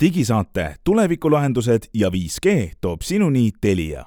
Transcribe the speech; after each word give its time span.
digisaate 0.00 0.74
Tulevikulahendused 0.84 1.82
ja 1.94 2.08
5G 2.08 2.70
toob 2.80 3.02
sinuni 3.02 3.50
Telia. 3.60 4.04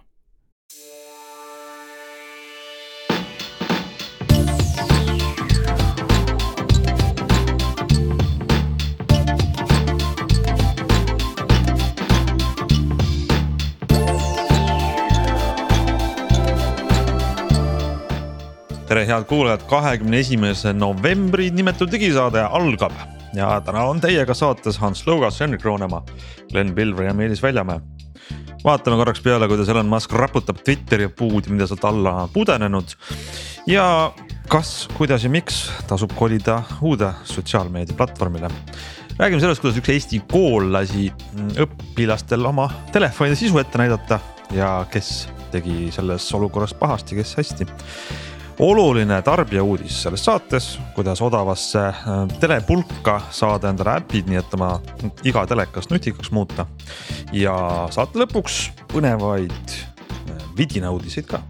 Tere, 18.87 19.07
head 19.07 19.23
kuulajad, 19.25 19.61
kahekümne 19.69 20.19
esimese 20.19 20.73
novembri 20.73 21.49
nimetud 21.49 21.91
digisaade 21.91 22.41
algab 22.41 23.12
ja 23.33 23.61
täna 23.65 23.83
on 23.89 24.01
teiega 24.01 24.33
saates 24.37 24.77
Hans 24.81 25.03
Lõugas, 25.07 25.39
Henrik 25.41 25.65
Roonemaa, 25.65 26.03
Glen 26.51 26.73
Pilver 26.75 27.09
ja 27.09 27.13
Meelis 27.13 27.43
Väljamäe. 27.43 27.81
vaatame 28.63 28.97
korraks 28.97 29.21
peale, 29.21 29.47
kuidas 29.47 29.69
Elon 29.69 29.89
Musk 29.91 30.11
raputab 30.11 30.61
Twitteri 30.63 31.07
puudi, 31.07 31.49
mida 31.49 31.67
sealt 31.67 31.85
alla 31.85 32.13
on 32.23 32.29
pudenenud. 32.29 32.95
ja 33.67 34.13
kas, 34.47 34.89
kuidas 34.97 35.23
ja 35.23 35.29
miks 35.29 35.71
tasub 35.87 36.11
kolida 36.15 36.61
uude 36.81 37.13
sotsiaalmeedia 37.23 37.95
platvormile. 37.97 38.49
räägime 39.19 39.39
sellest, 39.39 39.61
kuidas 39.61 39.77
üks 39.77 39.89
Eesti 39.89 40.21
kool 40.31 40.71
lasi 40.73 41.11
õpilastel 41.57 42.45
oma 42.45 42.69
telefonide 42.91 43.35
sisu 43.35 43.57
ette 43.57 43.77
näidata 43.77 44.19
ja 44.51 44.85
kes 44.91 45.27
tegi 45.51 45.91
selles 45.91 46.33
olukorras 46.33 46.73
pahasti, 46.73 47.15
kes 47.15 47.35
hästi 47.37 47.67
oluline 48.59 49.21
tarbijauudis 49.21 50.01
selles 50.03 50.25
saates, 50.25 50.79
kuidas 50.95 51.21
odavasse 51.21 51.79
äh, 51.79 51.95
telepulka 52.39 53.19
saada 53.31 53.71
endale 53.73 53.97
äpid, 54.01 54.29
nii 54.29 54.41
et 54.41 54.53
oma 54.57 54.75
iga 55.25 55.45
telekas 55.49 55.89
nutikaks 55.91 56.31
muuta. 56.31 56.65
ja 57.33 57.55
saate 57.91 58.19
lõpuks 58.21 58.59
põnevaid 58.93 59.77
äh, 59.77 60.45
vidinauudiseid 60.57 61.29
ka 61.29 61.41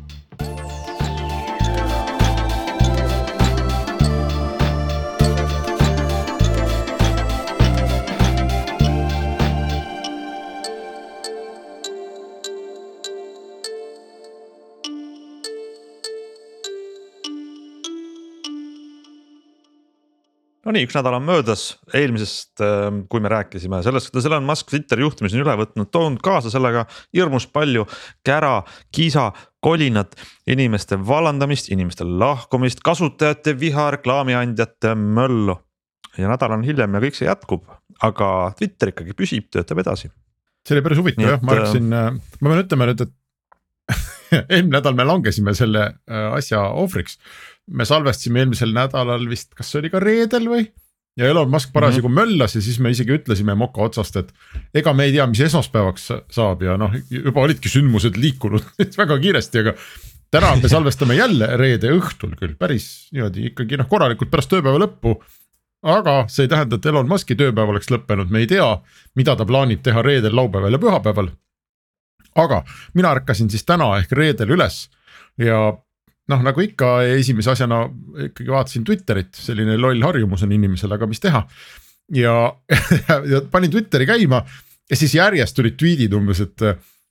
Nonii, 20.63 20.85
üks 20.87 20.95
nädal 20.95 21.17
on 21.17 21.25
möödas 21.27 21.73
eelmisest, 21.91 22.61
ähm, 22.63 23.01
kui 23.11 23.19
me 23.19 23.27
rääkisime 23.31 23.81
sellest, 23.83 24.07
kuidas 24.11 24.29
Elon 24.29 24.45
Musk 24.47 24.69
Twitteri 24.71 25.03
juhtimise 25.03 25.35
on 25.35 25.43
üle 25.43 25.55
võtnud, 25.59 25.89
toonud 25.91 26.21
kaasa 26.23 26.51
sellega 26.53 26.85
hirmus 27.15 27.49
palju 27.51 27.83
kära, 28.23 28.61
kisa, 28.95 29.25
kolinat, 29.63 30.15
inimeste 30.47 30.95
vallandamist, 30.95 31.67
inimeste 31.75 32.07
lahkumist, 32.07 32.79
kasutajate 32.85 33.57
viha, 33.59 33.89
reklaamiandjate 33.97 34.95
möllu. 34.95 35.57
ja 36.17 36.31
nädal 36.31 36.55
on 36.55 36.63
hiljem 36.63 36.95
ja 36.95 37.03
kõik 37.03 37.19
see 37.19 37.27
jätkub, 37.27 37.67
aga 38.05 38.53
Twitter 38.55 38.93
ikkagi 38.93 39.17
püsib, 39.19 39.51
töötab 39.51 39.83
edasi. 39.83 40.13
see 40.63 40.77
oli 40.77 40.85
päris 40.85 41.03
huvitav 41.03 41.27
jah, 41.27 41.43
ma 41.43 41.59
rääkisin, 41.59 41.91
äh, 41.91 42.11
ma 42.39 42.53
pean 42.53 42.63
ütlema 42.63 42.87
nüüd, 42.87 43.03
et 43.03 43.99
eelmine 44.53 44.77
nädal 44.77 44.95
me 44.97 45.07
langesime 45.07 45.53
selle 45.57 45.85
äh, 45.87 46.29
asja 46.37 46.61
ohvriks 46.69 47.19
me 47.71 47.85
salvestasime 47.87 48.43
eelmisel 48.43 48.73
nädalal 48.75 49.27
vist, 49.29 49.53
kas 49.55 49.71
see 49.71 49.83
oli 49.83 49.91
ka 49.93 50.01
reedel 50.03 50.49
või? 50.51 50.65
ja 51.17 51.29
Elon 51.29 51.49
Musk 51.49 51.69
parasjagu 51.73 52.09
mm 52.09 52.17
-hmm. 52.17 52.33
möllas 52.33 52.55
ja 52.55 52.61
siis 52.61 52.79
me 52.79 52.89
isegi 52.89 53.13
ütlesime 53.13 53.55
moka 53.55 53.81
otsast, 53.81 54.15
et 54.15 54.33
ega 54.73 54.93
me 54.93 55.03
ei 55.03 55.11
tea, 55.11 55.27
mis 55.27 55.39
esmaspäevaks 55.39 56.11
saab 56.31 56.61
ja 56.61 56.77
noh, 56.77 56.91
juba 57.09 57.41
olidki 57.41 57.69
sündmused 57.69 58.17
liikunud 58.17 58.63
väga 59.01 59.19
kiiresti, 59.19 59.59
aga. 59.59 59.73
täna 60.31 60.55
me 60.55 60.69
salvestame 60.69 61.15
jälle 61.15 61.47
reede 61.57 61.91
õhtul 61.93 62.33
küll 62.35 62.55
päris 62.59 63.09
niimoodi 63.11 63.45
ikkagi 63.51 63.77
noh, 63.77 63.87
korralikult 63.87 64.31
pärast 64.31 64.49
tööpäeva 64.49 64.81
lõppu. 64.81 65.21
aga 65.83 66.25
see 66.27 66.43
ei 66.43 66.49
tähenda, 66.49 66.75
et 66.75 66.85
Elon 66.85 67.07
Musk'i 67.07 67.35
tööpäev 67.35 67.69
oleks 67.69 67.91
lõppenud, 67.91 68.29
me 68.29 68.39
ei 68.39 68.47
tea, 68.47 68.81
mida 69.15 69.35
ta 69.35 69.45
plaanib 69.45 69.83
teha 69.83 70.01
reedel, 70.01 70.35
laupäeval 70.35 70.71
ja 70.71 70.79
pühapäeval. 70.79 71.27
Aga 72.35 72.63
mina 72.93 73.13
ärkasin 73.13 73.49
siis 73.49 73.65
täna 73.65 73.91
ehk 73.99 74.11
reedel 74.17 74.55
üles 74.55 74.87
ja 75.37 75.59
noh, 76.31 76.43
nagu 76.45 76.63
ikka 76.63 76.95
esimese 77.17 77.53
asjana 77.53 77.83
ikkagi 78.29 78.51
vaatasin 78.51 78.85
Twitterit, 78.87 79.33
selline 79.35 79.77
loll 79.77 80.03
harjumus 80.05 80.45
on 80.45 80.53
inimesel, 80.55 80.93
aga 80.95 81.07
mis 81.09 81.23
teha. 81.23 81.43
ja, 82.15 82.35
ja 83.31 83.41
panin 83.51 83.71
Twitteri 83.71 84.07
käima 84.09 84.43
ja 84.89 84.99
siis 84.99 85.15
järjest 85.15 85.55
tulid 85.57 85.77
tweet'id 85.79 86.13
umbes, 86.15 86.41
et 86.43 86.65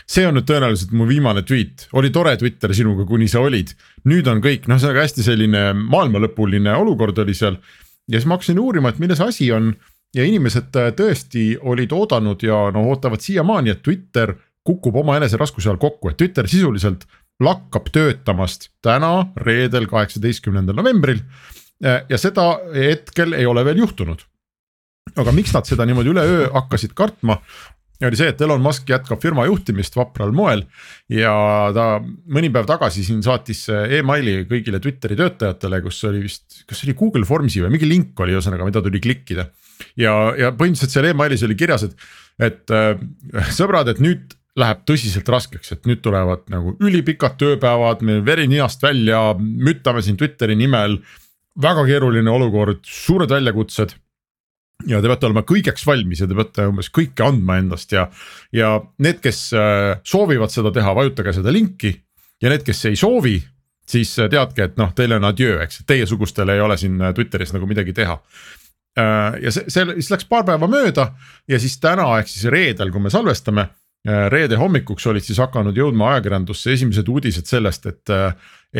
see 0.08 0.26
on 0.26 0.36
nüüd 0.36 0.48
tõenäoliselt 0.48 0.92
mu 0.96 1.06
viimane 1.08 1.44
tweet, 1.46 1.86
oli 1.98 2.10
tore 2.12 2.34
Twitter 2.40 2.74
sinuga, 2.74 3.06
kuni 3.08 3.28
sa 3.30 3.40
olid. 3.44 3.72
nüüd 4.08 4.28
on 4.28 4.42
kõik, 4.44 4.68
noh, 4.68 4.82
on 4.82 4.98
hästi 4.98 5.24
selline 5.24 5.70
maailmalõpuline 5.78 6.74
olukord 6.76 7.18
oli 7.24 7.34
seal. 7.34 7.58
ja 8.08 8.18
siis 8.18 8.28
ma 8.28 8.38
hakkasin 8.38 8.60
uurima, 8.60 8.90
et 8.90 8.98
milles 8.98 9.20
asi 9.20 9.52
on 9.52 9.72
ja 10.14 10.24
inimesed 10.24 10.72
tõesti 10.96 11.56
olid 11.60 11.92
oodanud 11.92 12.42
ja 12.42 12.66
no 12.74 12.84
ootavad 12.90 13.20
siiamaani, 13.20 13.70
et 13.70 13.82
Twitter 13.82 14.34
kukub 14.66 14.96
omaenese 15.02 15.40
raskuse 15.40 15.70
all 15.70 15.80
kokku, 15.82 16.10
et 16.10 16.18
Twitter 16.20 16.48
sisuliselt 16.48 17.06
lakkab 17.42 17.88
töötamast 17.92 18.70
täna, 18.84 19.32
reedel, 19.36 19.88
kaheksateistkümnendal 19.90 20.76
novembril. 20.78 21.22
ja 21.82 22.18
seda 22.18 22.60
hetkel 22.74 23.32
ei 23.34 23.46
ole 23.46 23.64
veel 23.64 23.82
juhtunud. 23.82 24.20
aga 25.16 25.32
miks 25.32 25.52
nad 25.52 25.66
seda 25.66 25.84
niimoodi 25.86 26.12
üleöö 26.12 26.50
hakkasid 26.52 26.92
kartma, 26.94 27.40
oli 28.06 28.18
see, 28.18 28.30
et 28.32 28.40
Elon 28.42 28.62
Musk 28.62 28.88
jätkab 28.90 29.20
firma 29.22 29.44
juhtimist 29.46 29.96
vapral 29.96 30.32
moel 30.34 30.64
ja 31.12 31.32
ta 31.74 31.86
mõni 32.02 32.50
päev 32.54 32.66
tagasi 32.70 33.04
siin 33.06 33.22
saatis 33.22 33.64
emaili 33.98 34.42
kõigile 34.50 34.80
Twitteri 34.82 35.18
töötajatele, 35.18 35.82
kus 35.84 36.00
oli 36.10 36.24
vist, 36.24 36.62
kas 36.68 36.82
oli 36.86 36.96
Google 36.98 37.28
Formsi 37.28 37.62
või 37.62 37.74
mingi 37.76 37.90
link 37.90 38.22
oli 38.22 38.34
ühesõnaga, 38.34 38.66
mida 38.66 38.82
tuli 38.82 39.02
klikkida. 39.02 39.48
ja, 39.96 40.14
ja 40.38 40.50
põhimõtteliselt 40.50 40.94
seal 40.94 41.10
emailis 41.12 41.44
oli 41.46 41.58
kirjas, 41.58 41.86
et, 41.88 42.08
et 42.42 42.74
äh, 42.74 42.96
sõbrad, 43.54 43.92
et 43.92 44.02
nüüd 44.02 44.34
läheb 44.58 44.84
tõsiselt 44.88 45.28
raskeks, 45.32 45.72
et 45.72 45.88
nüüd 45.88 46.02
tulevad 46.04 46.44
nagu 46.52 46.74
ülipikad 46.84 47.38
tööpäevad, 47.40 48.02
meil 48.04 48.20
veri 48.26 48.46
ninast 48.50 48.82
välja, 48.84 49.32
müttame 49.38 50.02
siin 50.04 50.18
Twitteri 50.20 50.56
nimel. 50.56 51.00
väga 51.62 51.84
keeruline 51.84 52.30
olukord, 52.30 52.80
suured 52.84 53.30
väljakutsed. 53.30 53.94
ja 54.86 55.00
te 55.00 55.06
peate 55.06 55.26
olema 55.26 55.42
kõigeks 55.46 55.86
valmis 55.86 56.20
ja 56.20 56.26
te 56.26 56.34
peate 56.34 56.66
umbes 56.66 56.88
kõike 56.90 57.22
andma 57.22 57.58
endast 57.58 57.92
ja, 57.92 58.08
ja 58.52 58.80
need, 58.98 59.20
kes 59.22 59.52
äh, 59.52 60.00
soovivad 60.04 60.50
seda 60.50 60.72
teha, 60.72 60.94
vajutage 60.94 61.32
seda 61.32 61.52
linki. 61.52 62.02
ja 62.42 62.48
need, 62.48 62.62
kes 62.62 62.84
ei 62.84 62.96
soovi, 62.96 63.38
siis 63.88 64.18
äh, 64.18 64.28
teadke, 64.28 64.64
et 64.64 64.76
noh, 64.76 64.92
teile 64.92 65.16
on 65.16 65.24
adjöö, 65.24 65.62
eks, 65.62 65.84
teiesugustel 65.86 66.48
ei 66.48 66.60
ole 66.60 66.76
siin 66.76 67.00
äh, 67.00 67.14
Twitteris 67.14 67.52
nagu 67.52 67.66
midagi 67.66 67.92
teha 67.92 68.20
ja 68.92 69.48
see, 69.48 69.70
see 69.72 69.86
siis 69.96 70.10
läks 70.12 70.26
paar 70.28 70.42
päeva 70.44 70.66
mööda 70.68 71.14
ja 71.48 71.56
siis 71.56 71.78
täna 71.80 72.04
ehk 72.18 72.28
siis 72.28 72.44
reedel, 72.52 72.90
kui 72.92 73.00
me 73.00 73.08
salvestame 73.08 73.70
reede 74.04 74.58
hommikuks 74.58 75.06
olid 75.06 75.22
siis 75.22 75.38
hakanud 75.38 75.76
jõudma 75.78 76.08
ajakirjandusse 76.12 76.72
esimesed 76.74 77.06
uudised 77.08 77.46
sellest, 77.46 77.86
et 77.86 78.10
äh, 78.10 78.34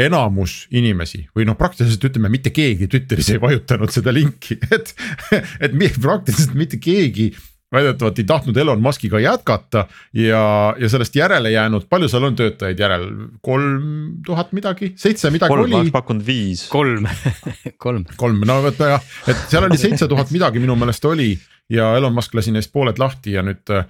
enamus 0.06 0.66
inimesi 0.74 1.26
või 1.36 1.46
noh, 1.46 1.56
praktiliselt 1.58 2.08
ütleme, 2.08 2.30
mitte 2.32 2.50
keegi 2.54 2.88
Twitteris 2.90 3.30
ei 3.34 3.40
vajutanud 3.42 3.92
seda 3.92 4.14
linki, 4.14 4.58
et, 4.76 4.94
et 5.60 5.76
praktiliselt 6.00 6.56
mitte 6.58 6.80
keegi 6.82 7.30
väidetavalt 7.72 8.18
ei 8.18 8.26
tahtnud 8.28 8.56
Elon 8.56 8.82
Musk'iga 8.82 9.20
jätkata 9.22 9.86
ja, 10.16 10.42
ja 10.78 10.88
sellest 10.92 11.16
järele 11.16 11.50
jäänud, 11.54 11.88
palju 11.90 12.10
seal 12.12 12.28
on 12.28 12.36
töötajaid 12.38 12.82
järel, 12.84 13.06
kolm 13.40 13.86
tuhat 14.26 14.52
midagi, 14.56 14.92
seitse 14.96 15.30
midagi 15.30 15.52
kolm, 15.52 15.64
oli. 15.66 15.74
ma 15.74 15.80
oleks 15.82 15.94
pakkunud 15.94 16.26
viis. 16.26 16.66
kolm 16.72 17.08
kolm. 17.86 18.04
kolm, 18.16 18.44
no 18.48 18.60
vot 18.66 18.84
jah, 18.84 19.10
et 19.26 19.48
seal 19.48 19.68
oli 19.68 19.80
seitse 19.80 20.08
tuhat 20.10 20.30
midagi 20.34 20.62
minu 20.62 20.76
meelest 20.78 21.10
oli 21.10 21.32
ja 21.72 21.96
Elon 21.96 22.14
Musk 22.14 22.34
lasi 22.34 22.52
neist 22.52 22.72
pooled 22.72 22.98
lahti 23.00 23.36
ja 23.36 23.42
nüüd 23.44 23.70
äh, 23.72 23.86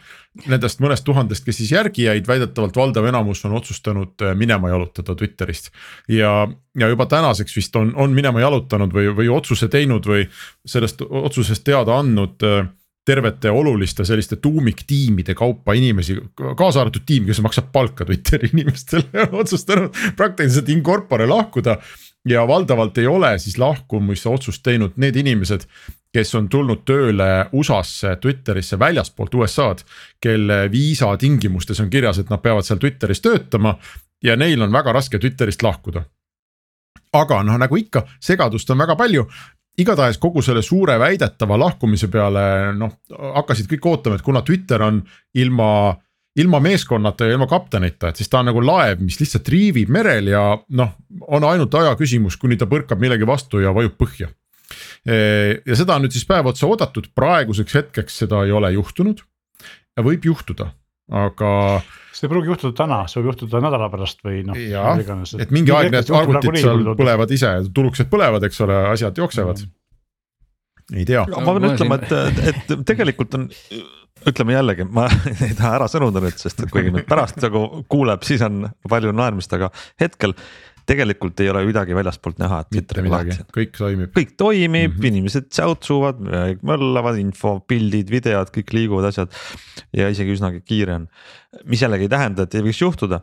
nendest 0.51 0.83
mõnest 0.83 1.05
tuhandest, 1.07 1.45
kes 1.47 1.59
siis 1.63 1.73
järgi 1.75 2.07
jäid, 2.07 2.29
väidetavalt 2.29 2.77
valdav 2.77 3.07
enamus 3.09 3.45
on 3.49 3.57
otsustanud 3.59 4.23
äh, 4.23 4.37
minema 4.39 4.71
jalutada 4.73 5.17
Twitterist. 5.19 5.73
ja, 6.09 6.47
ja 6.79 6.89
juba 6.93 7.07
tänaseks 7.07 7.57
vist 7.57 7.77
on, 7.77 7.95
on 7.97 8.15
minema 8.15 8.41
jalutanud 8.45 8.95
või, 8.95 9.09
või 9.17 9.33
otsuse 9.33 9.69
teinud 9.73 10.07
või 10.07 10.29
sellest 10.67 11.03
otsusest 11.03 11.65
teada 11.65 11.99
andnud 11.99 12.47
äh, 12.47 12.71
tervete 13.05 13.51
oluliste 13.51 14.05
selliste 14.05 14.37
tuumiktiimide 14.37 15.35
kaupa 15.35 15.75
inimesi, 15.75 16.17
kaasa 16.57 16.81
arvatud 16.81 17.03
tiim, 17.07 17.27
kes 17.27 17.41
maksab 17.43 17.73
palka 17.73 18.07
Twitteri 18.07 18.53
inimestele 18.53 19.09
on 19.27 19.41
otsustanud 19.43 19.97
praktiliselt 20.17 20.69
in 20.69 20.83
corpore 20.83 21.27
lahkuda 21.27 21.77
ja 22.29 22.47
valdavalt 22.49 22.99
ei 22.99 23.07
ole 23.07 23.39
siis 23.39 23.59
lahkumise 23.59 24.29
otsust 24.29 24.63
teinud 24.63 24.95
need 25.03 25.17
inimesed, 25.19 25.67
kes 26.15 26.35
on 26.39 26.49
tulnud 26.49 26.85
tööle 26.87 27.29
USA-sse, 27.53 28.17
Twitterisse 28.23 28.79
väljaspoolt 28.79 29.35
USA-d, 29.35 29.83
kelle 30.23 30.67
viisa 30.71 31.11
tingimustes 31.19 31.81
on 31.81 31.91
kirjas, 31.91 32.21
et 32.23 32.31
nad 32.31 32.43
peavad 32.43 32.67
seal 32.67 32.79
Twitteris 32.79 33.25
töötama 33.25 33.75
ja 34.23 34.37
neil 34.37 34.63
on 34.63 34.73
väga 34.73 34.93
raske 34.93 35.19
Twitterist 35.19 35.63
lahkuda. 35.63 36.05
aga 37.13 37.43
noh, 37.43 37.59
nagu 37.61 37.77
ikka, 37.77 38.07
segadust 38.21 38.71
on 38.71 38.79
väga 38.79 38.97
palju 38.97 39.27
igatahes 39.79 40.19
kogu 40.21 40.43
selle 40.45 40.63
suure 40.63 40.99
väidetava 41.01 41.57
lahkumise 41.59 42.09
peale 42.13 42.73
noh, 42.77 42.99
hakkasid 43.39 43.71
kõik 43.71 43.87
ootama, 43.89 44.19
et 44.19 44.25
kuna 44.27 44.43
Twitter 44.47 44.83
on 44.85 45.03
ilma 45.35 45.69
ilma 46.37 46.61
meeskonnata 46.65 47.27
ja 47.27 47.35
ilma 47.37 47.47
kaptenita, 47.47 48.09
et 48.09 48.21
siis 48.21 48.31
ta 48.33 48.41
on 48.41 48.49
nagu 48.49 48.63
laev, 48.65 49.03
mis 49.05 49.19
lihtsalt 49.21 49.49
riivib 49.53 49.91
merel 49.93 50.31
ja 50.33 50.45
noh, 50.79 50.95
on 51.29 51.45
ainult 51.45 51.75
aja 51.77 51.93
küsimus, 51.99 52.39
kuni 52.41 52.57
ta 52.57 52.69
põrkab 52.71 53.03
millegi 53.03 53.29
vastu 53.29 53.61
ja 53.61 53.75
vajub 53.77 53.99
põhja. 54.01 54.31
ja 55.05 55.77
seda 55.77 55.99
on 55.99 56.07
nüüd 56.07 56.15
siis 56.17 56.25
päev 56.29 56.49
otsa 56.49 56.71
oodatud, 56.71 57.11
praeguseks 57.15 57.77
hetkeks 57.77 58.23
seda 58.25 58.47
ei 58.47 58.53
ole 58.53 58.73
juhtunud. 58.73 59.21
ja 59.97 60.05
võib 60.05 60.25
juhtuda, 60.25 60.71
aga. 61.13 61.53
see 62.13 62.27
ei 62.27 62.33
pruugi 62.33 62.53
juhtuda 62.53 62.77
täna, 62.83 63.03
see 63.11 63.21
võib 63.21 63.33
juhtuda 63.33 63.63
nädala 63.65 63.91
pärast 63.93 64.25
või 64.25 64.43
noh. 64.49 64.57
et 64.57 65.55
mingi 65.55 65.75
aeg 65.77 65.93
need 65.95 66.11
arvutid 66.23 66.59
seal 66.65 66.91
põlevad 66.99 67.37
ise, 67.37 67.55
tulukesed 67.75 68.11
põlevad, 68.13 68.49
eks 68.49 68.65
ole, 68.67 68.83
asjad 68.97 69.23
jooksevad 69.23 69.65
mm 69.65 69.79
ei 70.93 71.05
tea. 71.09 71.25
ma 71.25 71.55
pean 71.57 71.69
ütlema, 71.73 71.99
et, 72.03 72.41
et 72.53 72.73
tegelikult 72.89 73.37
on 73.39 73.49
ütleme 74.29 74.55
jällegi, 74.55 74.87
ma 74.87 75.09
ei 75.47 75.55
taha 75.59 75.77
ära 75.79 75.89
sõnuda 75.91 76.23
nüüd, 76.23 76.39
sest 76.41 76.63
et 76.63 76.73
kuigi 76.73 76.93
nüüd 76.95 77.09
pärast 77.09 77.41
nagu 77.43 77.85
kuuleb, 77.91 78.25
siis 78.27 78.45
on 78.47 78.67
palju 78.91 79.15
naermist, 79.17 79.55
aga 79.57 79.73
hetkel 80.03 80.37
tegelikult 80.89 81.41
ei 81.43 81.51
ole 81.53 81.65
midagi 81.69 81.95
väljastpoolt 81.97 82.41
näha, 82.43 82.63
et 82.65 82.97
on 82.99 83.11
lahti. 83.13 83.37
kõik 83.55 83.77
toimib. 83.79 84.11
kõik 84.17 84.35
toimib 84.41 84.91
mm, 84.91 84.97
-hmm. 84.97 85.07
inimesed 85.13 85.51
säutsuvad, 85.55 86.23
möllavad, 86.63 87.21
info, 87.23 87.59
pildid, 87.69 88.11
videod, 88.11 88.51
kõik 88.55 88.75
liiguvad 88.75 89.11
asjad. 89.13 89.33
ja 89.93 90.09
isegi 90.13 90.35
üsnagi 90.35 90.63
kiire 90.67 90.95
on, 91.01 91.09
mis 91.69 91.83
jällegi 91.85 92.09
ei 92.09 92.13
tähenda, 92.13 92.47
et 92.47 92.55
ei 92.57 92.65
võiks 92.65 92.81
juhtuda. 92.83 93.23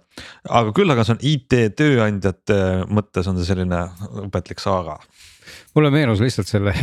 aga 0.50 0.76
küll 0.76 0.94
aga 0.94 1.06
see 1.06 1.18
on 1.18 1.26
IT 1.31 1.58
tööandjate 1.80 2.60
mõttes 2.90 3.30
on 3.30 3.40
see 3.40 3.50
selline 3.50 3.86
õpetlik 4.26 4.62
saaga 4.64 5.00
mulle 5.76 5.92
meenus 5.94 6.22
lihtsalt 6.22 6.50
selle 6.50 6.74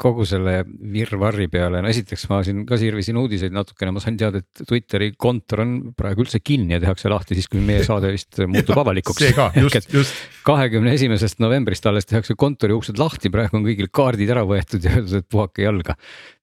kogu 0.00 0.24
selle 0.28 0.62
virvarri 0.92 1.48
peale, 1.52 1.82
no 1.82 1.90
esiteks 1.90 2.26
ma 2.30 2.40
siin 2.46 2.64
ka 2.68 2.78
sirvisin 2.80 3.18
uudiseid 3.20 3.54
natukene, 3.54 3.92
ma 3.94 4.02
sain 4.02 4.18
teada, 4.20 4.42
et 4.42 4.64
Twitteri 4.68 5.12
kontor 5.20 5.64
on 5.64 5.74
praegu 5.98 6.24
üldse 6.24 6.42
kinni 6.44 6.76
ja 6.76 6.82
tehakse 6.82 7.12
lahti 7.12 7.36
siis, 7.38 7.48
kui 7.52 7.62
meie 7.64 7.84
saade 7.86 8.12
vist 8.12 8.42
muutub 8.48 8.78
avalikuks. 8.82 9.24
just, 9.60 9.92
just. 9.92 10.22
kahekümne 10.48 10.94
esimesest 10.96 11.42
novembrist 11.44 11.86
alles 11.88 12.08
tehakse 12.08 12.36
kontori 12.38 12.76
uksed 12.76 13.00
lahti, 13.00 13.32
praegu 13.32 13.60
on 13.60 13.66
kõigil 13.68 13.90
kaardid 13.92 14.32
ära 14.32 14.46
võetud 14.48 14.84
ja 14.84 14.96
öeldud, 14.96 15.18
et 15.22 15.28
puhake 15.32 15.66
jalga 15.66 15.96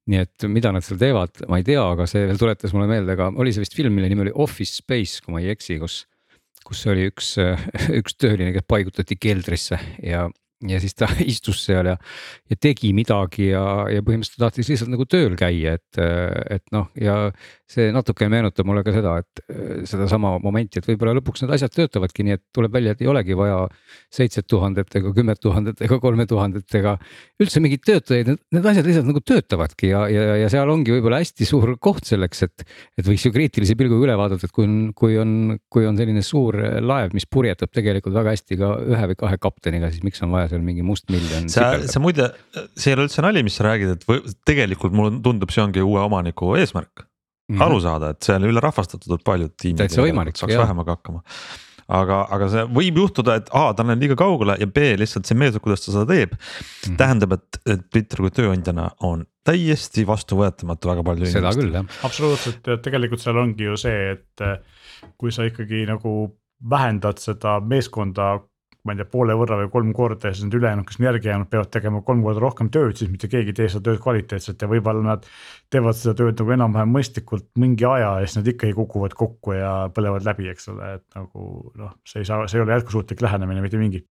nii 0.09 0.21
et 0.25 0.45
mida 0.49 0.71
nad 0.73 0.85
seal 0.85 0.99
teevad, 1.01 1.43
ma 1.51 1.59
ei 1.59 1.65
tea, 1.67 1.81
aga 1.83 2.07
see 2.09 2.25
veel 2.29 2.39
tuletas 2.41 2.73
mulle 2.73 2.89
meelde, 2.89 3.13
aga 3.13 3.29
oli 3.37 3.53
see 3.53 3.63
vist 3.63 3.77
film, 3.77 3.93
mille 3.95 4.09
nimi 4.09 4.25
oli 4.25 4.35
Office 4.41 4.81
Space, 4.81 5.21
kui 5.23 5.35
ma 5.35 5.43
ei 5.43 5.51
eksi, 5.53 5.77
kus 5.81 6.03
kus 6.69 6.83
oli 6.91 7.07
üks, 7.09 7.33
üks 7.99 8.17
tööline, 8.19 8.51
kes 8.55 8.67
paigutati 8.69 9.17
keldrisse 9.19 9.79
ja 10.05 10.27
ja 10.67 10.79
siis 10.81 10.95
ta 10.97 11.07
istus 11.33 11.61
seal 11.63 11.87
ja, 11.87 11.95
ja 12.49 12.57
tegi 12.59 12.91
midagi 12.95 13.51
ja, 13.53 13.63
ja 13.91 14.03
põhimõtteliselt 14.03 14.41
tahtis 14.43 14.71
lihtsalt 14.71 14.91
nagu 14.91 15.05
tööl 15.09 15.37
käia, 15.39 15.77
et, 15.79 15.99
et 16.51 16.65
noh, 16.75 16.89
ja 16.99 17.29
see 17.69 17.93
natuke 17.95 18.27
meenutab 18.31 18.67
mulle 18.67 18.83
ka 18.83 18.93
seda, 18.95 19.15
et 19.21 19.43
sedasama 19.87 20.35
momenti, 20.43 20.81
et 20.81 20.89
võib-olla 20.89 21.15
lõpuks 21.19 21.45
need 21.45 21.53
asjad 21.55 21.75
töötavadki 21.75 22.25
nii, 22.25 22.39
et 22.39 22.43
tuleb 22.55 22.75
välja, 22.75 22.95
et 22.95 23.03
ei 23.05 23.11
olegi 23.11 23.37
vaja 23.39 23.61
seitset 24.11 24.47
tuhandet 24.49 24.99
ega 24.99 25.13
kümmet 25.15 25.39
tuhandet 25.39 25.79
ega 25.85 25.99
kolme 26.01 26.25
tuhandet 26.27 26.75
ega 26.79 26.97
üldse 27.39 27.63
mingeid 27.63 27.85
töötajaid, 27.87 28.33
need 28.51 28.69
asjad 28.73 28.89
lihtsalt 28.89 29.07
nagu 29.07 29.23
töötavadki 29.23 29.93
ja, 29.93 30.03
ja, 30.11 30.25
ja 30.43 30.51
seal 30.51 30.73
ongi 30.73 30.91
võib-olla 30.97 31.21
hästi 31.23 31.47
suur 31.47 31.75
koht 31.79 32.09
selleks, 32.09 32.43
et, 32.49 32.67
et 32.99 33.07
võiks 33.07 33.29
ju 33.29 33.31
kriitilise 33.35 33.77
pilguga 33.79 34.09
üle 34.09 34.19
vaadata, 34.19 34.49
et 34.49 34.55
kui 34.55 34.67
on, 34.67 34.77
kui 34.97 35.15
on, 35.21 35.55
kui 35.71 35.87
on 35.87 35.99
selline 35.99 36.25
suur 36.25 36.57
laev, 36.83 37.15
mis 37.15 37.29
purjetab 37.29 37.71
tegelikult 37.71 38.17
väga 38.17 38.35
hästi 38.35 38.59
ka 38.59 38.73
ühe 38.89 39.09
või 39.13 39.19
kahe 39.23 39.39
kapteniga, 39.41 39.93
siis 39.93 40.03
miks 40.03 40.25
on 40.25 40.33
vaja 40.33 40.48
seal 40.51 40.65
mingi 40.65 40.85
mustmiljon. 40.85 41.49
sa, 41.53 41.71
sa 41.87 42.01
muide, 42.03 42.31
see 42.75 42.91
ei 42.91 42.97
ole 42.97 43.07
üldse 43.07 43.25
nali, 43.25 43.43
mis 43.45 43.59
sa 43.59 43.69
räägid, 43.69 43.95
et 43.97 44.09
või, 44.09 44.21
tegelikult 44.47 44.95
mulle 44.95 45.21
tundub, 45.25 45.53
see 45.53 45.63
ongi 45.63 45.85
uue 45.85 46.01
omaniku 46.03 46.55
eesmärk 46.59 47.05
mm 47.05 47.55
-hmm. 47.55 47.65
aru 47.65 47.79
saada, 47.85 48.13
et 48.15 48.23
see 48.23 48.35
on 48.35 48.49
ülerahvastatud, 48.51 49.23
paljud 49.25 49.55
tiimid 49.57 49.89
saaks 49.89 50.45
jah. 50.47 50.61
vähemaga 50.63 50.97
hakkama 50.97 51.23
aga, 51.89 52.19
aga 52.35 52.49
see 52.53 52.65
võib 52.77 53.01
juhtuda, 53.03 53.35
et 53.41 53.49
A 53.55 53.69
ta 53.73 53.85
on 53.85 53.97
liiga 53.99 54.17
kaugele 54.19 54.55
ja 54.61 54.67
B 54.69 54.93
lihtsalt 55.01 55.29
see 55.29 55.37
meetod, 55.37 55.63
kuidas 55.63 55.85
ta 55.85 55.93
seda 55.93 56.05
teeb 56.09 56.35
mm. 56.35 56.39
-hmm. 56.39 56.97
tähendab, 57.01 57.37
et, 57.37 57.61
et 57.65 57.85
Twitter 57.89 58.23
kui 58.25 58.33
tööandjana 58.35 58.89
on 59.05 59.25
täiesti 59.45 60.05
vastuvõetamatu 60.07 60.91
väga 60.91 61.03
palju. 61.03 61.31
seda 61.31 61.53
küll 61.57 61.73
jah. 61.73 61.87
absoluutselt, 62.03 62.61
tegelikult 62.85 63.23
seal 63.23 63.41
ongi 63.41 63.69
ju 63.71 63.77
see, 63.77 64.11
et 64.17 64.45
kui 65.17 65.31
sa 65.31 65.47
ikkagi 65.49 65.85
nagu 65.89 66.35
vähendad 66.69 67.21
seda 67.23 67.59
meeskonda 67.63 68.39
ma 68.89 68.95
ei 68.95 68.99
tea, 68.99 69.07
poole 69.13 69.37
võrra 69.37 69.59
või 69.61 69.69
kolm 69.73 69.93
korda 69.95 70.31
ja 70.31 70.35
siis 70.35 70.47
need 70.47 70.57
ülejäänud, 70.57 70.87
kes 70.89 70.99
on 70.99 71.07
järgi 71.07 71.31
jäänud, 71.31 71.49
peavad 71.53 71.71
tegema 71.75 72.01
kolm 72.07 72.23
korda 72.25 72.43
rohkem 72.43 72.71
tööd, 72.73 72.97
siis 72.97 73.11
mitte 73.13 73.29
keegi 73.31 73.53
ei 73.53 73.59
tee 73.61 73.69
seda 73.69 73.85
tööd 73.85 74.01
kvaliteetselt 74.03 74.65
ja 74.65 74.71
võib-olla 74.71 75.05
nad 75.05 75.27
teevad 75.71 75.97
seda 75.99 76.15
tööd 76.17 76.41
nagu 76.41 76.55
enam-vähem 76.57 76.95
mõistlikult 76.97 77.49
mingi 77.61 77.87
aja 77.87 78.15
ja 78.19 78.27
siis 78.27 78.39
nad 78.41 78.53
ikkagi 78.53 78.75
kukuvad 78.77 79.15
kokku 79.19 79.57
ja 79.57 79.73
põlevad 79.95 80.25
läbi, 80.27 80.49
eks 80.51 80.71
ole, 80.73 80.95
et 80.99 81.05
nagu 81.19 81.49
noh, 81.77 81.93
see 82.09 82.23
ei 82.23 82.29
saa, 82.29 82.47
see 82.49 82.59
ei 82.59 82.65
ole 82.65 82.79
jätkusuutlik 82.79 83.21
lähenemine 83.25 83.63
mitte 83.65 83.81
mingi 83.81 84.03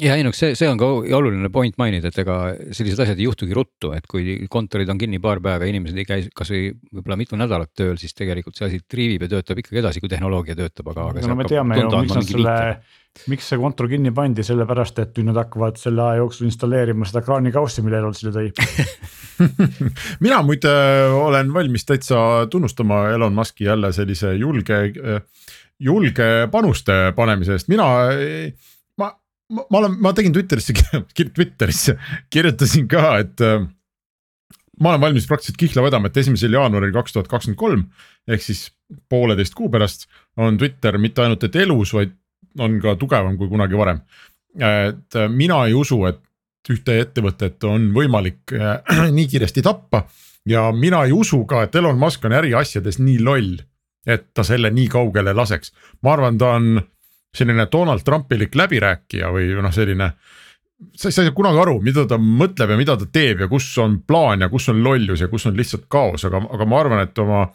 ja 0.00 0.14
ei 0.16 0.24
noh, 0.24 0.32
see, 0.36 0.54
see 0.56 0.68
on 0.70 0.78
ka 0.80 0.88
oluline 1.18 1.50
point 1.52 1.76
mainida, 1.80 2.08
et 2.08 2.18
ega 2.22 2.36
sellised 2.72 3.02
asjad 3.04 3.18
ei 3.20 3.26
juhtugi 3.26 3.56
ruttu, 3.56 3.90
et 3.96 4.06
kui 4.08 4.38
kontorid 4.52 4.88
on 4.92 5.00
kinni 5.00 5.20
paar 5.22 5.42
päeva 5.44 5.66
ja 5.66 5.72
inimesed 5.74 6.00
ei 6.00 6.08
käi 6.08 6.24
kasvõi 6.32 6.70
võib-olla 6.88 7.18
mitu 7.20 7.36
nädalat 7.40 7.72
tööl, 7.76 7.98
siis 8.00 8.16
tegelikult 8.16 8.56
see 8.56 8.70
asi 8.70 8.80
triivib 8.88 9.26
ja 9.26 9.34
töötab 9.34 9.60
ikkagi 9.60 9.82
edasi, 9.82 10.00
kui 10.00 10.12
tehnoloogia 10.12 10.56
töötab, 10.56 10.88
aga. 10.94 11.10
no 11.28 11.36
me 11.36 11.48
teame 11.48 11.76
ju, 11.82 11.92
miks 11.92 12.16
nad 12.16 12.30
selle, 12.30 12.56
miks 13.28 13.52
see 13.52 13.60
kontor 13.60 13.90
kinni 13.92 14.14
pandi, 14.16 14.46
sellepärast 14.48 15.04
et 15.04 15.20
nüüd 15.20 15.28
nad 15.32 15.42
hakkavad 15.42 15.76
selle 15.82 16.06
aja 16.06 16.22
jooksul 16.22 16.48
installeerima 16.48 17.08
seda 17.08 17.24
kraanikaussi, 17.28 17.84
mille 17.84 18.00
Elon 18.00 18.16
selle 18.16 18.32
tõi 18.32 18.48
mina 20.24 20.40
muide 20.46 20.72
olen 21.20 21.52
valmis 21.52 21.84
täitsa 21.88 22.46
tunnustama 22.48 23.10
Elon 23.12 23.36
Musk'i 23.36 23.68
jälle 23.68 23.92
sellise 23.92 24.32
julge, 24.40 24.86
julge 25.76 26.34
panuste 26.52 27.02
panemise 27.16 27.58
eest, 27.58 27.68
mina 27.68 27.92
ma, 29.52 29.64
olen, 29.80 29.94
ma 30.02 30.12
tegin 30.16 30.34
Twitterisse, 30.34 30.74
Twitterisse 31.36 31.96
kirjutasin 32.32 32.88
ka, 32.90 33.04
et 33.22 33.44
äh, 33.44 33.62
ma 34.80 34.94
olen 34.94 35.04
valmis 35.06 35.28
praktiliselt 35.30 35.60
kihla 35.60 35.84
vedama, 35.86 36.10
et 36.10 36.20
esimesel 36.22 36.56
jaanuaril 36.58 36.94
kaks 36.94 37.16
tuhat 37.16 37.30
kakskümmend 37.30 37.60
kolm 37.60 37.86
ehk 38.30 38.44
siis 38.44 38.66
pooleteist 39.12 39.54
kuu 39.58 39.70
pärast 39.72 40.08
on 40.40 40.58
Twitter 40.60 40.98
mitte 41.00 41.24
ainult, 41.24 41.44
et 41.46 41.56
elus, 41.64 41.94
vaid 41.96 42.14
on 42.60 42.76
ka 42.82 42.96
tugevam 43.00 43.38
kui 43.40 43.48
kunagi 43.48 43.78
varem. 43.78 44.02
et 44.58 45.16
äh, 45.16 45.28
mina 45.28 45.64
ei 45.66 45.74
usu, 45.74 46.02
et 46.06 46.20
ühte 46.70 46.98
ettevõtet 47.00 47.64
on 47.66 47.90
võimalik 47.94 48.52
äh, 48.54 49.08
nii 49.16 49.26
kiiresti 49.30 49.64
tappa 49.64 50.06
ja 50.48 50.70
mina 50.72 51.04
ei 51.06 51.12
usu 51.12 51.44
ka, 51.48 51.64
et 51.66 51.74
Elon 51.74 51.98
Musk 51.98 52.24
on 52.24 52.34
äriasjades 52.36 52.98
nii 53.02 53.20
loll, 53.22 53.56
et 54.06 54.28
ta 54.34 54.44
selle 54.46 54.70
nii 54.70 54.88
kaugele 54.90 55.34
laseks. 55.34 55.72
ma 56.02 56.16
arvan, 56.16 56.38
ta 56.38 56.54
on 56.58 56.82
selline 57.36 57.66
Donald 57.72 58.04
Trumpilik 58.04 58.54
läbirääkija 58.54 59.32
või 59.32 59.52
noh, 59.56 59.72
selline. 59.72 60.12
sa 60.96 61.08
ei 61.08 61.14
saa 61.14 61.30
kunagi 61.30 61.60
aru, 61.62 61.78
mida 61.80 62.04
ta 62.08 62.18
mõtleb 62.18 62.74
ja 62.74 62.76
mida 62.76 62.96
ta 62.98 63.06
teeb 63.06 63.44
ja 63.44 63.48
kus 63.48 63.70
on 63.78 64.00
plaan 64.06 64.42
ja 64.42 64.48
kus 64.50 64.68
on 64.68 64.82
lollus 64.84 65.20
ja 65.20 65.28
kus 65.28 65.46
on 65.46 65.56
lihtsalt 65.56 65.86
kaos, 65.88 66.24
aga, 66.24 66.42
aga 66.52 66.66
ma 66.66 66.80
arvan, 66.80 67.04
et 67.06 67.18
oma 67.18 67.46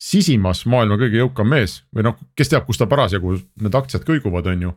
sisimas 0.00 0.64
maailma 0.64 0.96
kõige 0.96 1.20
jõukam 1.20 1.50
mees 1.52 1.82
või 1.94 2.06
noh, 2.08 2.16
kes 2.36 2.48
teab, 2.48 2.64
kus 2.66 2.80
ta 2.80 2.88
parasjagu 2.88 3.36
need 3.60 3.74
aktsiad 3.76 4.06
kõiguvad, 4.08 4.48
on 4.48 4.62
ju. 4.64 4.72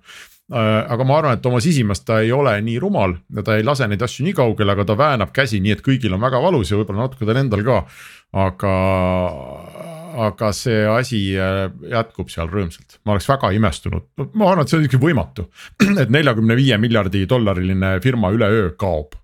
Äh, 0.52 0.80
aga 0.92 1.06
ma 1.08 1.18
arvan, 1.22 1.38
et 1.40 1.46
oma 1.48 1.62
sisimas 1.64 2.04
ta 2.04 2.20
ei 2.22 2.34
ole 2.36 2.58
nii 2.62 2.76
rumal 2.84 3.16
ja 3.32 3.46
ta 3.48 3.56
ei 3.56 3.64
lase 3.64 3.88
neid 3.88 4.04
asju 4.04 4.28
nii 4.28 4.36
kaugele, 4.36 4.76
aga 4.76 4.86
ta 4.90 4.98
väänab 5.00 5.32
käsi 5.34 5.64
nii, 5.64 5.78
et 5.78 5.86
kõigil 5.86 6.14
on 6.14 6.22
väga 6.22 6.44
valus 6.44 6.74
ja 6.74 6.78
võib-olla 6.78 7.08
natuke 7.08 7.26
tal 7.30 7.40
endal 7.40 7.64
ka. 7.64 7.80
aga 8.44 8.74
aga 10.14 10.52
see 10.56 10.84
asi 10.90 11.22
äh, 11.40 11.66
jätkub 11.92 12.32
seal 12.34 12.52
rõõmsalt, 12.52 13.00
ma 13.06 13.16
oleks 13.16 13.28
väga 13.30 13.52
imestunud, 13.58 14.06
ma 14.34 14.52
arvan, 14.52 14.64
et 14.64 14.72
see 14.72 14.80
on 14.80 14.88
ikkagi 14.88 15.04
võimatu, 15.04 15.48
et 16.04 16.14
neljakümne 16.14 16.58
viie 16.60 16.78
miljardi 16.82 17.26
dollariline 17.30 17.98
firma 18.04 18.34
üleöö 18.36 18.72
kaob. 18.80 19.18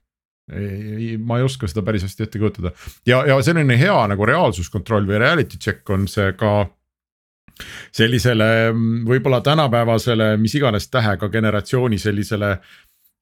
Ma 0.49 1.37
ei 1.37 1.43
oska 1.45 1.67
seda 1.69 1.83
päris 1.85 2.01
hästi 2.07 2.23
ette 2.25 2.39
kujutada. 2.41 2.71
Ja, 3.05 3.19
ja 3.29 3.35
selline 3.45 3.75
hea 3.77 3.97
nagu 4.09 4.25
reaalsuskontroll 4.25 5.05
või 5.05 5.19
reality 5.21 5.59
check 5.61 5.85
on 5.93 6.07
see 6.09 6.31
ka 6.39 6.63
sellisele 7.93 8.47
võib-olla 9.05 9.43
tänapäevasele, 9.45 10.31
mis 10.41 10.55
iganes 10.57 10.89
tähega 10.89 11.29
generatsiooni 11.29 11.99
sellisele 12.01 12.55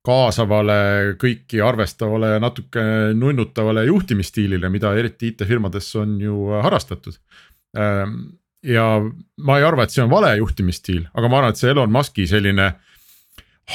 kaasavale, 0.07 0.79
kõiki 1.19 1.59
arvestavale 1.63 2.36
ja 2.36 2.41
natuke 2.41 2.83
nunnutavale 3.17 3.83
juhtimisstiilile, 3.89 4.69
mida 4.71 4.93
eriti 4.95 5.33
IT-firmades 5.33 5.89
on 6.00 6.15
ju 6.21 6.47
harrastatud. 6.63 7.17
Ehm, 7.77 8.19
ja 8.67 8.86
ma 9.46 9.57
ei 9.60 9.65
arva, 9.65 9.86
et 9.86 9.93
see 9.93 10.03
on 10.03 10.12
vale 10.12 10.34
juhtimisstiil, 10.39 11.07
aga 11.13 11.29
ma 11.29 11.41
arvan, 11.41 11.55
et 11.55 11.62
see 11.62 11.72
Elon 11.72 11.91
Musk'i 11.93 12.27
selline 12.29 12.72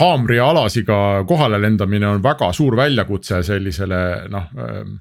haamri 0.01 0.39
ja 0.39 0.49
alasiga 0.51 0.97
kohale 1.29 1.61
lendamine 1.61 2.09
on 2.09 2.25
väga 2.25 2.49
suur 2.57 2.77
väljakutse 2.81 3.43
sellisele 3.45 4.01
noh 4.33 4.49
ehm, 4.65 4.97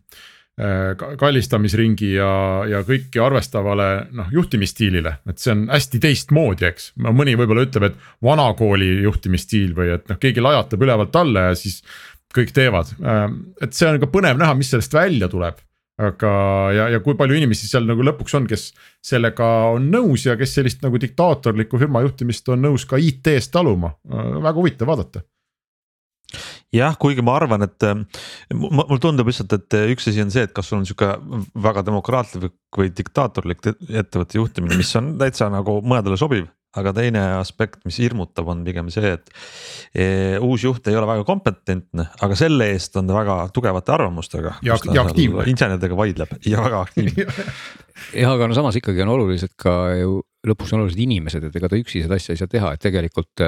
ehm, 0.60 1.16
kallistamisringi 1.20 2.12
ja, 2.18 2.32
ja 2.68 2.84
kõiki 2.88 3.24
arvestavale 3.24 3.90
noh 4.18 4.30
juhtimisstiilile, 4.36 5.16
et 5.32 5.42
see 5.42 5.56
on 5.56 5.66
hästi 5.72 6.04
teistmoodi, 6.04 6.68
eks. 6.70 6.92
mõni 7.08 7.38
võib-olla 7.40 7.66
ütleb, 7.66 7.90
et 7.90 8.08
vanakooli 8.24 8.94
juhtimisstiil 9.08 9.74
või 9.78 9.96
et 9.96 10.12
noh, 10.12 10.20
keegi 10.22 10.44
lajatab 10.44 10.86
ülevalt 10.86 11.20
alla 11.24 11.50
ja 11.50 11.58
siis 11.58 11.82
kõik 12.36 12.54
teevad, 12.56 12.94
et 13.64 13.74
see 13.76 13.90
on 13.90 14.00
ka 14.00 14.08
põnev 14.12 14.38
näha, 14.40 14.54
mis 14.56 14.70
sellest 14.72 14.94
välja 14.96 15.28
tuleb 15.32 15.60
aga, 16.10 16.32
ja, 16.76 16.88
ja 16.96 17.02
kui 17.04 17.18
palju 17.20 17.38
inimesi 17.38 17.70
seal 17.70 17.86
nagu 17.90 18.06
lõpuks 18.06 18.38
on, 18.40 18.48
kes 18.50 18.70
sellega 19.06 19.50
on 19.76 19.90
nõus 19.94 20.26
ja 20.28 20.38
kes 20.40 20.56
sellist 20.58 20.86
nagu 20.86 21.00
diktaatorlikku 21.02 21.80
firma 21.82 22.04
juhtimist 22.06 22.50
on 22.54 22.66
nõus 22.68 22.88
ka 22.90 23.00
IT-st 23.02 23.54
taluma, 23.54 23.94
väga 24.08 24.58
huvitav 24.58 24.92
vaadata. 24.92 25.24
Jah, 26.72 26.96
kuigi 26.96 27.24
ma 27.26 27.34
arvan, 27.36 27.66
et 27.66 27.84
mulle 28.56 29.00
tundub 29.04 29.28
lihtsalt, 29.28 29.52
et 29.58 29.76
üks 29.92 30.08
asi 30.08 30.24
on 30.24 30.32
see, 30.32 30.46
et 30.48 30.54
kas 30.56 30.70
sul 30.72 30.80
on 30.80 30.88
sihuke 30.88 31.10
väga 31.60 31.84
demokraatlik 31.84 32.56
või 32.78 32.94
diktaatorlik 32.96 33.68
ettevõtte 33.74 34.40
juhtimine, 34.40 34.80
mis 34.80 34.96
on 34.96 35.18
täitsa 35.20 35.50
nagu 35.52 35.82
mõnedele 35.84 36.20
sobiv 36.20 36.48
aga 36.80 36.94
teine 36.96 37.22
aspekt, 37.40 37.82
mis 37.88 38.00
hirmutab, 38.00 38.48
on 38.52 38.64
pigem 38.68 38.90
see, 38.94 39.14
et 39.18 39.32
e, 39.92 40.06
uus 40.40 40.64
juht 40.64 40.88
ei 40.88 40.96
ole 40.96 41.10
väga 41.10 41.26
kompetentne, 41.28 42.08
aga 42.24 42.38
selle 42.40 42.72
eest 42.72 42.96
on 43.00 43.10
ta 43.10 43.18
väga 43.18 43.38
tugevate 43.56 43.96
arvamustega. 43.98 44.58
ja, 44.64 44.78
ja 44.94 45.06
aktiivne. 45.06 45.48
inseneridega 45.52 45.98
vaidleb 46.00 46.36
ja 46.48 46.64
väga 46.64 46.84
aktiivne 46.88 47.28
jah, 48.22 48.32
aga 48.32 48.48
no 48.48 48.58
samas 48.58 48.78
ikkagi 48.80 49.04
on 49.04 49.16
olulised 49.18 49.56
ka 49.60 49.76
ju 50.00 50.22
lõpuks 50.48 50.72
on 50.74 50.82
olulised 50.82 51.02
inimesed, 51.04 51.44
et 51.46 51.58
ega 51.60 51.70
ta 51.70 51.78
üksi 51.78 52.02
seda 52.06 52.18
asja 52.18 52.34
ei 52.34 52.40
saa 52.40 52.50
teha, 52.50 52.72
et 52.74 52.82
tegelikult 52.82 53.44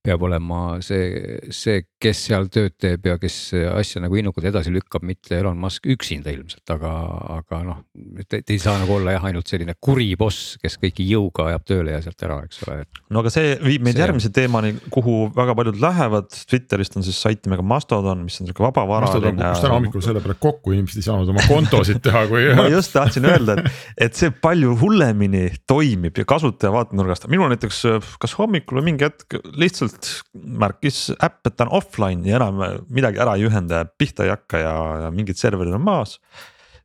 peab 0.00 0.22
olema 0.24 0.78
see, 0.84 1.40
see, 1.52 1.82
kes 2.00 2.22
seal 2.30 2.46
tööd 2.52 2.72
teeb 2.80 3.04
ja 3.04 3.18
kes 3.20 3.36
asja 3.74 4.00
nagu 4.00 4.16
innukalt 4.16 4.46
edasi 4.48 4.72
lükkab, 4.72 5.04
mitte 5.04 5.36
Elon 5.36 5.58
Musk 5.60 5.84
üksinda 5.92 6.32
ilmselt, 6.32 6.64
aga, 6.72 6.92
aga 7.36 7.60
noh. 7.66 7.82
et 8.16 8.38
ei 8.40 8.56
saa 8.60 8.78
nagu 8.80 8.94
olla 8.96 9.12
jah, 9.12 9.26
ainult 9.28 9.50
selline 9.50 9.74
kuri 9.76 10.08
boss, 10.20 10.54
kes 10.62 10.78
kõiki 10.80 11.04
jõuga 11.04 11.50
ajab 11.50 11.66
tööle 11.68 11.92
ja 11.92 12.00
sealt 12.04 12.24
ära, 12.24 12.38
eks 12.46 12.62
ole. 12.64 12.78
no 13.12 13.20
aga 13.20 13.32
see 13.34 13.52
viib 13.60 13.84
meid 13.84 13.98
see 13.98 14.04
järgmise 14.06 14.32
teemani, 14.32 14.72
kuhu 14.94 15.18
väga 15.36 15.56
paljud 15.58 15.82
lähevad, 15.84 16.32
Twitterist 16.50 16.96
on 16.96 17.04
siis 17.04 17.20
sait 17.20 17.44
nimega 17.44 17.64
Mastodon, 17.66 18.24
mis 18.24 18.40
on 18.40 18.48
sihuke 18.48 18.64
vabavaraline. 18.64 19.36
Mastodon 19.36 19.36
kukkus 19.44 19.64
täna 19.66 19.76
hommikul 19.76 20.06
selle 20.06 20.24
peale 20.24 20.38
kokku, 20.40 20.74
inimesed 20.78 21.02
ei 21.02 21.08
saanud 21.10 21.34
oma 21.34 21.44
kontosid 21.44 22.00
teha, 22.08 22.24
kui 22.30 22.48
ma 22.56 22.66
just 22.72 22.94
tahtsin 22.96 23.28
öelda, 23.28 23.60
et, 23.60 23.84
et 24.08 24.16
see 24.16 24.32
palju 24.32 24.78
hullemini 24.80 25.44
toimib 25.68 26.22
ja 26.22 26.24
kasutaja 26.28 26.72
vaatenurgast, 26.72 27.28
minul 27.28 27.52
näiteks 27.52 27.84
kas 28.22 28.38
hommikul 28.40 28.80
või 28.80 28.92
mingi 28.92 29.10
hetk 29.10 29.36
lihtsalt 29.60 29.89
märkis 30.34 31.10
äpp, 31.16 31.40
et 31.46 31.56
ta 31.56 31.66
on 31.66 31.74
offline 31.80 32.26
ja 32.28 32.40
enam 32.40 32.60
midagi 32.92 33.20
ära 33.22 33.36
ei 33.38 33.46
ühenda 33.48 33.82
ja 33.82 33.88
pihta 33.88 34.26
ei 34.26 34.32
hakka 34.34 34.62
ja, 34.62 34.74
ja 35.06 35.12
mingid 35.14 35.40
serverid 35.40 35.74
on 35.76 35.84
maas. 35.84 36.18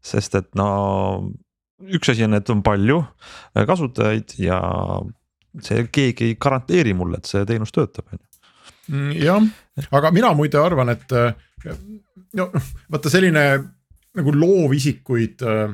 sest 0.05 0.35
et 0.37 0.51
no 0.55 0.67
üks 1.91 2.11
asi 2.11 2.25
on, 2.25 2.37
et 2.37 2.49
on 2.49 2.63
palju 2.65 3.01
kasutajaid 3.55 4.37
ja 4.41 4.59
see 5.63 5.87
keegi 5.87 6.31
ei 6.31 6.37
garanteeri 6.41 6.93
mulle, 6.97 7.19
et 7.19 7.29
see 7.29 7.45
teenus 7.47 7.73
töötab, 7.75 8.07
on 8.11 8.19
ju. 8.19 8.25
Mm, 8.85 9.11
jah, 9.17 9.45
aga 9.97 10.11
mina 10.13 10.33
muide 10.37 10.59
arvan, 10.61 10.91
et 10.93 11.13
no 12.37 12.49
vaata 12.91 13.11
selline 13.11 13.45
nagu 14.15 14.33
loovisikuid 14.35 15.43
äh, 15.43 15.73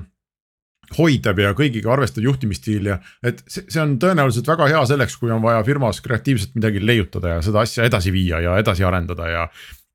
hoidev 0.97 1.39
ja 1.39 1.51
kõigiga 1.57 1.93
arvestav 1.93 2.25
juhtimisstiil 2.25 2.89
ja 2.91 2.97
et 3.25 3.41
see, 3.47 3.65
on 3.81 3.97
tõenäoliselt 4.01 4.47
väga 4.47 4.67
hea 4.71 4.81
selleks, 4.89 5.17
kui 5.19 5.31
on 5.31 5.41
vaja 5.43 5.63
firmas 5.67 6.01
kreatiivselt 6.03 6.55
midagi 6.57 6.83
leiutada 6.83 7.37
ja 7.37 7.45
seda 7.45 7.63
asja 7.65 7.87
edasi 7.87 8.13
viia 8.13 8.41
ja 8.43 8.57
edasi 8.61 8.85
arendada 8.87 9.29
ja. 9.29 9.47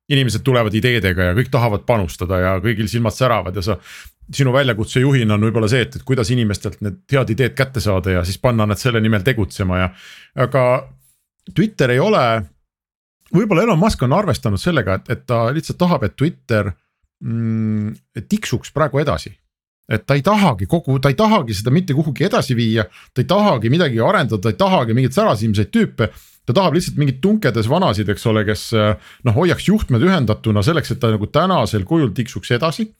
inimesed 0.09 0.43
tulevad 0.43 0.73
ideedega 0.73 1.29
ja 1.29 1.37
kõik 1.37 1.51
tahavad 1.51 1.85
panustada 1.85 2.39
ja 2.39 2.53
kõigil 2.63 2.89
silmad 2.89 3.15
säravad 3.15 3.55
ja 3.55 3.61
sa. 3.61 3.77
sinu 4.33 4.53
väljakutse 4.53 4.99
juhina 4.99 5.33
on 5.33 5.41
võib-olla 5.47 5.69
see, 5.71 5.81
et, 5.81 5.95
et 5.95 6.03
kuidas 6.03 6.29
inimestelt 6.31 6.81
need 6.81 6.99
head 7.11 7.29
ideed 7.29 7.55
kätte 7.55 7.79
saada 7.79 8.11
ja 8.11 8.23
siis 8.23 8.37
panna 8.37 8.65
nad 8.65 8.77
selle 8.77 9.01
nimel 9.01 9.23
tegutsema 9.23 9.79
ja. 9.79 9.89
aga 10.35 10.63
Twitter 11.55 11.91
ei 11.91 11.99
ole, 11.99 12.43
võib-olla 13.33 13.63
Elon 13.63 13.79
Musk 13.79 14.03
on 14.03 14.13
arvestanud 14.13 14.59
sellega, 14.59 14.95
et, 14.99 15.09
et 15.09 15.25
ta 15.25 15.47
lihtsalt 15.55 15.77
tahab, 15.77 16.03
et 16.03 16.15
Twitter 16.15 16.71
mm, 17.23 17.93
tiksuks 18.27 18.73
praegu 18.75 18.99
edasi 18.99 19.37
et 19.87 20.03
ta 20.07 20.17
ei 20.17 20.23
tahagi 20.23 20.67
kogu, 20.67 20.99
ta 20.99 21.11
ei 21.11 21.15
tahagi 21.17 21.55
seda 21.55 21.71
mitte 21.71 21.95
kuhugi 21.95 22.27
edasi 22.27 22.55
viia, 22.57 22.85
ta 23.13 23.23
ei 23.23 23.27
tahagi 23.29 23.71
midagi 23.71 24.01
arendada, 24.03 24.41
ta 24.43 24.51
ei 24.51 24.59
tahagi 24.59 24.95
mingeid 24.97 25.15
särasilmseid 25.15 25.71
tüüpe. 25.71 26.11
ta 26.47 26.53
tahab 26.55 26.77
lihtsalt 26.77 26.95
mingeid 26.99 27.19
tunkedes 27.19 27.67
vanasid, 27.67 28.07
eks 28.09 28.23
ole, 28.31 28.45
kes 28.47 28.69
noh, 29.27 29.33
hoiaks 29.35 29.67
juhtmed 29.67 30.03
ühendatuna 30.03 30.63
selleks, 30.63 30.93
et 30.93 30.99
ta 30.99 31.11
nagu 31.11 31.27
tänasel 31.27 31.83
kujul 31.83 32.13
tiksuks 32.15 32.51
edasi. 32.51 32.91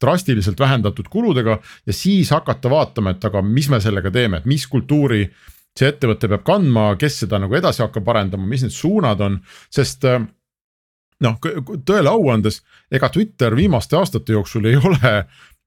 drastiliselt 0.00 0.60
vähendatud 0.60 1.06
kuludega 1.08 1.58
ja 1.86 1.92
siis 1.92 2.30
hakata 2.30 2.68
vaatama, 2.68 3.14
et 3.14 3.24
aga 3.24 3.40
mis 3.42 3.68
me 3.72 3.80
sellega 3.80 4.10
teeme, 4.10 4.36
et 4.36 4.44
mis 4.44 4.66
kultuuri 4.66 5.22
see 5.78 5.88
ettevõte 5.88 6.28
peab 6.28 6.42
kandma, 6.44 6.96
kes 7.00 7.22
seda 7.22 7.38
nagu 7.40 7.54
edasi 7.56 7.82
hakkab 7.82 8.08
arendama, 8.08 8.44
mis 8.46 8.62
need 8.62 8.74
suunad 8.76 9.20
on, 9.24 9.38
sest 9.72 10.04
noh, 10.04 11.38
tõele 11.88 12.12
au 12.12 12.28
andes, 12.28 12.60
ega 12.92 13.08
Twitter 13.08 13.56
viimaste 13.56 13.96
aastate 13.96 14.36
jooksul 14.36 14.68
ei 14.68 14.76
ole 14.76 15.24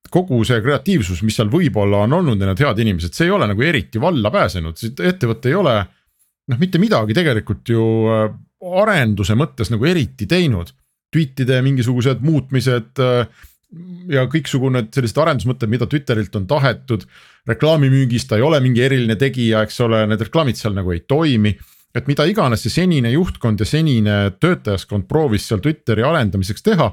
kogu 0.09 0.41
see 0.47 0.61
kreatiivsus, 0.63 1.21
mis 1.25 1.37
seal 1.37 1.51
võib-olla 1.53 2.03
on 2.05 2.17
olnud 2.19 2.41
ja 2.41 2.49
need 2.49 2.63
head 2.63 2.81
inimesed, 2.83 3.13
see 3.15 3.27
ei 3.27 3.33
ole 3.35 3.47
nagu 3.49 3.65
eriti 3.65 4.01
valla 4.01 4.31
pääsenud, 4.33 4.81
ettevõte 5.05 5.51
ei 5.51 5.57
ole. 5.59 5.75
noh, 6.49 6.57
mitte 6.57 6.81
midagi 6.81 7.13
tegelikult 7.13 7.69
ju 7.69 7.83
äh, 8.09 8.31
arenduse 8.81 9.35
mõttes 9.37 9.69
nagu 9.69 9.85
eriti 9.85 10.25
teinud. 10.29 10.71
Tweetide 11.13 11.59
mingisugused 11.65 12.21
muutmised 12.25 13.01
äh, 13.01 13.27
ja 14.09 14.25
kõiksugune 14.29 14.87
sellised 14.93 15.19
arendusmõtted, 15.21 15.69
mida 15.69 15.87
Twitterilt 15.89 16.35
on 16.39 16.47
tahetud. 16.49 17.05
reklaamimüügis 17.49 18.27
ta 18.27 18.37
ei 18.37 18.45
ole 18.45 18.59
mingi 18.61 18.81
eriline 18.85 19.15
tegija, 19.15 19.61
eks 19.65 19.79
ole, 19.85 20.03
need 20.09 20.21
reklaamid 20.21 20.57
seal 20.57 20.73
nagu 20.73 20.91
ei 20.91 21.05
toimi. 21.07 21.57
et 21.95 22.07
mida 22.07 22.25
iganes 22.29 22.61
see 22.61 22.69
senine 22.69 23.11
juhtkond 23.11 23.59
ja 23.59 23.65
senine 23.65 24.31
töötajaskond 24.39 25.07
proovis 25.09 25.47
seal 25.47 25.59
Twitteri 25.59 26.03
arendamiseks 26.03 26.63
teha. 26.63 26.91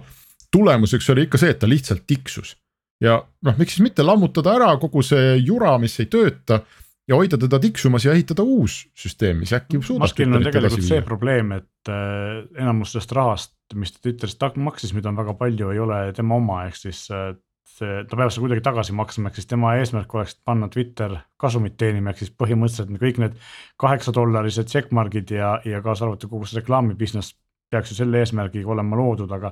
tulemuseks 0.52 1.10
oli 1.10 1.22
ikka 1.22 1.38
see, 1.38 1.50
et 1.50 1.58
ta 1.58 1.68
lihtsalt 1.68 2.06
tiksus 2.06 2.56
ja 3.02 3.20
noh, 3.44 3.56
miks 3.60 3.76
siis 3.76 3.84
mitte 3.84 4.04
lammutada 4.06 4.56
ära 4.56 4.72
kogu 4.80 5.04
see 5.04 5.36
jura, 5.42 5.76
mis 5.82 5.96
ei 6.00 6.10
tööta 6.12 6.62
ja 7.06 7.18
hoida 7.18 7.38
teda 7.38 7.60
tiksumas 7.62 8.06
ja 8.06 8.14
ehitada 8.16 8.44
uus 8.46 8.80
süsteem, 8.98 9.40
mis 9.42 9.54
äkki 9.56 9.78
suudab. 9.80 10.06
Maskil 10.06 10.32
on 10.32 10.46
tegelikult 10.46 10.86
see 10.86 11.02
probleem, 11.06 11.52
et 11.60 11.92
äh, 11.92 12.42
enamus 12.58 12.94
sellest 12.94 13.14
rahast, 13.16 13.54
mis 13.78 13.94
ta 13.94 14.02
Twitterist 14.02 14.42
maksis, 14.62 14.94
mida 14.96 15.12
on 15.12 15.18
väga 15.18 15.36
palju, 15.38 15.70
ei 15.74 15.82
ole 15.82 16.00
tema 16.16 16.40
oma, 16.40 16.64
ehk 16.66 16.80
siis 16.80 17.04
äh, 17.14 17.30
see, 17.76 18.02
ta 18.08 18.18
peab 18.18 18.32
seda 18.32 18.46
kuidagi 18.46 18.64
tagasi 18.66 18.96
maksma, 18.98 19.30
ehk 19.30 19.38
siis 19.38 19.50
tema 19.50 19.76
eesmärk 19.78 20.14
oleks 20.18 20.36
panna 20.46 20.68
Twitter 20.72 21.18
kasumit 21.40 21.76
teenima, 21.78 22.10
ehk 22.10 22.24
siis 22.24 22.34
põhimõtteliselt 22.34 23.02
kõik 23.02 23.22
need 23.22 23.40
kaheksa 23.82 24.14
dollarised 24.16 24.70
checkmark'id 24.72 25.34
ja, 25.36 25.56
ja 25.68 25.82
kaasa 25.84 26.08
arvatud 26.08 26.32
kogu 26.32 26.48
see 26.48 26.60
reklaami 26.60 26.98
business 26.98 27.36
peaks 27.70 27.90
ju 27.90 27.96
selle 27.98 28.20
eesmärgiga 28.22 28.70
olema 28.70 28.96
loodud, 28.98 29.30
aga. 29.34 29.50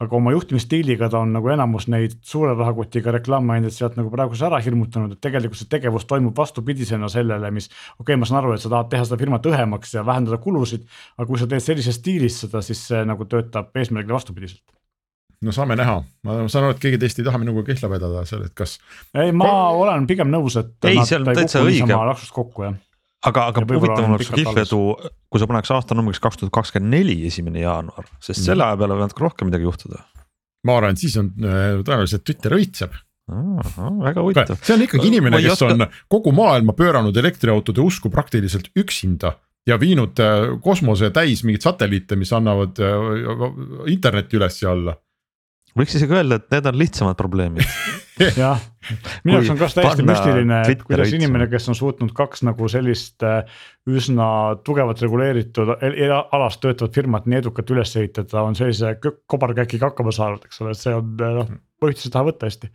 aga 0.00 0.16
oma 0.16 0.32
juhtimisstiiliga 0.34 1.08
ta 1.10 1.22
on 1.24 1.32
nagu 1.34 1.50
enamus 1.50 1.88
neid 1.90 2.14
suure 2.26 2.54
rahakotiga 2.54 3.14
reklaamiandjaid 3.16 3.74
sealt 3.74 3.96
nagu 3.98 4.10
praeguseks 4.12 4.46
ära 4.46 4.60
hirmutanud, 4.62 5.16
et 5.16 5.22
tegelikult 5.24 5.58
see 5.58 5.70
tegevus 5.70 6.06
toimub 6.10 6.36
vastupidisena 6.38 7.10
sellele, 7.10 7.50
mis. 7.54 7.70
okei 7.98 8.14
okay,, 8.14 8.20
ma 8.20 8.28
saan 8.28 8.42
aru, 8.42 8.54
et 8.54 8.62
sa 8.62 8.70
tahad 8.72 8.90
teha 8.92 9.06
seda 9.08 9.18
firmat 9.20 9.48
õhemaks 9.50 9.96
ja 9.96 10.04
vähendada 10.06 10.38
kulusid, 10.42 10.86
aga 11.18 11.26
kui 11.30 11.40
sa 11.40 11.48
teed 11.50 11.64
sellises 11.64 11.98
stiilis 11.98 12.38
seda, 12.44 12.62
siis 12.62 12.84
see 12.92 13.02
nagu 13.08 13.26
töötab 13.30 13.74
eesmärgile 13.82 14.14
vastupidiselt 14.14 14.62
no 15.42 15.54
saame 15.56 15.74
näha, 15.80 15.96
ma 16.28 16.36
saan 16.52 16.68
aru, 16.68 16.76
et 16.76 16.84
keegi 16.84 17.00
teist 17.02 17.18
ei 17.18 17.26
taha 17.26 17.40
minuga 17.40 17.64
kihla 17.66 17.90
vedada 17.90 18.22
seal, 18.28 18.44
et 18.46 18.54
kas. 18.54 18.76
ei, 19.16 19.32
ma 19.32 19.50
olen 19.74 20.06
pigem 20.06 20.30
nõus, 20.30 20.58
et. 20.60 20.76
ei, 20.86 21.02
see 21.02 21.18
on 21.18 21.32
täitsa 21.32 21.64
õige. 21.66 21.90
laksust 21.90 22.36
kokku 22.36 22.68
jah 22.68 22.78
aga, 23.28 23.46
aga 23.50 23.64
huvitavam 23.66 24.16
oleks 24.16 24.30
kihlvedu, 24.32 24.80
kui 25.30 25.42
sa 25.42 25.48
paneks 25.50 25.72
aastanumbriks 25.76 26.22
kaks 26.22 26.40
tuhat 26.40 26.54
kakskümmend 26.54 26.94
neli, 26.94 27.18
esimene 27.28 27.64
jaanuar, 27.64 28.08
sest 28.22 28.44
selle 28.46 28.66
aja 28.66 28.78
peale 28.80 28.96
võib 28.96 29.06
natuke 29.06 29.26
rohkem 29.26 29.50
midagi 29.50 29.68
juhtuda. 29.68 30.02
ma 30.68 30.76
arvan, 30.76 30.96
et 30.96 31.02
siis 31.02 31.16
on 31.20 31.30
äh, 31.40 31.76
tõenäoliselt 31.84 32.24
Twitter 32.26 32.56
õitseb. 32.56 32.96
väga 33.30 34.24
huvitav. 34.24 34.58
see 34.62 34.74
on 34.74 34.86
ikkagi 34.86 35.12
inimene, 35.12 35.42
kes 35.44 35.60
oska... 35.60 35.74
on 35.76 35.86
kogu 36.10 36.32
maailma 36.36 36.74
pööranud 36.76 37.16
elektriautode 37.16 37.84
usku 37.84 38.10
praktiliselt 38.10 38.72
üksinda 38.78 39.36
ja 39.68 39.76
viinud 39.80 40.18
äh, 40.24 40.56
kosmose 40.64 41.12
täis 41.14 41.44
mingeid 41.44 41.68
satelliite, 41.68 42.18
mis 42.18 42.32
annavad 42.36 42.80
äh, 42.82 43.46
internetti 43.92 44.40
üles 44.40 44.62
ja 44.62 44.74
alla 44.74 44.96
võiks 45.78 45.94
isegi 45.94 46.16
öelda, 46.16 46.40
et 46.40 46.48
need 46.50 46.66
on 46.66 46.78
lihtsamad 46.80 47.18
probleemid 47.18 47.66
jah, 48.42 48.62
minu 49.24 49.38
jaoks 49.38 49.52
on 49.54 49.60
ka 49.60 49.68
täiesti 49.76 50.06
müstiline, 50.06 50.60
et 50.72 50.84
kuidas 50.86 51.12
inimene, 51.16 51.48
kes 51.50 51.68
on 51.72 51.78
suutnud 51.78 52.14
kaks 52.16 52.44
nagu 52.46 52.70
sellist 52.72 53.26
äh, 53.26 53.42
üsna 53.90 54.30
tugevalt 54.66 55.02
reguleeritud 55.04 55.74
alas 55.76 56.58
töötavat 56.62 56.96
firmat 56.96 57.28
nii 57.30 57.40
edukalt 57.42 57.74
üles 57.74 57.94
ehitada, 58.00 58.44
on 58.46 58.58
sellise 58.58 58.96
kobarkäkiga 59.00 59.90
hakkama 59.90 60.14
saanud, 60.14 60.48
eks 60.48 60.64
ole, 60.64 60.74
et 60.76 60.82
see 60.82 60.96
on 60.96 61.14
äh, 61.20 61.38
noh, 61.40 61.54
põhjust 61.80 62.10
ei 62.10 62.16
taha 62.16 62.30
võtta 62.32 62.50
hästi 62.50 62.72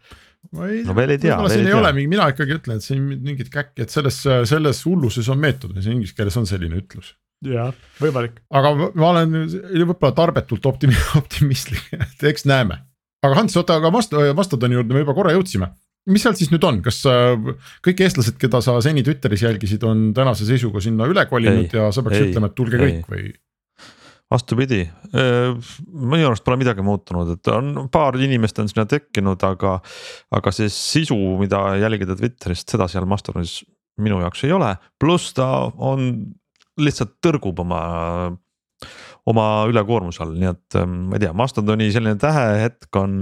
ma 0.54 0.70
ei, 0.70 0.82
no 0.86 0.96
veel 0.98 1.16
ei 1.16 1.22
tea. 1.22 1.38
siin 1.50 1.66
ei, 1.66 1.74
ei 1.74 1.78
ole 1.78 1.92
mingi, 1.98 2.12
mina 2.16 2.30
ikkagi 2.34 2.60
ütlen, 2.60 2.82
et 2.82 2.86
siin 2.86 3.06
mingit 3.14 3.52
käkki, 3.54 3.86
et 3.86 3.94
selles, 3.94 4.22
selles 4.50 4.82
hulluses 4.86 5.30
on 5.34 5.42
meetod 5.42 5.78
inglise 5.82 6.18
keeles 6.18 6.38
on 6.42 6.50
selline 6.50 6.84
ütlus 6.84 7.16
jah, 7.44 7.72
võimalik. 8.02 8.40
aga 8.54 8.74
ma 8.96 9.12
olen 9.12 9.36
võib-olla 9.52 10.14
tarbetult 10.16 10.66
optimi-, 10.70 11.00
optimistlik, 11.22 11.88
et 11.98 12.28
eks 12.32 12.48
näeme. 12.50 12.82
Aga 13.26 13.42
Hans, 13.42 13.58
oota, 13.60 13.80
aga 13.82 13.92
Mast-, 13.94 14.16
Mastodoni 14.38 14.78
juurde 14.80 14.96
me 14.96 15.04
juba 15.04 15.18
korra 15.18 15.34
jõudsime. 15.36 15.72
mis 16.12 16.22
seal 16.22 16.36
siis 16.38 16.52
nüüd 16.54 16.66
on, 16.68 16.84
kas 16.86 17.00
äh, 17.10 17.34
kõik 17.86 18.04
eestlased, 18.06 18.38
keda 18.42 18.62
sa 18.62 18.78
seni 18.86 19.04
Twitteris 19.06 19.42
jälgisid, 19.48 19.84
on 19.88 20.12
tänase 20.18 20.46
seisuga 20.46 20.84
sinna 20.84 21.08
üle 21.10 21.26
kolinud 21.30 21.66
ei, 21.66 21.80
ja 21.80 21.90
sa 21.96 22.06
peaks 22.06 22.20
ei, 22.20 22.30
ütlema, 22.30 22.52
et 22.52 22.58
tulge 22.58 22.78
ei. 22.78 22.86
kõik 22.86 23.12
või? 23.12 23.34
vastupidi, 24.32 24.80
minu 25.14 26.26
arust 26.26 26.44
pole 26.46 26.58
midagi 26.58 26.82
muutunud, 26.86 27.30
et 27.36 27.50
on 27.54 27.90
paar 27.94 28.18
inimest 28.18 28.58
on 28.60 28.70
sinna 28.72 28.88
tekkinud, 28.90 29.44
aga. 29.46 29.76
aga 30.34 30.54
see 30.56 30.72
sisu, 30.74 31.18
mida 31.38 31.60
jälgida 31.78 32.18
Twitterist, 32.18 32.72
seda 32.74 32.90
seal 32.92 33.06
Mastodonis 33.10 33.60
minu 34.02 34.18
jaoks 34.24 34.44
ei 34.48 34.56
ole, 34.56 34.74
pluss 35.00 35.36
ta 35.38 35.48
on 35.78 36.10
lihtsalt 36.82 37.16
tõrgub 37.24 37.62
oma 37.64 37.82
oma 39.30 39.66
ülekoormuse 39.70 40.24
all, 40.24 40.36
nii 40.38 40.52
et 40.52 40.80
ma 40.86 41.18
ei 41.18 41.26
tea, 41.26 41.34
Mastodoni 41.38 41.90
selline 41.94 42.20
tähehetk 42.22 43.00
on. 43.02 43.20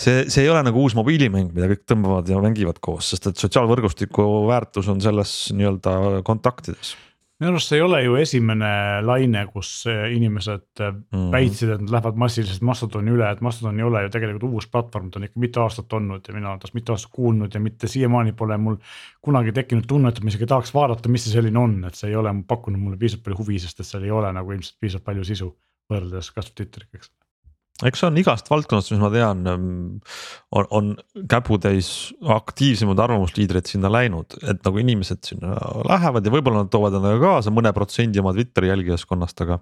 see, 0.00 0.24
see 0.30 0.44
ei 0.44 0.50
ole 0.52 0.62
nagu 0.64 0.80
uus 0.80 0.94
mobiilimäng, 0.98 1.52
mida 1.56 1.68
kõik 1.72 1.84
tõmbavad 1.90 2.30
ja 2.30 2.40
mängivad 2.40 2.80
koos, 2.80 3.12
sest 3.12 3.30
et 3.30 3.42
sotsiaalvõrgustiku 3.42 4.26
väärtus 4.48 4.88
on 4.92 5.02
selles 5.04 5.34
nii-öelda 5.56 6.24
kontaktides 6.26 6.96
minu 7.40 7.54
arust 7.54 7.72
see 7.72 7.78
ei 7.78 7.84
ole 7.84 8.02
ju 8.04 8.16
esimene 8.20 8.70
laine, 9.04 9.46
kus 9.52 9.70
inimesed 9.88 10.82
mm. 10.82 11.28
väitsid, 11.32 11.72
et 11.74 11.84
nad 11.84 11.94
lähevad 11.94 12.18
massiliselt 12.20 12.64
Mastodoni 12.68 13.14
üle, 13.14 13.30
et 13.30 13.40
Mastodon 13.44 13.80
ei 13.80 13.86
ole 13.86 14.04
ju 14.04 14.12
tegelikult 14.12 14.44
uus 14.50 14.68
platvorm, 14.72 15.08
ta 15.10 15.20
on 15.20 15.28
ikka 15.28 15.44
mitu 15.44 15.64
aastat 15.64 15.96
olnud 15.96 16.28
ja 16.28 16.36
mina 16.36 16.52
olen 16.52 16.60
tast 16.64 16.76
mitu 16.76 16.94
aastat 16.94 17.14
kuulnud 17.16 17.56
ja 17.56 17.62
mitte 17.64 17.88
siiamaani 17.90 18.36
pole 18.36 18.60
mul 18.60 18.76
kunagi 19.24 19.56
tekkinud 19.56 19.88
tunnet, 19.88 20.18
et 20.20 20.26
ma 20.26 20.34
isegi 20.34 20.50
tahaks 20.50 20.74
vaadata, 20.76 21.12
mis 21.12 21.24
see 21.26 21.36
selline 21.36 21.60
on, 21.60 21.78
et 21.88 21.96
see 21.96 22.12
ei 22.12 22.18
ole 22.20 22.34
pakkunud 22.48 22.82
mulle 22.82 23.00
piisavalt 23.00 23.24
palju 23.28 23.40
huvi, 23.40 23.62
sest 23.62 23.80
et 23.80 23.88
seal 23.88 24.04
ei 24.04 24.14
ole 24.14 24.32
nagu 24.36 24.52
ilmselt 24.56 24.76
piisavalt 24.80 25.08
palju 25.08 25.26
sisu 25.32 25.50
võrreldes 25.90 26.30
kasvõi 26.36 26.60
Twitteriga, 26.60 27.00
eks 27.00 27.12
eks 27.88 28.04
on 28.08 28.18
igast 28.20 28.50
valdkonnast, 28.50 28.92
mis 28.92 29.00
ma 29.02 29.10
tean, 29.12 29.42
ähm, 29.50 29.66
on, 30.56 30.68
on 30.70 30.92
käputäis 31.30 31.90
aktiivsemaid 32.36 33.00
arvamusliidreid 33.06 33.70
sinna 33.70 33.90
läinud, 33.92 34.38
et 34.42 34.62
nagu 34.66 34.82
inimesed 34.82 35.22
sinna 35.32 35.56
lähevad 35.88 36.26
ja 36.26 36.34
võib-olla 36.34 36.64
nad 36.64 36.72
toovad 36.72 36.98
endaga 36.98 37.20
kaasa 37.22 37.54
mõne 37.54 37.72
protsendi 37.76 38.22
oma 38.22 38.34
Twitteri 38.36 38.72
jälgijaskonnast, 38.72 39.46
aga 39.46 39.60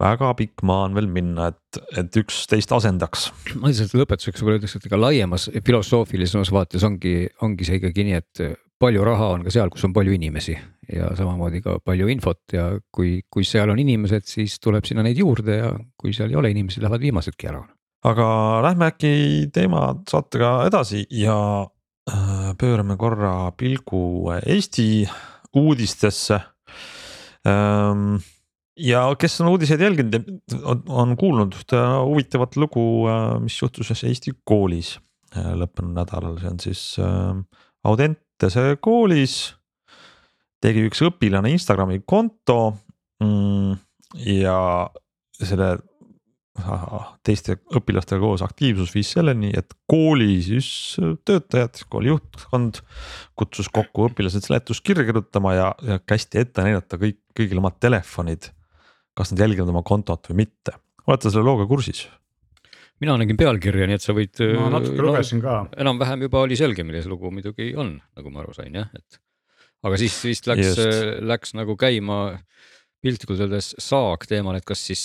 väga 0.00 0.32
pikk 0.38 0.64
maa 0.66 0.86
on 0.88 0.96
veel 0.96 1.08
minna, 1.10 1.50
et, 1.52 1.80
et 2.00 2.16
üksteist 2.22 2.72
asendaks. 2.74 3.30
ma 3.58 3.70
lihtsalt 3.70 3.94
lõpetuseks 3.98 4.42
võib-olla 4.42 4.60
ütleks, 4.60 4.76
et 4.78 4.88
ega 4.88 5.00
laiemas 5.00 5.48
filosoofilisemas 5.66 6.52
vaates 6.54 6.84
ongi, 6.88 7.16
ongi 7.42 7.68
see 7.68 7.80
ikkagi 7.80 8.06
nii, 8.08 8.20
et 8.22 8.44
palju 8.82 9.04
raha 9.06 9.28
on 9.36 9.44
ka 9.46 9.52
seal, 9.54 9.70
kus 9.70 9.84
on 9.86 9.94
palju 9.94 10.14
inimesi 10.16 10.56
ja 10.92 11.12
samamoodi 11.18 11.62
ka 11.62 11.76
palju 11.86 12.08
infot 12.10 12.54
ja 12.56 12.66
kui, 12.94 13.20
kui 13.30 13.46
seal 13.46 13.70
on 13.70 13.78
inimesed, 13.78 14.26
siis 14.28 14.58
tuleb 14.62 14.86
sinna 14.88 15.04
neid 15.06 15.20
juurde 15.22 15.58
ja 15.60 15.70
kui 15.98 16.14
seal 16.16 16.32
ei 16.32 16.40
ole 16.40 16.50
inimesi, 16.54 16.82
lähevad 16.82 17.04
viimasedki 17.04 17.50
ära. 17.52 17.62
aga 18.10 18.26
lähme 18.66 18.88
äkki 18.90 19.12
teema 19.54 19.84
saatega 20.10 20.66
edasi 20.66 21.04
ja 21.14 21.36
äh, 22.10 22.50
pöörame 22.58 22.96
korra 22.98 23.52
pilgu 23.56 24.32
Eesti 24.42 25.06
uudistesse 25.54 26.40
ähm, 27.46 28.16
ja 28.82 29.02
kes 29.18 29.40
on 29.42 29.52
uudiseid 29.52 29.82
jälginud, 29.82 30.16
on, 30.62 30.82
on 30.88 31.16
kuulnud 31.18 31.54
ühte 31.56 31.80
huvitavat 32.06 32.56
lugu, 32.60 32.84
äh, 33.10 33.36
mis 33.42 33.58
juhtus 33.60 33.90
ühes 33.90 34.04
Eesti 34.08 34.34
koolis 34.48 34.96
äh, 35.36 35.52
lõppenud 35.58 35.94
nädalal, 36.00 36.38
see 36.40 36.52
on 36.52 36.62
siis 36.62 36.82
äh, 37.02 37.36
Audentese 37.88 38.76
koolis. 38.82 39.54
tegi 40.62 40.84
üks 40.86 41.00
õpilane 41.02 41.50
Instagrami 41.50 42.02
konto 42.06 42.58
mm, 43.22 43.80
ja 44.30 44.58
selle 45.42 45.72
teiste 47.24 47.56
õpilastega 47.74 48.20
koos 48.20 48.42
aktiivsus 48.44 48.92
viis 48.94 49.08
selleni, 49.14 49.50
et 49.56 49.72
kooli 49.88 50.36
siis 50.44 50.68
töötajad, 51.24 51.80
kooli 51.90 52.12
juhtkond 52.12 52.82
kutsus 53.34 53.70
kokku 53.72 54.10
õpilased 54.10 54.44
seletuskirja 54.44 55.06
kirjutama 55.08 55.54
ja, 55.56 55.70
ja 55.82 55.96
kästi 56.04 56.42
ette 56.44 56.66
näidata 56.66 57.00
kõik, 57.00 57.22
kõigil 57.34 57.62
omad 57.62 57.80
telefonid 57.80 58.52
kas 59.18 59.32
nad 59.32 59.44
jälgivad 59.44 59.70
oma 59.72 59.84
kontot 59.86 60.30
või 60.30 60.44
mitte, 60.44 60.76
olete 61.06 61.30
selle 61.30 61.46
looga 61.46 61.68
kursis? 61.70 62.06
mina 63.02 63.16
nägin 63.18 63.38
pealkirja, 63.38 63.88
nii 63.90 63.98
et 63.98 64.04
sa 64.04 64.14
võid. 64.14 64.38
ma 64.54 64.68
natuke 64.76 65.00
no, 65.00 65.08
lugesin 65.10 65.42
ka. 65.42 65.56
enam-vähem 65.82 66.26
juba 66.28 66.44
oli 66.46 66.58
selge, 66.58 66.84
milles 66.86 67.08
lugu 67.10 67.32
muidugi 67.34 67.72
on, 67.78 67.96
nagu 68.18 68.30
ma 68.30 68.44
aru 68.44 68.54
sain 68.56 68.78
jah, 68.78 68.92
et. 68.94 69.18
aga 69.82 69.98
siis 69.98 70.20
vist 70.28 70.46
läks, 70.50 70.78
läks 71.22 71.56
nagu 71.58 71.74
käima 71.80 72.20
piltlikult 73.02 73.42
öeldes 73.42 73.72
saag 73.82 74.28
teemal, 74.30 74.54
et 74.58 74.66
kas 74.68 74.84
siis, 74.92 75.02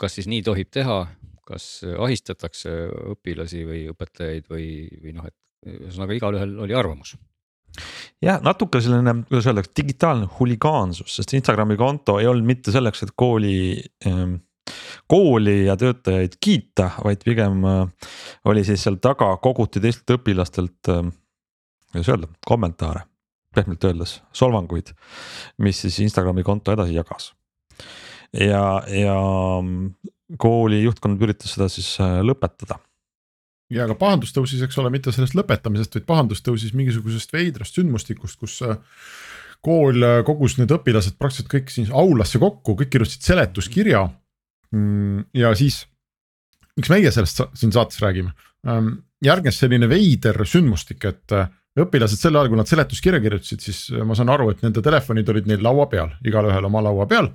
kas 0.00 0.16
siis 0.16 0.30
nii 0.32 0.40
tohib 0.46 0.72
teha, 0.72 1.02
kas 1.44 1.84
ahistatakse 1.84 2.72
õpilasi 3.12 3.66
või 3.68 3.84
õpetajaid 3.92 4.48
või, 4.48 4.68
või 5.02 5.12
noh, 5.18 5.28
et 5.28 5.74
ühesõnaga 5.74 6.16
igalühel 6.16 6.56
oli 6.64 6.76
arvamus 6.76 7.12
jah, 8.22 8.40
natuke 8.44 8.80
selline, 8.82 9.16
kuidas 9.28 9.46
öeldakse, 9.50 9.72
digitaalne 9.76 10.28
huligaansus, 10.38 11.16
sest 11.18 11.34
Instagrami 11.36 11.76
konto 11.80 12.18
ei 12.20 12.28
olnud 12.30 12.46
mitte 12.48 12.74
selleks, 12.74 13.04
et 13.06 13.14
kooli 13.18 13.56
ähm, 14.08 14.38
kooli 15.10 15.64
ja 15.66 15.76
töötajaid 15.76 16.38
kiita, 16.40 16.90
vaid 17.04 17.24
pigem 17.24 17.64
äh, 17.68 18.08
oli 18.50 18.64
siis 18.64 18.84
seal 18.84 18.98
taga 19.02 19.34
koguti 19.42 19.82
teistelt 19.82 20.16
õpilastelt 20.18 20.92
äh,, 20.92 21.02
kuidas 21.92 22.10
öelda, 22.14 22.30
kommentaare, 22.46 23.04
pehmelt 23.54 23.84
öeldes, 23.84 24.18
solvanguid, 24.32 24.94
mis 25.64 25.84
siis 25.84 26.00
Instagrami 26.06 26.46
konto 26.46 26.72
edasi 26.74 26.96
jagas. 26.96 27.32
ja, 28.32 28.82
ja 28.88 29.18
mm, 29.60 29.94
kooli 30.40 30.82
juhtkond 30.82 31.22
üritas 31.22 31.54
seda 31.54 31.68
siis 31.72 31.94
äh, 32.02 32.20
lõpetada 32.24 32.80
ja 33.74 33.86
aga 33.88 33.96
pahandus 33.98 34.34
tõusis, 34.34 34.62
eks 34.64 34.78
ole, 34.80 34.92
mitte 34.94 35.12
sellest 35.14 35.36
lõpetamisest, 35.38 35.98
vaid 35.98 36.06
pahandus 36.08 36.42
tõusis 36.44 36.74
mingisugusest 36.76 37.32
veidrast 37.34 37.78
sündmustikust, 37.78 38.38
kus 38.40 38.60
äh, 38.66 38.76
kool 39.64 40.04
äh, 40.04 40.20
kogus 40.26 40.58
need 40.60 40.72
õpilased 40.74 41.18
praktiliselt 41.20 41.50
kõik 41.52 41.72
siin 41.72 41.90
aulasse 41.94 42.40
kokku, 42.42 42.76
kõik 42.78 42.92
kirjutasid 42.94 43.26
seletuskirja. 43.26 44.04
Mm, 44.74 45.26
ja 45.38 45.52
siis, 45.58 45.82
miks 46.78 46.92
meie 46.92 47.12
sellest 47.14 47.42
siin 47.58 47.74
saates 47.74 48.00
räägime, 48.02 48.34
ähm, 48.68 48.96
järgnes 49.24 49.58
selline 49.62 49.88
veider 49.90 50.44
sündmustik, 50.48 51.04
et 51.10 51.36
äh, 51.36 51.50
õpilased 51.80 52.20
sel 52.20 52.36
ajal, 52.36 52.52
kui 52.52 52.60
nad 52.60 52.70
seletuskirja 52.70 53.22
kirjutasid, 53.22 53.64
siis 53.64 53.80
ma 54.06 54.14
saan 54.18 54.30
aru, 54.30 54.52
et 54.52 54.62
nende 54.62 54.82
telefonid 54.84 55.30
olid 55.32 55.48
neil 55.50 55.64
laua 55.64 55.88
peal, 55.90 56.12
igalühel 56.26 56.70
oma 56.70 56.84
laua 56.84 57.08
peal. 57.10 57.32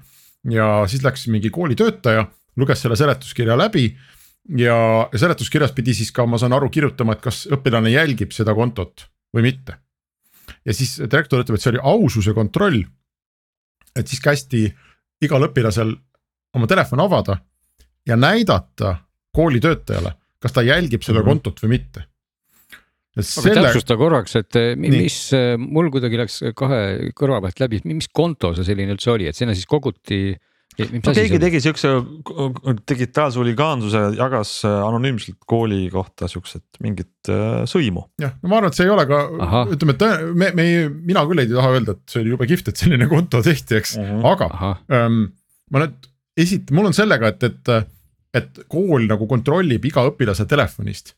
ja 0.47 0.85
siis 0.87 1.01
läks 1.03 1.25
mingi 1.27 1.49
koolitöötaja, 1.51 2.23
luges 2.55 2.79
selle 2.79 2.95
seletuskirja 2.95 3.57
läbi 3.59 3.89
ja 4.57 5.09
seletuskirjas 5.15 5.73
pidi 5.77 5.93
siis 5.97 6.11
ka, 6.15 6.25
ma 6.25 6.39
saan 6.41 6.55
aru, 6.57 6.69
kirjutama, 6.73 7.15
et 7.15 7.23
kas 7.23 7.43
õpilane 7.53 7.91
jälgib 7.93 8.33
seda 8.35 8.55
kontot 8.57 9.05
või 9.35 9.49
mitte. 9.51 9.77
ja 10.65 10.73
siis 10.73 10.97
direktor 10.99 11.43
ütleb, 11.43 11.57
et 11.57 11.63
see 11.63 11.73
oli 11.75 11.83
aususe 11.83 12.33
kontroll. 12.33 12.83
et 13.95 14.07
siis 14.07 14.21
kästi 14.21 14.67
igal 15.21 15.49
õpilasel 15.49 15.93
oma 16.55 16.67
telefon 16.67 16.99
avada 16.99 17.37
ja 18.07 18.15
näidata 18.17 18.95
kooli 19.35 19.59
töötajale, 19.59 20.13
kas 20.39 20.53
ta 20.53 20.61
jälgib 20.61 21.03
seda 21.03 21.19
-hmm. 21.19 21.25
kontot 21.25 21.61
või 21.63 21.69
mitte. 21.77 22.05
Selle... 23.19 23.51
aga 23.51 23.67
täpsusta 23.67 23.97
korraks, 23.97 24.35
et 24.35 24.55
eh, 24.55 24.75
mis, 24.79 25.33
eh, 25.33 25.57
mul 25.57 25.89
kuidagi 25.91 26.17
läks 26.17 26.39
kahe 26.55 27.11
kõrva 27.17 27.41
pealt 27.41 27.59
läbi, 27.59 27.81
mis 27.83 28.07
konto 28.07 28.53
see 28.55 28.63
selline 28.63 28.93
üldse 28.95 29.11
oli, 29.11 29.27
et 29.27 29.35
sinna 29.35 29.55
siis 29.57 29.67
koguti 29.67 30.37
no 30.79 31.13
keegi 31.15 31.39
tegi 31.41 31.61
siukse 31.63 31.91
digitaalse 32.89 33.39
huligaansuse, 33.41 34.01
jagas 34.17 34.53
äh, 34.67 34.75
anonüümselt 34.87 35.39
kooli 35.49 35.81
kohta 35.93 36.29
siukset 36.31 36.79
mingit 36.83 37.29
äh, 37.31 37.63
sõimu. 37.69 38.05
jah, 38.21 38.35
no 38.41 38.51
ma 38.51 38.59
arvan, 38.59 38.73
et 38.73 38.79
see 38.79 38.87
ei 38.87 38.93
ole 38.93 39.05
ka, 39.09 39.21
ütleme, 39.75 39.95
et 39.95 40.33
me, 40.43 40.51
me 40.55 40.65
ei, 40.65 40.87
mina 40.89 41.25
küll 41.29 41.43
ei 41.43 41.51
taha 41.51 41.73
öelda, 41.75 41.97
et 41.97 42.15
see 42.15 42.23
oli 42.23 42.33
jube 42.35 42.49
kihvt, 42.49 42.71
et 42.71 42.83
selline 42.83 43.09
konto 43.11 43.43
tehti, 43.45 43.79
eks 43.81 43.97
uh, 43.97 44.05
mhm. 44.05 44.23
-huh. 44.23 44.33
aga 44.33 44.73
ähm, 44.95 45.21
ma 45.73 45.83
nüüd 45.83 46.09
esit-, 46.39 46.73
mul 46.75 46.89
on 46.89 46.97
sellega, 46.97 47.33
et, 47.33 47.47
et, 47.49 47.93
et 48.41 48.63
kool 48.71 49.07
nagu 49.09 49.27
kontrollib 49.29 49.85
iga 49.89 50.05
õpilase 50.09 50.47
telefonist. 50.49 51.15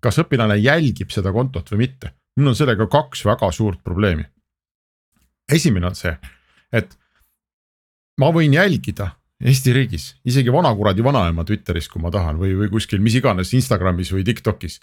kas 0.00 0.18
õpilane 0.22 0.58
jälgib 0.60 1.10
seda 1.10 1.32
kontot 1.32 1.70
või 1.72 1.86
mitte, 1.86 2.12
mul 2.36 2.52
on 2.52 2.58
sellega 2.58 2.86
kaks 2.86 3.24
väga 3.24 3.50
suurt 3.52 3.82
probleemi. 3.84 4.24
esimene 5.52 5.86
on 5.86 5.94
see, 5.94 6.12
et 6.72 6.96
ma 8.20 8.32
võin 8.34 8.56
jälgida 8.56 9.12
Eesti 9.36 9.72
riigis 9.76 10.14
isegi 10.24 10.52
vanakuradi 10.52 11.04
vanaema 11.04 11.44
Twitteris, 11.44 11.90
kui 11.92 12.00
ma 12.00 12.10
tahan 12.12 12.38
või, 12.40 12.54
või 12.56 12.70
kuskil 12.72 13.02
mis 13.04 13.18
iganes 13.18 13.52
Instagramis 13.52 14.12
või 14.14 14.24
Tiktokis. 14.24 14.78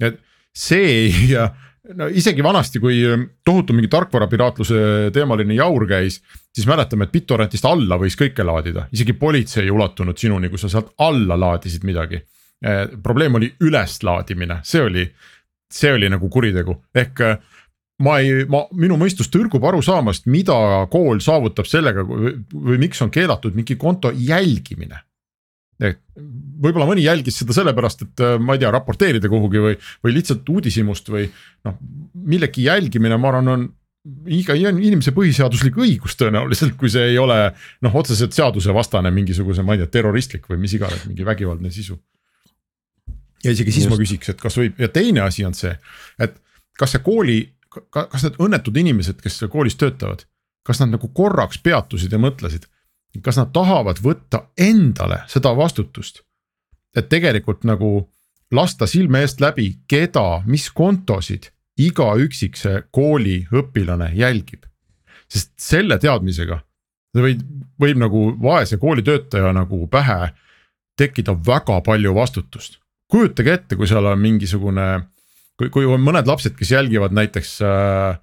et 0.00 0.16
see 0.56 0.86
ei, 0.88 1.34
no 1.98 2.08
isegi 2.08 2.44
vanasti, 2.44 2.80
kui 2.80 3.02
tohutu 3.44 3.76
mingi 3.76 3.90
tarkvarapiraatluse 3.92 5.10
teemaline 5.12 5.58
jaur 5.58 5.84
käis, 5.90 6.22
siis 6.54 6.66
mäletame, 6.68 7.04
et 7.04 7.12
BitTorrentist 7.12 7.68
alla 7.68 7.98
võis 8.00 8.16
kõike 8.18 8.46
laadida, 8.46 8.86
isegi 8.92 9.12
politsei 9.12 9.66
ei 9.66 9.74
ulatunud 9.74 10.16
sinuni, 10.18 10.48
kui 10.48 10.60
sa 10.60 10.72
sealt 10.72 10.94
alla 11.04 11.36
laadisid 11.38 11.84
midagi. 11.84 12.22
Eh, 12.64 12.86
probleem 13.04 13.36
oli 13.38 13.52
üleslaadimine, 13.62 14.62
see 14.66 14.82
oli, 14.82 15.04
see 15.70 15.92
oli 15.94 16.08
nagu 16.10 16.32
kuritegu, 16.32 16.80
ehk 16.96 17.22
ma 18.04 18.18
ei, 18.22 18.44
ma, 18.50 18.62
minu 18.78 18.98
mõistus 19.00 19.30
tõrgub 19.32 19.64
aru 19.68 19.82
saamast, 19.82 20.28
mida 20.30 20.54
kool 20.92 21.22
saavutab 21.24 21.66
sellega 21.66 22.04
või, 22.06 22.36
või 22.52 22.80
miks 22.84 23.02
on 23.02 23.10
keelatud 23.14 23.56
mingi 23.58 23.76
konto 23.80 24.12
jälgimine. 24.14 25.02
et 25.78 26.00
võib-olla 26.58 26.88
mõni 26.88 27.04
jälgis 27.04 27.38
seda 27.38 27.54
sellepärast, 27.54 28.04
et 28.06 28.22
äh, 28.24 28.36
ma 28.42 28.56
ei 28.56 28.62
tea, 28.62 28.70
raporteerida 28.74 29.30
kuhugi 29.30 29.62
või, 29.62 29.76
või 30.04 30.14
lihtsalt 30.16 30.48
uudishimust 30.50 31.10
või 31.12 31.28
noh, 31.66 31.76
millegi 32.14 32.66
jälgimine, 32.66 33.18
ma 33.18 33.30
arvan, 33.30 33.52
on 33.52 33.66
iga 34.30 34.56
inimese 34.56 35.12
põhiseaduslik 35.14 35.78
õigus 35.78 36.16
tõenäoliselt, 36.18 36.76
kui 36.80 36.90
see 36.92 37.12
ei 37.12 37.18
ole 37.20 37.38
noh, 37.84 37.98
otseselt 38.00 38.34
seadusevastane 38.36 39.10
mingisuguse, 39.14 39.64
ma 39.66 39.76
ei 39.76 39.82
tea, 39.82 39.92
terroristlik 39.98 40.48
või 40.50 40.62
mis 40.62 40.74
iganes, 40.78 41.04
mingi 41.08 41.26
vägivaldne 41.26 41.70
sisu. 41.74 41.98
ja 43.44 43.54
isegi 43.54 43.72
siis 43.74 43.86
Just. 43.86 43.94
ma 43.94 44.00
küsiks, 44.00 44.32
et 44.32 44.40
kas 44.40 44.58
võib 44.58 44.78
ja 44.82 44.88
teine 44.90 45.22
asi 45.26 45.44
on 45.46 45.54
see, 45.54 45.74
et 46.18 46.34
kas 46.78 46.94
see 46.94 47.02
kooli, 47.04 47.40
kas 47.90 48.24
need 48.24 48.38
õnnetud 48.42 48.76
inimesed, 48.76 49.20
kes 49.22 49.40
koolis 49.50 49.76
töötavad, 49.76 50.24
kas 50.66 50.80
nad 50.82 50.94
nagu 50.96 51.08
korraks 51.14 51.60
peatusid 51.62 52.12
ja 52.12 52.20
mõtlesid, 52.20 52.66
kas 53.24 53.38
nad 53.40 53.52
tahavad 53.52 54.00
võtta 54.04 54.46
endale 54.56 55.22
seda 55.28 55.54
vastutust. 55.56 56.22
et 56.96 57.08
tegelikult 57.08 57.64
nagu 57.64 58.08
lasta 58.50 58.86
silme 58.86 59.20
eest 59.20 59.40
läbi, 59.40 59.78
keda, 59.88 60.42
mis 60.46 60.70
kontosid 60.70 61.50
iga 61.78 62.14
üksikse 62.16 62.88
kooli 62.90 63.46
õpilane 63.52 64.10
jälgib. 64.14 64.64
sest 65.28 65.52
selle 65.56 65.98
teadmisega 65.98 66.62
võib, 67.16 67.42
võib 67.80 68.00
nagu 68.00 68.24
vaese 68.42 68.76
koolitöötaja 68.76 69.52
nagu 69.52 69.86
pähe 69.86 70.32
tekkida 70.98 71.34
väga 71.46 71.80
palju 71.80 72.14
vastutust. 72.14 72.78
kujutage 73.10 73.52
ette, 73.52 73.76
kui 73.76 73.86
seal 73.86 74.04
on 74.06 74.18
mingisugune, 74.20 75.08
kui, 75.58 75.70
kui 75.74 75.88
on 75.88 76.02
mõned 76.04 76.28
lapsed, 76.28 76.56
kes 76.58 76.72
jälgivad 76.76 77.14
näiteks 77.16 77.58
äh, 77.66 78.18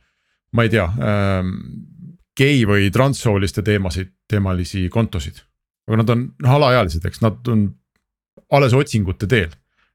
ma 0.56 0.66
ei 0.66 0.72
tea 0.74 0.86
äh,, 0.88 1.52
gei 2.36 2.64
või 2.68 2.90
transsooliste 2.92 3.64
teemasid, 3.64 4.12
teemalisi 4.28 4.88
kontosid. 4.92 5.44
aga 5.88 6.02
nad 6.02 6.10
on 6.16 6.26
noh 6.42 6.58
alaealised, 6.58 7.06
eks 7.06 7.22
nad 7.24 7.52
on 7.52 7.70
alles 8.52 8.74
otsingute 8.76 9.28
teel 9.28 9.54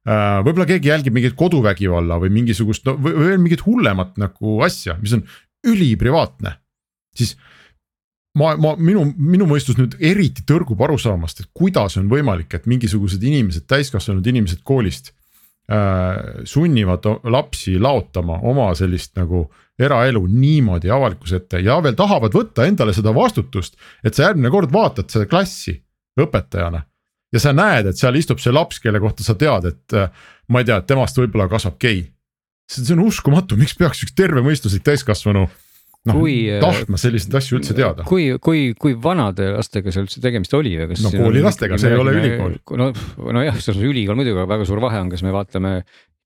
Äh, 0.09 0.39
võib-olla 0.41 0.65
keegi 0.65 0.89
jälgib 0.89 1.13
mingit 1.13 1.35
koduvägivalla 1.37 2.17
või 2.23 2.31
mingisugust 2.33 2.87
no, 2.89 2.95
või 2.97 3.13
veel 3.19 3.41
mingit 3.43 3.67
hullemat 3.67 4.15
nagu 4.21 4.57
asja, 4.65 4.95
mis 5.03 5.13
on 5.13 5.27
üliprivaatne. 5.69 6.55
siis 7.13 7.35
ma, 8.39 8.55
ma, 8.57 8.73
minu, 8.81 9.05
minu 9.19 9.45
mõistus 9.51 9.77
nüüd 9.77 9.99
eriti 10.01 10.47
tõrgub 10.49 10.81
arusaamast, 10.87 11.43
et 11.43 11.51
kuidas 11.53 11.99
on 12.01 12.09
võimalik, 12.09 12.49
et 12.55 12.65
mingisugused 12.71 13.21
inimesed, 13.21 13.67
täiskasvanud 13.69 14.25
inimesed 14.25 14.65
koolist 14.65 15.13
sunnivad 16.45 17.05
lapsi 17.31 17.77
laotama 17.79 18.41
oma 18.51 18.73
sellist 18.75 19.13
nagu 19.15 19.45
eraelu 19.81 20.25
niimoodi 20.27 20.91
avalikkuse 20.91 21.37
ette 21.41 21.61
ja 21.63 21.77
veel 21.83 21.95
tahavad 21.95 22.35
võtta 22.35 22.67
endale 22.67 22.93
seda 22.97 23.13
vastutust, 23.15 23.77
et 24.05 24.17
sa 24.17 24.29
järgmine 24.29 24.51
kord 24.51 24.73
vaatad 24.75 25.13
seda 25.13 25.29
klassi 25.31 25.77
õpetajana 26.21 26.83
ja 27.33 27.43
sa 27.43 27.53
näed, 27.57 27.91
et 27.91 27.99
seal 27.99 28.19
istub 28.19 28.43
see 28.43 28.53
laps, 28.55 28.81
kelle 28.83 29.01
kohta 29.03 29.25
sa 29.27 29.37
tead, 29.39 29.69
et 29.71 29.97
äh, 29.97 30.11
ma 30.51 30.63
ei 30.63 30.69
tea, 30.69 30.81
temast 30.87 31.19
võib-olla 31.21 31.49
kasvab 31.51 31.79
gei. 31.83 32.05
see 32.71 32.95
on 32.95 33.05
uskumatu, 33.07 33.57
miks 33.59 33.75
peaks 33.79 34.05
üks 34.05 34.15
tervemõistuslik 34.19 34.85
täiskasvanu 34.87 35.49
noh 36.09 36.21
äh, 36.25 36.61
tahtma 36.63 36.97
selliseid 37.01 37.35
asju 37.41 37.59
üldse 37.59 37.75
teada. 37.77 38.07
kui, 38.09 38.31
kui, 38.41 38.71
kui 38.81 38.95
vanade 38.97 39.51
lastega 39.53 39.93
seal 39.93 40.07
üldse 40.07 40.23
tegemist 40.25 40.55
oli 40.57 40.73
või 40.79 40.89
kas? 40.93 41.03
no 41.05 41.13
koolilastega, 41.13 41.81
see 41.81 41.93
ei 41.93 42.01
ole 42.01 42.15
ülikool. 42.17 42.57
no, 42.81 42.87
nojah, 43.37 43.59
selles 43.59 43.81
mõttes 43.81 43.93
ülikool 43.93 44.21
muidugi, 44.21 44.39
aga 44.39 44.49
väga 44.55 44.69
suur 44.71 44.81
vahe 44.85 45.03
on, 45.03 45.13
kas 45.13 45.25
me 45.27 45.35
vaatame 45.37 45.75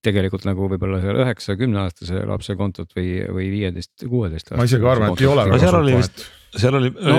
tegelikult 0.05 0.47
nagu 0.47 0.69
võib-olla 0.71 1.01
seal 1.03 1.19
üheksa, 1.25 1.59
kümneaastase 1.59 2.23
lapse 2.29 2.55
kontot 2.61 2.91
või, 2.95 3.19
või 3.35 3.51
viieteist, 3.51 4.07
kuueteist. 4.07 4.55
ma 4.55 4.69
isegi 4.69 4.91
arvan, 4.91 5.15
et 5.15 5.25
ei 5.25 5.31
ole 5.33 5.47
väga 5.49 5.63
suurt 5.65 5.91
vahet 5.91 6.27
seal 6.61 6.79
oli 6.79 6.91
no,, 6.93 7.17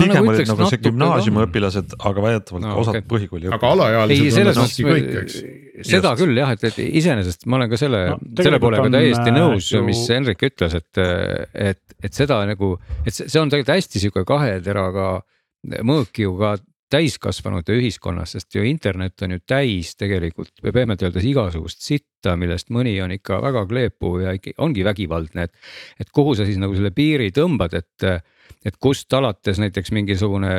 pigem 0.00 0.14
nagu 0.14 0.32
olid 0.32 0.50
nagu 0.50 0.68
see 0.70 0.80
gümnaasiumiõpilased, 0.86 1.96
aga 2.10 2.24
väidetavalt 2.26 2.64
no, 2.64 2.76
osad 2.82 2.96
okay. 2.98 3.06
põhikooli. 3.12 3.50
aga 3.56 3.72
alaealised 3.74 4.50
on 4.52 4.60
siiski 4.62 4.86
kõik, 4.86 5.10
eks. 5.22 5.38
seda 5.90 6.14
Just. 6.14 6.22
küll 6.22 6.40
jah, 6.40 6.54
et, 6.56 6.64
et 6.70 6.80
iseenesest 6.86 7.46
ma 7.50 7.60
olen 7.60 7.72
ka 7.72 7.80
selle 7.80 8.02
no,, 8.14 8.18
selle 8.40 8.62
poolega 8.62 8.88
täiesti 8.96 9.34
nõus 9.36 9.68
ju..., 9.74 9.84
mis 9.86 10.02
Henrik 10.12 10.46
ütles, 10.50 10.76
et, 10.80 11.02
et, 11.70 11.82
et 12.00 12.16
seda 12.16 12.40
nagu, 12.48 12.74
et 13.04 13.12
see, 13.12 13.28
see 13.28 13.42
on 13.42 13.52
tegelikult 13.52 13.76
hästi 13.76 14.04
sihuke 14.06 14.26
kahe 14.28 14.58
teraga 14.64 15.12
mõõk 15.86 16.22
ju 16.22 16.34
ka 16.40 16.56
täiskasvanute 16.90 17.74
ühiskonnas, 17.78 18.34
sest 18.34 18.56
ju 18.56 18.64
internet 18.66 19.22
on 19.22 19.36
ju 19.36 19.42
täis 19.46 19.92
tegelikult 19.98 20.50
pehmelt 20.64 21.02
öeldes 21.06 21.26
igasugust 21.28 21.84
sitta, 21.86 22.34
millest 22.40 22.72
mõni 22.74 22.96
on 23.04 23.14
ikka 23.14 23.38
väga 23.44 23.62
kleepuv 23.70 24.18
ja 24.24 24.34
ikka 24.34 24.56
ongi 24.64 24.84
vägivaldne, 24.86 25.46
et. 25.46 25.54
et 26.02 26.10
kuhu 26.10 26.34
sa 26.34 26.46
siis 26.48 26.58
nagu 26.58 26.74
selle 26.74 26.90
piiri 26.94 27.30
tõmbad, 27.36 27.76
et 27.78 28.08
et 28.64 28.76
kust 28.80 29.12
alates 29.16 29.60
näiteks 29.62 29.92
mingisugune 29.96 30.54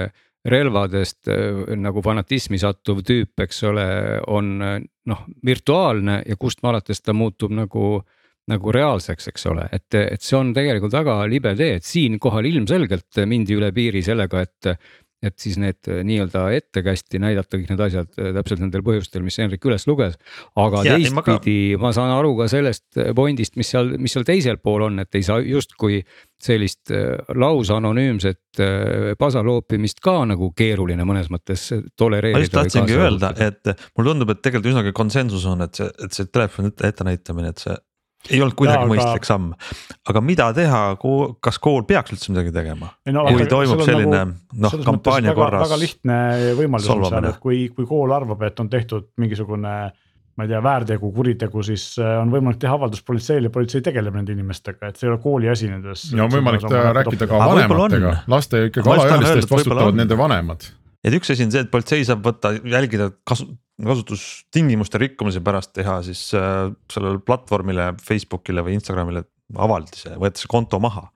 relvadest 0.45 1.29
äh, 1.29 1.75
nagu 1.77 2.01
fanatismi 2.01 2.57
sattuv 2.61 3.03
tüüp, 3.05 3.35
eks 3.45 3.63
ole, 3.69 3.85
on 4.27 4.55
äh, 4.65 4.79
noh 5.11 5.27
virtuaalne 5.45 6.21
ja 6.25 6.37
kust 6.39 6.65
alates 6.65 7.01
ta 7.01 7.13
muutub 7.13 7.53
nagu 7.53 8.01
nagu 8.49 8.71
reaalseks, 8.73 9.27
eks 9.29 9.45
ole, 9.51 9.67
et, 9.71 9.93
et 9.95 10.23
see 10.25 10.33
on 10.35 10.49
tegelikult 10.51 10.95
väga 10.95 11.13
libe 11.29 11.53
tee, 11.55 11.75
et 11.77 11.85
siinkohal 11.85 12.47
ilmselgelt 12.49 13.21
mindi 13.29 13.53
üle 13.55 13.69
piiri 13.71 14.01
sellega, 14.03 14.41
et 14.41 14.71
et 15.21 15.37
siis 15.41 15.57
need 15.61 15.85
äh, 15.89 16.01
nii-öelda 16.05 16.47
ettekästi 16.57 17.19
näidata 17.21 17.59
kõik 17.59 17.69
need 17.69 17.83
asjad 17.85 18.17
äh, 18.17 18.31
täpselt 18.37 18.63
nendel 18.63 18.81
põhjustel, 18.85 19.21
mis 19.25 19.37
Henrik 19.37 19.65
üles 19.69 19.85
luges. 19.89 20.17
aga 20.57 20.81
ja, 20.87 20.95
teistpidi 20.97 21.75
ma, 21.77 21.89
ma 21.89 21.93
saan 21.95 22.13
aru 22.15 22.33
ka 22.39 22.47
sellest 22.51 22.97
äh, 22.97 23.11
point'ist, 23.17 23.57
mis 23.61 23.69
seal, 23.73 23.93
mis 24.01 24.15
seal 24.15 24.25
teisel 24.27 24.57
pool 24.57 24.87
on, 24.87 24.97
et 25.03 25.19
ei 25.19 25.25
saa 25.25 25.37
justkui 25.45 26.01
sellist 26.41 26.89
lausanonüümset 27.37 28.57
pasa 29.21 29.43
loopimist 29.45 29.99
ka 30.01 30.15
nagu 30.25 30.47
keeruline 30.57 31.05
mõnes 31.05 31.29
mõttes 31.29 31.67
tolereerida. 31.93 32.39
ma 32.39 32.41
just 32.41 32.55
tahtsingi 32.55 32.97
öelda, 32.97 33.29
et 33.45 33.69
mulle 33.93 34.09
tundub, 34.09 34.33
et 34.33 34.41
tegelikult 34.41 34.71
üsnagi 34.73 34.95
konsensus 34.97 35.45
on, 35.45 35.61
et 35.67 35.77
see, 35.77 35.91
et 36.01 36.17
see 36.17 36.31
telefoni 36.33 36.73
ette 36.73 37.05
näitamine, 37.05 37.53
et 37.53 37.61
see 37.61 37.77
ei 38.29 38.41
olnud 38.41 38.55
kuidagi 38.57 38.77
ja, 38.77 38.85
aga... 38.85 38.91
mõistlik 38.91 39.27
samm, 39.27 39.49
aga 40.11 40.21
mida 40.25 40.51
teha, 40.57 40.81
kas 41.43 41.57
kool 41.63 41.83
peaks 41.89 42.15
üldse 42.15 42.33
midagi 42.33 42.53
tegema? 42.55 42.91
No, 43.09 43.25
kui 43.31 43.47
toimub 43.49 43.83
selline 43.87 44.11
nagu, 44.11 44.37
noh 44.65 44.77
kampaania 44.85 45.33
korras. 45.37 45.65
väga 45.65 45.81
lihtne 45.81 46.21
võimalus 46.59 46.89
on 46.93 47.05
seal, 47.07 47.29
et 47.31 47.41
kui, 47.43 47.65
kui 47.75 47.89
kool 47.89 48.13
arvab, 48.15 48.43
et 48.47 48.63
on 48.63 48.69
tehtud 48.71 49.11
mingisugune 49.21 49.75
ma 50.31 50.45
ei 50.45 50.47
tea, 50.47 50.61
väärtegu, 50.63 51.09
kuritegu, 51.11 51.63
siis 51.65 51.83
äh, 51.99 52.13
on 52.21 52.29
võimalik 52.31 52.61
teha 52.61 52.71
avaldus 52.77 53.01
politseile, 53.05 53.49
politsei 53.53 53.83
tegeleb 53.83 54.15
nende 54.15 54.31
inimestega, 54.31 54.87
et 54.89 54.99
see 54.99 55.09
ei 55.09 55.11
ole 55.11 55.19
kooli 55.21 55.49
asi 55.51 55.67
nendes. 55.69 56.05
ja 56.15 56.23
on 56.23 56.31
võimalik 56.31 56.63
rääkida 56.69 57.27
ka 57.27 57.41
vanematega, 57.41 58.13
laste 58.31 58.67
ikkagi 58.69 58.93
alaealistest 58.95 59.51
vastutavad 59.51 59.99
nende 59.99 60.17
vanemad 60.17 60.69
et 61.05 61.17
üks 61.17 61.33
asi 61.33 61.45
on 61.47 61.53
see, 61.53 61.63
et 61.65 61.71
politsei 61.73 62.05
saab 62.07 62.23
võtta, 62.25 62.53
jälgida 62.61 63.09
kasu, 63.27 63.47
kasutustingimuste 63.87 65.01
rikkumise 65.01 65.41
pärast 65.43 65.73
teha 65.77 65.99
siis 66.05 66.29
äh, 66.37 66.71
sellele 66.91 67.21
platvormile, 67.25 67.91
Facebookile 68.03 68.63
või 68.65 68.77
Instagramile 68.77 69.25
avaldise, 69.59 70.15
võetakse 70.19 70.49
konto 70.51 70.79
maha. 70.79 71.09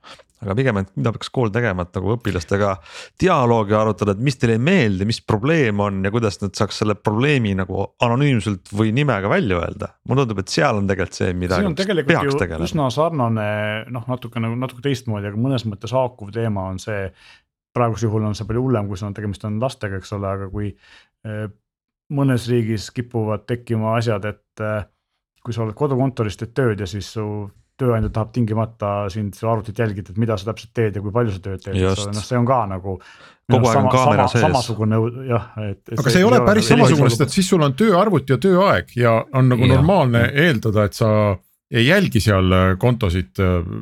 aga 0.45 0.53
pigem, 0.59 0.77
et 0.77 0.89
mida 0.99 1.09
peaks 1.15 1.29
kool 1.33 1.49
tegema, 1.49 1.85
et 1.85 1.95
nagu 1.95 2.11
õpilastega 2.17 2.73
dialoogi 3.21 3.73
arutada, 3.73 4.13
et 4.13 4.19
mis 4.21 4.35
teile 4.37 4.57
ei 4.57 4.61
meeldi, 4.61 5.07
mis 5.07 5.21
probleem 5.25 5.79
on 5.81 6.03
ja 6.05 6.11
kuidas 6.13 6.37
nad 6.41 6.53
saaks 6.57 6.81
selle 6.83 6.97
probleemi 6.99 7.55
nagu 7.57 7.87
anonüümselt 8.03 8.69
või 8.75 8.91
nimega 8.93 9.31
välja 9.31 9.61
öelda. 9.63 9.89
mulle 10.05 10.25
tundub, 10.25 10.43
et 10.43 10.51
seal 10.53 10.81
on 10.81 10.91
tegelikult 10.91 11.17
see, 11.17 11.31
mida 11.33 11.61
see 11.61 12.03
peaks 12.03 12.37
tegelema. 12.37 12.67
üsna 12.67 12.91
sarnane 12.93 13.47
noh, 13.95 14.05
natuke 14.11 14.43
nagu 14.43 14.59
natuke 14.59 14.85
teistmoodi, 14.85 15.31
aga 15.31 15.39
mõnes 15.47 15.65
mõttes 15.65 15.95
haakuv 15.95 16.35
teema 16.35 16.67
on 16.73 16.83
see 16.83 17.07
praegusel 17.75 18.09
juhul 18.09 18.27
on 18.27 18.37
see 18.37 18.47
palju 18.47 18.63
hullem, 18.67 18.87
kui 18.89 18.99
sul 18.99 19.09
on 19.09 19.15
tegemist 19.17 19.43
on 19.47 19.59
lastega, 19.63 19.99
eks 19.99 20.13
ole, 20.15 20.29
aga 20.37 20.51
kui 20.51 20.69
eh, 20.71 21.47
mõnes 22.13 22.47
riigis 22.51 22.89
kipuvad 22.93 23.45
tekkima 23.49 23.95
asjad, 23.97 24.25
et 24.29 24.63
eh, 24.63 24.81
kui 25.45 25.53
sa 25.55 25.63
oled 25.65 25.77
kodukontoris, 25.77 26.37
teed 26.39 26.53
tööd 26.57 26.81
ja 26.83 26.89
siis 26.89 27.11
su 27.15 27.25
tööandja 27.79 28.11
tahab 28.15 28.31
tingimata 28.35 28.91
sind 29.11 29.35
su 29.35 29.47
arvutit 29.51 29.79
jälgida, 29.79 30.13
et 30.13 30.19
mida 30.21 30.37
sa 30.39 30.51
täpselt 30.51 30.71
teed 30.77 30.95
ja 30.95 31.03
kui 31.03 31.11
palju 31.15 31.33
sa 31.35 31.41
tööd 31.43 31.63
teed, 31.63 31.75
eks 31.75 32.05
ole, 32.05 32.13
noh, 32.15 32.27
see 32.29 32.37
on 32.39 32.47
ka 32.47 32.59
nagu. 32.71 32.95
kogu 33.51 33.69
aeg 33.69 33.79
on 33.81 33.89
kaamera 33.91 34.27
sees. 34.31 34.45
samasugune 34.45 34.99
jah, 35.27 35.49
et. 35.65 35.81
aga 35.97 36.13
see 36.13 36.21
ei 36.23 36.27
ole 36.29 36.39
päris 36.47 36.69
samasugune, 36.71 37.11
sest 37.11 37.25
et 37.27 37.35
siis 37.35 37.49
sul 37.51 37.65
on 37.67 37.75
tööarvuti 37.77 38.33
ja 38.33 38.39
tööaeg 38.41 38.95
ja 38.95 39.17
on 39.35 39.51
nagu 39.51 39.67
ja. 39.67 39.73
normaalne 39.75 40.23
eeldada, 40.45 40.87
et 40.87 40.95
sa 40.97 41.09
ei 41.75 41.87
jälgi 41.89 42.23
seal 42.23 42.55
kontosid. 42.79 43.35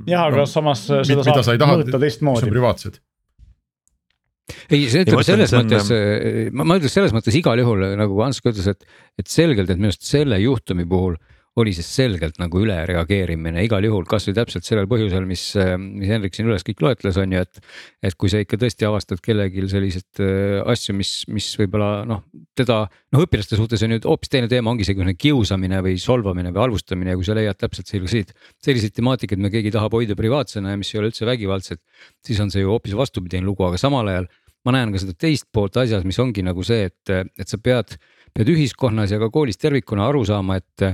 jah, 0.09 0.25
aga 0.25 0.41
no, 0.41 0.49
samas 0.49 0.88
seda 0.89 1.45
saab 1.45 1.67
mõõta 1.69 2.01
teistmoodi. 2.01 2.49
privaatsed 2.49 2.97
ei, 4.69 4.88
see 4.91 5.06
ütleme 5.06 5.23
selles 5.25 5.53
mõttes, 5.56 5.91
äh, 5.95 6.49
ma, 6.51 6.65
ma 6.67 6.79
ütleks 6.79 6.97
selles 6.97 7.13
mõttes 7.15 7.38
igal 7.39 7.62
juhul 7.62 7.86
nagu 7.99 8.23
Ants 8.25 8.41
ka 8.43 8.51
ütles, 8.51 8.67
et, 8.73 8.84
et 9.19 9.32
selgelt, 9.32 9.69
et 9.69 9.79
minu 9.79 9.91
arust 9.91 10.06
selle 10.08 10.39
juhtumi 10.41 10.88
puhul 10.89 11.17
oli 11.62 11.74
see 11.76 11.86
selgelt 11.86 12.39
nagu 12.42 12.62
ülereageerimine 12.63 13.62
igal 13.68 13.86
juhul, 13.86 14.08
kasvõi 14.10 14.34
täpselt 14.39 14.66
sellel 14.66 14.88
põhjusel, 14.89 15.26
mis, 15.30 15.44
äh, 15.60 15.76
mis 15.78 16.10
Henrik 16.10 16.34
siin 16.34 16.48
üles 16.50 16.66
kõik 16.66 16.82
loetles, 16.82 17.20
on 17.22 17.36
ju, 17.36 17.44
et. 17.46 17.62
et 18.10 18.18
kui 18.18 18.32
sa 18.32 18.42
ikka 18.42 18.58
tõesti 18.62 18.88
avastad 18.88 19.22
kellelgi 19.24 19.68
selliseid 19.70 20.24
äh, 20.24 20.58
asju, 20.74 20.96
mis, 20.98 21.12
mis 21.30 21.52
võib-olla 21.60 21.92
noh, 22.10 22.24
teda 22.58 22.80
noh, 22.89 23.26
õpilaste 23.26 23.60
suhtes 23.60 23.86
on 23.86 23.94
ju 23.94 24.02
hoopis 24.08 24.34
teine 24.34 24.50
teema, 24.50 24.74
ongi 24.74 24.88
selline 24.88 25.13
kiusamine 25.13 25.84
või 25.86 26.00
solvamine 26.02 26.54
või 26.56 26.66
halvustamine, 26.66 27.13
kui 27.20 27.28
sa 27.28 27.38
leiad 27.38 27.60
täpselt 27.62 27.92
selliseid. 27.92 28.34
selliseid 28.63 28.98
temaatikaid, 28.98 29.42
mida 29.42 29.54
keegi 29.54 29.76
tahab 29.76 29.94
hoida 29.94 30.18
privaatsena 30.18 30.74
ja 30.74 30.82
mis 30.82 30.89
ei 30.94 31.04
ole 31.04 31.13
üldse 31.13 31.30
vägivaldsed, 31.30 31.84
siis 32.26 32.42
on 32.42 32.50
see 32.54 32.66
ju 32.66 32.74
hoopis 32.74 32.98
vastupidine 32.98 33.46
lugu, 33.46 33.68
aga 33.68 33.78
samal 33.78 34.10
ajal 34.10 34.30
ma 34.66 34.74
näen 34.74 34.94
ka 34.94 35.02
seda 35.02 35.13
teist 35.20 35.50
poolt 35.54 35.78
asjas, 35.78 36.06
mis 36.08 36.18
ongi 36.24 36.42
nagu 36.46 36.63
see, 36.66 36.88
et, 36.89 37.13
et 37.13 37.50
sa 37.50 37.60
pead, 37.62 37.98
pead 38.34 38.50
ühiskonnas 38.50 39.12
ja 39.12 39.20
ka 39.22 39.30
koolis 39.30 39.60
tervikuna 39.60 40.08
aru 40.10 40.24
saama, 40.26 40.58
et 40.58 40.94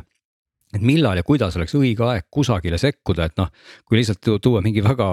et 0.69 0.83
millal 0.85 1.17
ja 1.17 1.25
kuidas 1.25 1.55
oleks 1.57 1.73
õige 1.77 2.05
aeg 2.05 2.27
kusagile 2.29 2.77
sekkuda, 2.77 3.25
et 3.25 3.39
noh, 3.41 3.49
kui 3.89 3.97
lihtsalt 3.97 4.27
tuua 4.43 4.61
mingi 4.61 4.83
väga 4.85 5.07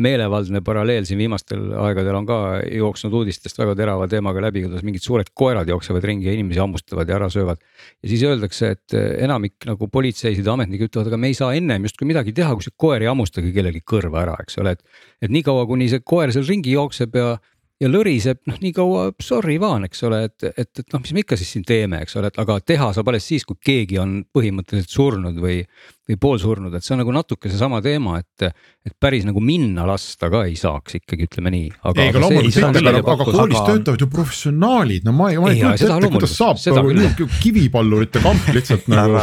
meelevaldne 0.00 0.62
paralleel 0.64 1.04
siin 1.08 1.20
viimastel 1.20 1.66
aegadel 1.84 2.16
on 2.16 2.28
ka 2.28 2.38
jooksnud 2.64 3.18
uudistest 3.20 3.60
väga 3.60 3.74
terava 3.76 4.08
teemaga 4.08 4.44
läbi, 4.46 4.64
kuidas 4.64 4.84
mingid 4.86 5.04
suured 5.04 5.28
koerad 5.36 5.68
jooksevad 5.68 6.06
ringi 6.08 6.30
ja 6.30 6.36
inimesi 6.36 6.62
hammustavad 6.64 7.12
ja 7.12 7.18
ära 7.18 7.28
söövad. 7.32 7.60
ja 8.02 8.08
siis 8.08 8.24
öeldakse, 8.24 8.72
et 8.78 8.96
enamik 8.96 9.68
nagu 9.68 9.88
politseisid 9.92 10.48
ja 10.48 10.56
ametnikud 10.56 10.88
ütlevad, 10.88 11.12
aga 11.12 11.20
me 11.20 11.32
ei 11.32 11.36
saa 11.36 11.52
ennem 11.58 11.84
justkui 11.88 12.08
midagi 12.08 12.32
teha, 12.32 12.54
kui 12.56 12.64
see 12.64 12.76
koer 12.76 13.04
ei 13.04 13.12
hammustagi 13.12 13.52
kellelgi 13.52 13.84
kõrva 13.84 14.24
ära, 14.24 14.38
eks 14.40 14.56
ole, 14.64 14.78
et. 14.78 15.02
et 15.20 15.32
niikaua, 15.32 15.66
kuni 15.68 15.90
see 15.92 16.00
koer 16.00 16.32
seal 16.32 16.48
ringi 16.48 16.72
jookseb 16.72 17.20
ja 17.20 17.36
ja 17.82 17.90
lõriseb 17.90 18.42
noh, 18.48 18.58
nii 18.62 18.72
kaua 18.76 19.06
sorry 19.22 19.58
vaan, 19.62 19.86
eks 19.88 20.04
ole, 20.06 20.22
et, 20.28 20.46
et, 20.52 20.70
et 20.78 20.94
noh, 20.94 21.02
mis 21.02 21.14
me 21.16 21.24
ikka 21.24 21.38
siis 21.40 21.50
siin 21.56 21.66
teeme, 21.66 22.02
eks 22.04 22.16
ole, 22.20 22.30
et 22.30 22.38
aga 22.42 22.58
teha 22.64 22.92
saab 22.94 23.10
alles 23.10 23.26
siis, 23.26 23.46
kui 23.48 23.58
keegi 23.58 23.98
on 24.02 24.20
põhimõtteliselt 24.34 24.92
surnud 24.92 25.40
või 25.42 25.62
või 26.10 26.16
poolsurnud, 26.18 26.74
et 26.74 26.82
see 26.82 26.96
on 26.96 26.98
nagu 27.04 27.12
natuke 27.14 27.46
seesama 27.46 27.78
teema, 27.82 28.16
et, 28.18 28.48
et 28.82 28.94
päris 28.98 29.22
nagu 29.22 29.38
minna 29.42 29.84
lasta 29.86 30.26
ka 30.32 30.40
ei 30.48 30.56
saaks 30.58 30.96
ikkagi, 30.98 31.28
ütleme 31.28 31.52
nii. 31.54 31.68
ei, 31.70 32.08
aga 32.10 32.22
loomulikult, 32.24 32.78
aga, 32.80 32.94
aga 32.98 33.26
koolis 33.28 33.58
aga... 33.60 33.66
töötavad 33.68 34.02
ju 34.02 34.08
professionaalid, 34.10 35.06
no 35.06 35.14
ma 35.14 35.28
ei, 35.30 35.38
ma 35.38 35.52
ei 35.52 35.60
kujuta 35.62 35.86
ette, 35.86 36.10
kuidas 36.16 36.34
saab 36.34 36.58
nagu 36.74 36.96
nii 36.98 37.28
kivipallurite 37.44 38.22
kamp 38.24 38.48
lihtsalt 38.56 38.88
nagu. 38.90 39.20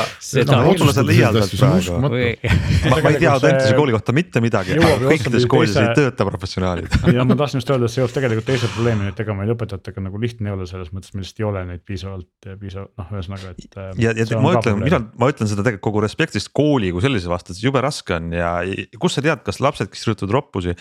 võib-olla 0.70 0.96
sa 0.96 1.04
liialdad 1.04 1.56
praegu. 1.60 1.98
ma 2.00 3.12
ei 3.12 3.20
tea 3.20 3.34
Audentese 3.34 3.76
kooli 3.76 3.98
kohta 3.98 4.15
mitte 4.15 4.44
midagi, 4.44 4.80
kõikides 4.80 5.50
koolides 5.52 5.82
ei 5.84 5.92
tööta 6.00 6.30
professionaalid. 6.32 6.96
ja 7.18 7.28
ma 7.28 7.36
tahtsin 7.44 7.60
just 7.60 7.76
öelda, 7.76 7.92
et 7.92 7.96
see 7.96 8.04
jõuab 8.06 8.15
tegelikult 8.15 8.48
teise 8.54 8.72
probleemini, 8.72 9.12
et 9.12 9.20
ega 9.26 9.36
meil 9.36 9.52
õpetajatega 9.52 10.08
nagu 10.08 10.24
lihtne 10.24 10.48
ei 10.48 10.56
ole 10.56 10.70
selles 10.72 10.96
mõttes, 10.96 11.12
millest 11.18 11.44
ei 11.44 11.50
ole 11.50 11.68
neid 11.68 11.84
piisavalt, 11.84 12.32
piisavalt 12.63 12.96
noh, 12.96 13.13
ühesõnaga, 13.20 13.52
et. 13.52 13.80
ja, 14.00 14.15
ja 14.15 14.42
ma 14.42 14.56
ütlen, 14.56 15.10
ma 15.20 15.32
ütlen 15.34 15.52
seda 15.52 15.65
tegelikult 15.65 15.89
kogu 15.89 16.04
respektist 16.08 16.54
kooli 16.56 16.68
kooli 16.69 16.93
kui 16.93 17.03
sellise 17.03 17.32
vastu, 17.32 17.55
et 17.55 17.63
jube 17.63 17.82
raske 17.84 18.17
on 18.17 18.34
ja 18.36 18.58
kust 19.01 19.19
sa 19.19 19.25
tead, 19.25 19.41
kas 19.45 19.62
lapsed, 19.63 19.89
kes 19.91 20.05
kirjutavad 20.05 20.38
roppusi, 20.38 20.75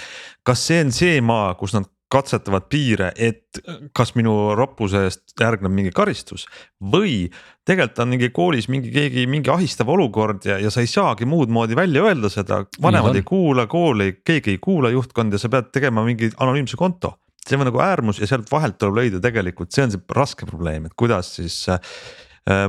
kas 0.47 0.67
see 0.69 0.83
on 0.85 0.93
see 0.95 1.23
maa, 1.25 1.55
kus 1.59 1.77
nad 1.77 1.89
katsetavad 2.09 2.69
piire, 2.73 3.11
et 3.21 3.61
kas 3.97 4.15
minu 4.17 4.55
roppuse 4.57 5.03
eest 5.09 5.35
järgneb 5.41 5.73
mingi 5.75 5.93
karistus 5.93 6.47
või 6.81 7.27
tegelikult 7.69 8.01
on 8.05 8.13
mingi 8.15 8.31
koolis 8.33 8.69
mingi 8.73 8.93
keegi 8.95 9.27
mingi 9.29 9.53
ahistav 9.53 9.91
olukord 9.93 10.47
ja, 10.49 10.57
ja 10.63 10.73
sa 10.73 10.81
ei 10.85 10.89
saagi 10.89 11.29
muud 11.29 11.53
moodi 11.53 11.77
välja 11.77 12.07
öelda 12.09 12.31
seda, 12.33 12.63
vanemad 12.81 13.19
ei 13.21 13.27
kuula, 13.29 13.67
kool 13.69 14.07
ei, 14.07 14.17
keegi 14.25 14.57
ei 14.57 14.63
kuula, 14.63 14.93
juhtkond 14.95 15.37
ja 15.37 15.43
sa 15.43 15.53
pead 15.53 15.69
tegema 15.75 16.05
mingi 16.07 16.33
anonüümse 16.37 16.81
konto. 16.81 17.19
See 17.49 17.57
on 17.57 17.65
nagu 17.69 17.81
äärmus 17.81 18.21
ja 18.21 18.29
sealt 18.29 18.49
vahelt 18.53 18.77
tuleb 18.81 18.99
leida 19.03 19.21
tegelikult, 19.25 19.73
see 19.73 19.85
on 19.87 19.93
see 19.93 20.17
raske 20.17 20.49
probleem, 20.49 20.89
et 20.89 20.97
kuidas 20.97 21.35
siis 21.39 21.63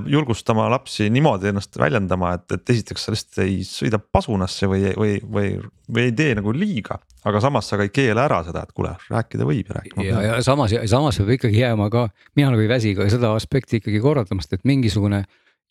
julgustama 0.08 0.70
lapsi 0.72 1.10
niimoodi 1.10 1.52
ennast 1.54 1.78
väljendama, 1.80 2.34
et, 2.36 2.52
et 2.52 2.72
esiteks 2.74 3.06
sa 3.06 3.14
lihtsalt 3.14 3.44
ei 3.46 3.60
sõida 3.68 4.00
pasunasse 4.00 4.68
või, 4.68 4.90
või, 4.98 5.18
või, 5.24 5.52
või 5.88 6.08
ei 6.10 6.16
tee 6.16 6.34
nagu 6.40 6.54
liiga. 6.56 7.00
aga 7.24 7.42
samas 7.44 7.70
sa 7.70 7.80
ka 7.80 7.88
ei 7.88 7.94
keela 7.94 8.26
ära 8.28 8.42
seda, 8.48 8.64
et 8.64 8.74
kuule, 8.76 8.96
rääkida 9.10 9.48
võib 9.48 9.70
ja 9.70 9.80
rääkima 9.80 10.04
peab. 10.04 10.24
ja 10.26 10.42
samas, 10.44 10.76
samas 10.90 11.20
peab 11.22 11.36
ikkagi 11.38 11.62
jääma 11.64 11.90
ka, 11.94 12.10
mina 12.36 12.52
nagu 12.52 12.66
ei 12.66 12.72
väsi 12.72 12.96
ka 12.98 13.08
seda 13.12 13.34
aspekti 13.36 13.80
ikkagi 13.80 14.02
korraldamast, 14.04 14.54
et 14.54 14.68
mingisugune 14.68 15.24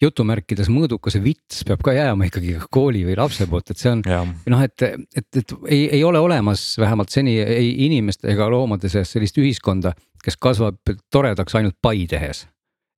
jutumärkides 0.02 0.68
mõõdukas 0.70 1.18
vits 1.22 1.64
peab 1.66 1.82
ka 1.84 1.92
jääma 1.96 2.28
ikkagi 2.28 2.54
kooli 2.70 3.02
või 3.08 3.16
lapse 3.18 3.48
poolt, 3.50 3.72
et 3.72 3.80
see 3.80 3.96
on 3.96 4.04
noh, 4.06 4.60
et, 4.62 4.84
et, 4.88 5.26
et 5.42 5.56
ei, 5.66 5.88
ei 5.98 6.04
ole 6.06 6.20
olemas 6.22 6.70
vähemalt 6.78 7.10
seni 7.12 7.40
ei 7.42 7.72
inimeste 7.88 8.30
ega 8.32 8.48
loomade 8.48 8.88
seas 8.92 9.10
sellist 9.12 9.36
ühiskonda, 9.42 9.96
kes 10.24 10.38
kasvab 10.40 10.78
toredaks 11.10 11.58
ainult 11.58 11.76
pai 11.82 12.06
tehes 12.08 12.46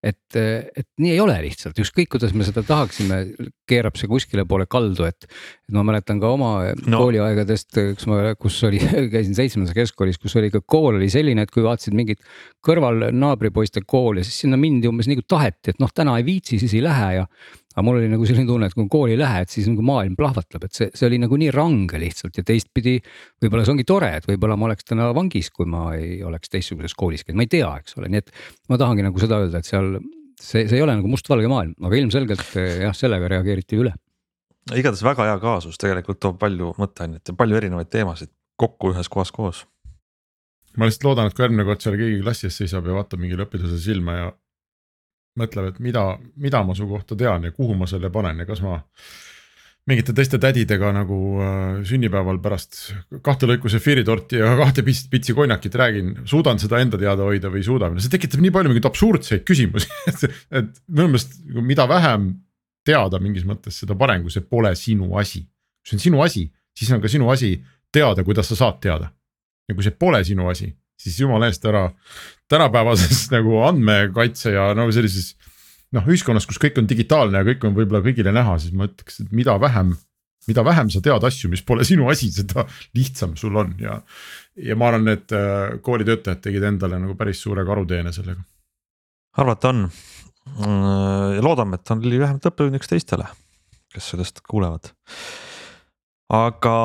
et, 0.01 0.37
et 0.37 0.87
nii 1.01 1.13
ei 1.13 1.21
ole 1.21 1.35
lihtsalt, 1.45 1.77
ükskõik 1.83 2.09
kuidas 2.15 2.33
me 2.37 2.45
seda 2.47 2.63
tahaksime, 2.67 3.21
keerab 3.69 3.99
see 4.01 4.09
kuskile 4.09 4.47
poole 4.49 4.65
kaldu, 4.71 5.05
et. 5.09 5.29
et 5.29 5.77
ma 5.77 5.85
mäletan 5.87 6.21
ka 6.23 6.31
oma 6.33 6.53
no. 6.73 7.03
kooliaegadest, 7.03 7.81
kus 7.99 8.09
ma, 8.11 8.23
kus 8.41 8.57
oli, 8.69 8.81
käisin 9.15 9.37
seitsmendas 9.37 9.77
keskkoolis, 9.77 10.21
kus 10.21 10.37
oli 10.41 10.53
ka 10.55 10.63
kool 10.65 10.97
oli 10.97 11.11
selline, 11.13 11.45
et 11.45 11.53
kui 11.53 11.65
vaatasid 11.67 11.97
mingit 11.97 12.25
kõrval 12.65 13.11
naabripoiste 13.13 13.85
kooli, 13.87 14.25
siis 14.27 14.47
sinna 14.47 14.61
mindi 14.61 14.89
umbes 14.91 15.11
nagu 15.11 15.25
taheti, 15.29 15.75
et 15.75 15.83
noh, 15.83 15.93
täna 15.95 16.17
ei 16.21 16.27
viitsi, 16.27 16.61
siis 16.63 16.77
ei 16.79 16.85
lähe 16.85 17.13
ja 17.21 17.29
aga 17.71 17.85
mul 17.87 18.01
oli 18.01 18.09
nagu 18.11 18.27
selline 18.27 18.49
tunne, 18.49 18.67
et 18.67 18.75
kui 18.75 18.89
kooli 18.91 19.15
ei 19.15 19.21
lähe, 19.21 19.45
et 19.45 19.53
siis 19.53 19.69
nagu 19.71 19.85
maailm 19.87 20.17
plahvatab, 20.19 20.65
et 20.67 20.75
see, 20.75 20.89
see 20.97 21.07
oli 21.07 21.21
nagu 21.23 21.39
nii 21.39 21.53
range 21.55 22.01
lihtsalt 22.03 22.41
ja 22.41 22.45
teistpidi. 22.47 22.97
võib-olla 23.43 23.67
see 23.67 23.75
ongi 23.77 23.87
tore, 23.87 24.11
et 24.19 24.27
võib-olla 24.27 24.59
ma 24.59 24.67
oleks 24.71 24.89
täna 24.89 25.11
vangis, 25.15 25.53
kui 25.55 25.69
ma 25.71 25.85
ei 25.95 26.19
oleks 26.27 26.51
teistsuguses 26.51 26.97
koolis 26.99 27.23
käinud, 27.23 27.39
ma 27.39 27.47
ei 27.47 27.53
tea, 27.55 27.71
eks 27.79 27.99
ole, 28.01 28.11
nii 28.11 28.25
et. 28.25 28.35
ma 28.73 28.81
tahangi 28.81 29.07
nagu 29.07 29.23
seda 29.23 29.39
öelda, 29.45 29.63
et 29.63 29.71
seal 29.71 29.93
see, 30.41 30.67
see 30.67 30.79
ei 30.81 30.85
ole 30.85 30.99
nagu 30.99 31.11
mustvalge 31.11 31.51
maailm, 31.53 31.77
aga 31.87 32.03
ilmselgelt 32.03 32.55
jah, 32.59 32.97
sellega 32.97 33.31
reageeriti 33.37 33.79
üle. 33.79 33.95
igatahes 34.75 35.07
väga 35.07 35.31
hea 35.31 35.39
kaasus, 35.43 35.79
tegelikult 35.79 36.19
toob 36.23 36.43
palju 36.43 36.75
mõtteainet 36.81 37.31
ja 37.31 37.39
palju 37.39 37.63
erinevaid 37.63 37.91
teemasid 37.93 38.35
kokku 38.61 38.91
ühes 38.95 39.09
kohas 39.09 39.31
koos 39.33 39.65
ma 40.79 40.87
lihtsalt 40.87 41.07
loodan, 41.09 41.31
et 41.31 41.35
kui 41.35 41.45
järgmine 41.45 41.67
kord 41.67 41.83
seal 41.83 41.97
keegi 41.99 42.21
klassi 42.23 42.47
ees 42.49 42.59
seisab 42.63 42.87
ja 42.87 42.95
vaatab 42.99 43.23
mingile 43.23 43.47
õpilasele 43.47 43.81
silma 43.83 44.17
ja 44.17 44.29
mõtleb, 45.41 45.73
et 45.73 45.83
mida, 45.83 46.05
mida 46.37 46.63
ma 46.67 46.77
su 46.77 46.87
kohta 46.91 47.19
tean 47.19 47.49
ja 47.49 47.57
kuhu 47.57 47.77
ma 47.79 47.89
selle 47.91 48.13
panen 48.13 48.43
ja 48.43 48.49
kas 48.49 48.63
ma 48.65 48.79
mingite 49.91 50.13
teiste 50.15 50.39
tädidega 50.41 50.93
nagu 50.95 51.17
äh, 51.41 51.81
sünnipäeval 51.89 52.39
pärast 52.43 52.79
kahte 53.27 53.49
lõiku 53.49 53.71
sefiiritorti 53.73 54.39
ja 54.39 54.53
kahte 54.59 54.85
pitsi 54.85 55.35
konjakit 55.35 55.75
räägin, 55.81 56.13
suudan 56.29 56.61
seda 56.63 56.83
enda 56.85 57.01
teada 57.01 57.27
hoida 57.27 57.51
või 57.51 57.63
ei 57.63 57.67
suuda, 57.67 57.91
see 57.99 58.13
tekitab 58.13 58.45
nii 58.45 58.53
palju 58.55 58.73
mingeid 58.73 58.91
absurdseid 58.91 59.45
küsimusi 59.49 59.91
et, 60.11 60.27
et 60.61 60.71
minu 60.87 61.09
meelest 61.11 61.39
mida 61.65 61.89
vähem 61.91 62.31
teada 62.87 63.21
mingis 63.23 63.47
mõttes, 63.49 63.81
seda 63.83 63.97
parem, 63.99 64.25
kui 64.25 64.33
see 64.33 64.45
pole 64.47 64.73
sinu 64.79 65.15
asi. 65.21 65.43
kui 65.81 65.93
see 65.93 65.99
on 65.99 66.05
sinu 66.05 66.23
asi, 66.25 66.47
siis 66.77 66.93
on 66.95 67.03
ka 67.03 67.11
sinu 67.13 67.29
asi 67.33 67.55
teada, 67.93 68.25
kuidas 68.25 68.49
sa 68.53 68.59
saad 68.59 68.81
teada. 68.81 69.11
ja 69.69 69.75
kui 69.75 69.87
see 69.87 69.97
pole 69.97 70.23
sinu 70.27 70.49
asi, 70.51 70.71
siis 71.01 71.21
jumala 71.23 71.49
eest 71.51 71.65
ära 71.69 71.89
tänapäevases 72.51 73.27
nagu 73.37 73.63
andmekaitse 73.67 74.55
ja 74.57 74.71
no 74.77 74.89
sellises. 74.93 75.35
noh, 75.95 76.07
ühiskonnas, 76.07 76.47
kus 76.47 76.61
kõik 76.63 76.79
on 76.79 76.87
digitaalne 76.91 77.41
ja 77.41 77.47
kõik 77.49 77.65
on 77.67 77.75
võib-olla 77.75 78.05
kõigile 78.05 78.35
näha, 78.35 78.59
siis 78.63 78.75
ma 78.77 78.87
ütleks, 78.87 79.25
et 79.25 79.33
mida 79.35 79.57
vähem 79.59 79.97
mida 80.49 80.65
vähem 80.65 80.91
sa 80.93 81.03
tead 81.05 81.25
asju, 81.27 81.51
mis 81.53 81.63
pole 81.67 81.85
sinu 81.91 82.09
asi, 82.13 82.31
seda 82.35 82.67
lihtsam 82.97 83.37
sul 83.41 83.59
on 83.61 83.75
ja. 83.83 84.01
ja 84.57 84.79
ma 84.79 84.91
arvan, 84.91 85.13
et 85.13 85.35
äh, 85.37 85.77
koolitöötajad 85.85 86.43
tegid 86.47 86.67
endale 86.71 87.01
nagu 87.03 87.17
päris 87.19 87.43
suure 87.45 87.65
karuteene 87.67 88.13
sellega. 88.15 88.43
arvata 89.39 89.75
on 89.75 89.85
mm, 89.85 91.37
ja 91.37 91.45
loodame, 91.45 91.81
et 91.81 91.95
on 91.95 92.03
vähemalt 92.05 92.51
õppetunniks 92.51 92.91
teistele, 92.91 93.29
kes 93.95 94.13
sellest 94.15 94.43
kuulevad. 94.49 94.93
aga 96.41 96.77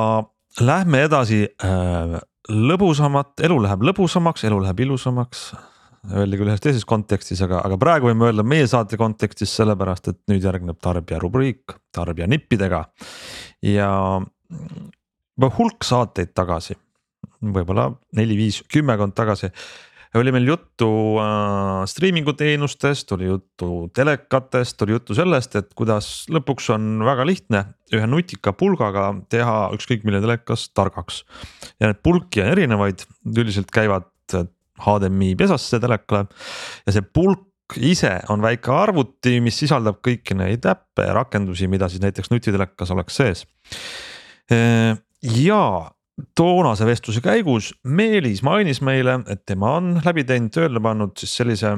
lähme 0.62 1.06
edasi 1.08 1.45
äh, 1.45 2.19
lõbusamat, 2.49 3.39
elu 3.45 3.58
läheb 3.63 3.86
lõbusamaks, 3.89 4.45
elu 4.47 4.60
läheb 4.63 4.84
ilusamaks. 4.86 5.47
Öeldi 6.13 6.38
küll 6.38 6.51
ühes 6.51 6.62
teises 6.62 6.86
kontekstis, 6.86 7.39
aga, 7.41 7.63
aga 7.65 7.79
praegu 7.81 8.12
võime 8.12 8.27
öelda 8.27 8.43
meie 8.45 8.67
saate 8.69 8.97
kontekstis 9.01 9.55
sellepärast, 9.58 10.12
et 10.12 10.19
nüüd 10.29 10.43
järgneb 10.45 10.77
tarbija 10.84 11.17
rubriik 11.21 11.73
tarbija 11.95 12.27
nippidega. 12.29 12.84
ja 13.65 13.89
juba 15.36 15.49
hulk 15.58 15.84
saateid 15.84 16.36
tagasi, 16.38 16.77
võib-olla 17.41 17.89
neli-viis, 18.15 18.62
kümmekond 18.69 19.15
tagasi 19.17 19.49
oli 20.19 20.32
meil 20.36 20.47
juttu 20.47 20.88
äh, 21.21 21.84
striimingu 21.89 22.34
teenustest, 22.38 23.12
oli 23.15 23.28
juttu 23.30 23.69
telekatest, 23.95 24.82
oli 24.86 24.95
juttu 24.95 25.17
sellest, 25.17 25.56
et 25.60 25.73
kuidas 25.78 26.10
lõpuks 26.32 26.69
on 26.75 27.04
väga 27.06 27.25
lihtne 27.28 27.63
ühe 27.95 28.08
nutika 28.10 28.54
pulgaga 28.58 29.10
teha 29.32 29.58
ükskõik 29.75 30.06
milline 30.06 30.23
telekas 30.25 30.69
targaks. 30.75 31.23
ja 31.80 31.91
need 31.91 32.01
pulki 32.04 32.43
on 32.43 32.54
erinevaid, 32.54 33.06
üldiselt 33.36 33.73
käivad 33.73 34.10
HDMI 34.86 35.36
pesasse 35.39 35.80
telekale 35.80 36.25
ja 36.86 36.95
see 36.95 37.04
pulk 37.06 37.78
ise 37.82 38.12
on 38.30 38.43
väike 38.43 38.71
arvuti, 38.71 39.39
mis 39.41 39.58
sisaldab 39.58 40.01
kõiki 40.06 40.38
neid 40.38 40.65
äppe 40.69 41.08
ja 41.08 41.15
rakendusi, 41.17 41.69
mida 41.71 41.89
siis 41.89 42.04
näiteks 42.04 42.30
nutitelekas 42.30 42.91
oleks 42.93 43.17
sees. 43.21 43.45
Äh, 44.51 44.93
ja 45.41 45.62
toonase 46.36 46.86
vestluse 46.88 47.19
käigus 47.23 47.71
Meelis 47.84 48.41
mainis 48.45 48.80
meile, 48.86 49.17
et 49.32 49.41
tema 49.47 49.73
on 49.80 49.89
läbi 50.06 50.23
teinud, 50.28 50.51
tööle 50.56 50.80
pannud 50.84 51.15
siis 51.19 51.34
sellise, 51.41 51.71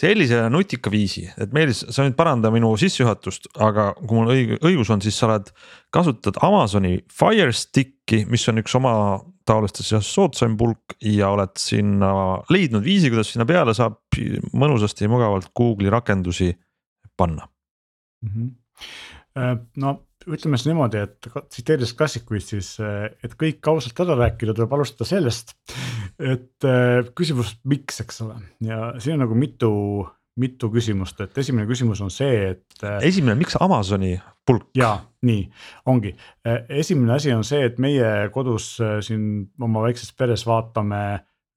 sellise 0.00 0.44
nutika 0.52 0.92
viisi, 0.92 1.24
et 1.40 1.54
Meelis, 1.56 1.82
sa 1.90 2.06
nüüd 2.06 2.14
paranda 2.18 2.52
minu 2.54 2.70
sissejuhatust, 2.78 3.50
aga 3.66 3.90
kui 3.98 4.20
mul 4.20 4.30
õig-, 4.34 4.54
õigus 4.62 4.92
on, 4.94 5.02
siis 5.02 5.18
sa 5.18 5.26
oled, 5.28 5.50
kasutad 5.94 6.38
Amazoni 6.46 7.00
Fire 7.10 7.50
Stick'i, 7.54 8.22
mis 8.30 8.46
on 8.50 8.62
üks 8.62 8.78
oma 8.78 8.94
taolistest 9.48 9.90
seas 9.90 10.08
soodsaim 10.14 10.56
pulk 10.60 10.94
ja 11.04 11.32
oled 11.34 11.52
sinna 11.60 12.14
leidnud 12.54 12.84
viisi, 12.86 13.10
kuidas 13.12 13.34
sinna 13.34 13.46
peale 13.48 13.74
saab 13.76 13.98
mõnusasti 14.54 15.04
ja 15.04 15.12
mugavalt 15.12 15.50
Google'i 15.56 15.92
rakendusi 15.92 16.52
panna 17.18 17.48
mm. 18.22 18.30
-hmm. 18.30 19.58
no 19.82 19.98
ütleme 20.26 20.58
siis 20.58 20.70
niimoodi, 20.70 21.04
et 21.04 21.28
tsiteerides 21.52 21.94
klassikuid, 21.98 22.44
siis 22.44 22.74
et 22.80 23.36
kõik 23.40 23.64
ausalt 23.70 24.00
ära 24.04 24.16
rääkida, 24.22 24.54
tuleb 24.56 24.72
alustada 24.76 25.08
sellest, 25.08 25.54
et 26.18 26.68
küsimus, 27.16 27.56
miks, 27.68 28.00
eks 28.04 28.22
ole, 28.24 28.38
ja 28.64 28.92
siin 28.98 29.18
on 29.18 29.24
nagu 29.26 29.38
mitu, 29.38 29.72
mitu 30.40 30.70
küsimust, 30.72 31.20
et 31.22 31.36
esimene 31.38 31.66
küsimus 31.68 32.00
on 32.04 32.10
see, 32.12 32.54
et. 32.54 32.64
Äh, 32.82 32.98
esimene, 33.10 33.36
miks 33.38 33.56
Amazoni 33.62 34.14
pulk? 34.46 34.68
ja 34.76 34.96
nii 35.24 35.44
ongi, 35.90 36.14
äh, 36.46 36.64
esimene 36.82 37.14
asi 37.16 37.32
on 37.34 37.44
see, 37.46 37.62
et 37.68 37.78
meie 37.82 38.30
kodus 38.34 38.74
äh, 38.82 38.98
siin 39.04 39.46
oma 39.62 39.84
väikses 39.86 40.14
peres 40.18 40.46
vaatame 40.48 41.04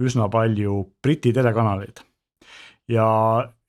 üsna 0.04 0.30
palju 0.30 0.84
Briti 1.04 1.34
telekanaleid. 1.34 2.04
Ja 2.88 3.08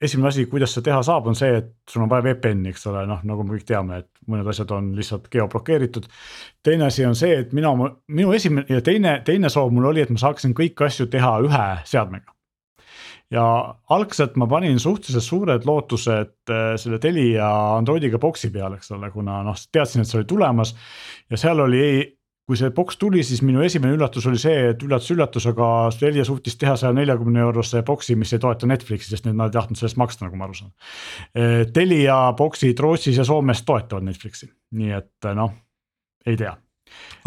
esimene 0.01 0.29
asi, 0.29 0.47
kuidas 0.47 0.73
seda 0.75 0.91
teha 0.91 1.03
saab, 1.07 1.27
on 1.31 1.37
see, 1.39 1.59
et 1.59 1.71
sul 1.91 2.05
on 2.05 2.11
vaja 2.11 2.25
VPN-i, 2.29 2.71
eks 2.73 2.87
ole, 2.91 3.03
noh 3.11 3.25
nagu 3.27 3.45
me 3.45 3.57
kõik 3.57 3.67
teame, 3.67 4.03
et 4.05 4.31
mõned 4.31 4.49
asjad 4.51 4.71
on 4.77 4.93
lihtsalt 4.97 5.29
geoblokeeritud. 5.33 6.07
teine 6.63 6.87
asi 6.87 7.07
on 7.07 7.19
see, 7.19 7.41
et 7.43 7.53
mina, 7.57 7.75
minu 8.07 8.33
esimene 8.37 8.67
ja 8.71 8.83
teine, 8.85 9.19
teine 9.27 9.51
soov 9.51 9.73
mul 9.75 9.91
oli, 9.91 10.05
et 10.05 10.11
ma 10.15 10.23
saaksin 10.23 10.55
kõiki 10.55 10.87
asju 10.87 11.09
teha 11.11 11.39
ühe 11.47 11.69
seadmega 11.85 12.39
ja 13.33 13.45
algselt 13.93 14.39
ma 14.41 14.47
panin 14.49 14.79
suhteliselt 14.81 15.25
suured 15.25 15.67
lootused 15.69 16.53
äh, 16.53 16.71
selle 16.81 16.99
Telia 17.03 17.49
Androidiga 17.77 18.21
boksi 18.21 18.51
peale, 18.55 18.79
eks 18.79 18.95
ole, 18.97 19.11
kuna 19.13 19.43
noh, 19.45 19.59
teadsin, 19.73 20.03
et 20.03 20.09
see 20.09 20.23
oli 20.23 20.29
tulemas. 20.29 20.75
ja 21.31 21.41
seal 21.41 21.61
oli, 21.61 21.83
kui 22.49 22.57
see 22.57 22.71
boks 22.75 22.97
tuli, 22.97 23.21
siis 23.27 23.43
minu 23.45 23.61
esimene 23.65 23.93
üllatus 23.99 24.25
oli 24.31 24.41
see, 24.41 24.71
et 24.73 24.85
üllatus-üllatus, 24.85 25.45
aga 25.51 25.67
Telia 25.99 26.25
suutis 26.25 26.57
teha 26.57 26.79
saja 26.81 26.95
neljakümne 26.97 27.43
eurose 27.45 27.83
boksi, 27.87 28.17
mis 28.17 28.33
ei 28.33 28.41
toeta 28.41 28.69
Netflixi, 28.71 29.11
sest 29.13 29.29
nad 29.29 29.51
ei 29.51 29.57
tahtnud 29.59 29.81
sellest 29.81 30.01
maksta, 30.01 30.25
nagu 30.25 30.41
ma 30.41 30.49
aru 30.49 30.57
saan. 30.57 30.73
Äh, 31.37 31.67
Telia 31.75 32.17
boksid 32.39 32.81
Rootsis 32.81 33.21
ja 33.21 33.29
Soomes 33.29 33.63
toetavad 33.69 34.09
Netflixi, 34.09 34.49
nii 34.81 34.97
et 34.97 35.31
noh, 35.37 35.53
ei 36.27 36.41
tea 36.41 36.57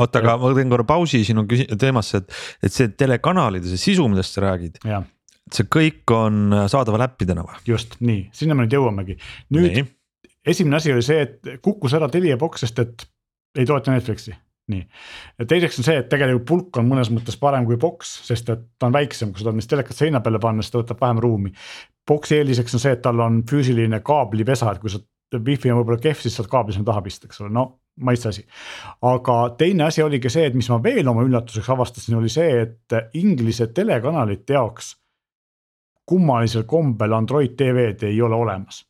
oota, 0.02 0.18
aga 0.24 0.36
ma 0.42 0.50
teen 0.58 0.72
korra 0.74 0.86
pausi 0.90 1.22
sinu 1.26 1.44
teemasse, 1.46 2.24
et, 2.24 2.38
et 2.66 2.74
see 2.74 2.90
telekanalide, 2.98 3.70
see 3.70 3.82
sisu, 3.92 4.08
millest 4.10 4.34
sa 4.34 4.48
räägid 4.48 4.80
see 5.52 5.68
kõik 5.72 6.14
on 6.16 6.56
saadaval 6.72 7.06
äppidena 7.08 7.44
või? 7.46 7.60
just 7.68 7.98
nii, 8.04 8.30
sinna 8.36 8.56
me 8.56 8.66
nüüd 8.66 8.78
jõuamegi. 8.78 9.18
nüüd 9.56 9.76
nii. 9.76 9.88
esimene 10.54 10.80
asi 10.80 10.94
oli 10.94 11.06
see, 11.06 11.26
et 11.28 11.52
kukkus 11.64 11.96
ära 11.98 12.10
Telia 12.12 12.40
boks, 12.42 12.66
sest 12.66 12.82
et 12.84 13.06
ei 13.60 13.68
toeta 13.68 13.94
Netflixi, 13.94 14.34
nii. 14.72 14.84
teiseks 15.48 15.80
on 15.82 15.88
see, 15.88 15.98
et 16.04 16.10
tegelikult 16.12 16.48
pulk 16.48 16.82
on 16.82 16.90
mõnes 16.90 17.10
mõttes 17.14 17.38
parem 17.40 17.66
kui 17.66 17.80
boks, 17.82 18.12
sest 18.28 18.50
et 18.54 18.68
ta 18.80 18.90
on 18.90 18.96
väiksem, 18.96 19.32
kui 19.32 19.42
sa 19.42 19.50
tahad 19.50 19.60
neist 19.60 19.72
telekat 19.72 19.98
seina 19.98 20.22
peale 20.22 20.40
panna, 20.40 20.64
siis 20.64 20.74
ta 20.74 20.82
võtab 20.84 21.02
vähem 21.02 21.22
ruumi. 21.24 21.54
boksi 22.08 22.38
eeliseks 22.38 22.78
on 22.78 22.84
see, 22.84 22.94
et 22.98 23.02
tal 23.02 23.20
on 23.20 23.42
füüsiline 23.50 24.02
kaablipesa, 24.06 24.72
et 24.72 24.82
kui 24.84 24.94
sa 24.94 25.02
wifi 25.40 25.72
on 25.72 25.80
võib-olla 25.80 26.02
kehv, 26.02 26.20
siis 26.20 26.36
saad 26.36 26.50
kaabli 26.52 26.76
sinna 26.76 26.90
taha 26.92 27.02
pista, 27.06 27.28
eks 27.28 27.42
ole, 27.42 27.54
no 27.56 27.66
maitse 28.02 28.30
asi. 28.30 28.46
aga 29.02 29.38
teine 29.58 29.84
asi 29.84 30.04
oligi 30.04 30.30
see, 30.32 30.46
et 30.48 30.56
mis 30.56 30.70
ma 30.72 30.80
veel 30.84 31.08
oma 31.08 31.24
üllatuseks 31.28 31.70
avastasin, 31.70 32.18
oli 32.20 32.30
see, 32.32 32.66
et 32.66 32.98
Inglise 33.20 33.68
telekanalite 33.76 34.58
jaoks 34.58 34.96
kummalisel 36.12 36.66
kombel 36.68 37.14
Android 37.16 37.56
TV-d 37.58 38.10
ei 38.10 38.22
ole 38.22 38.36
olemas. 38.36 38.84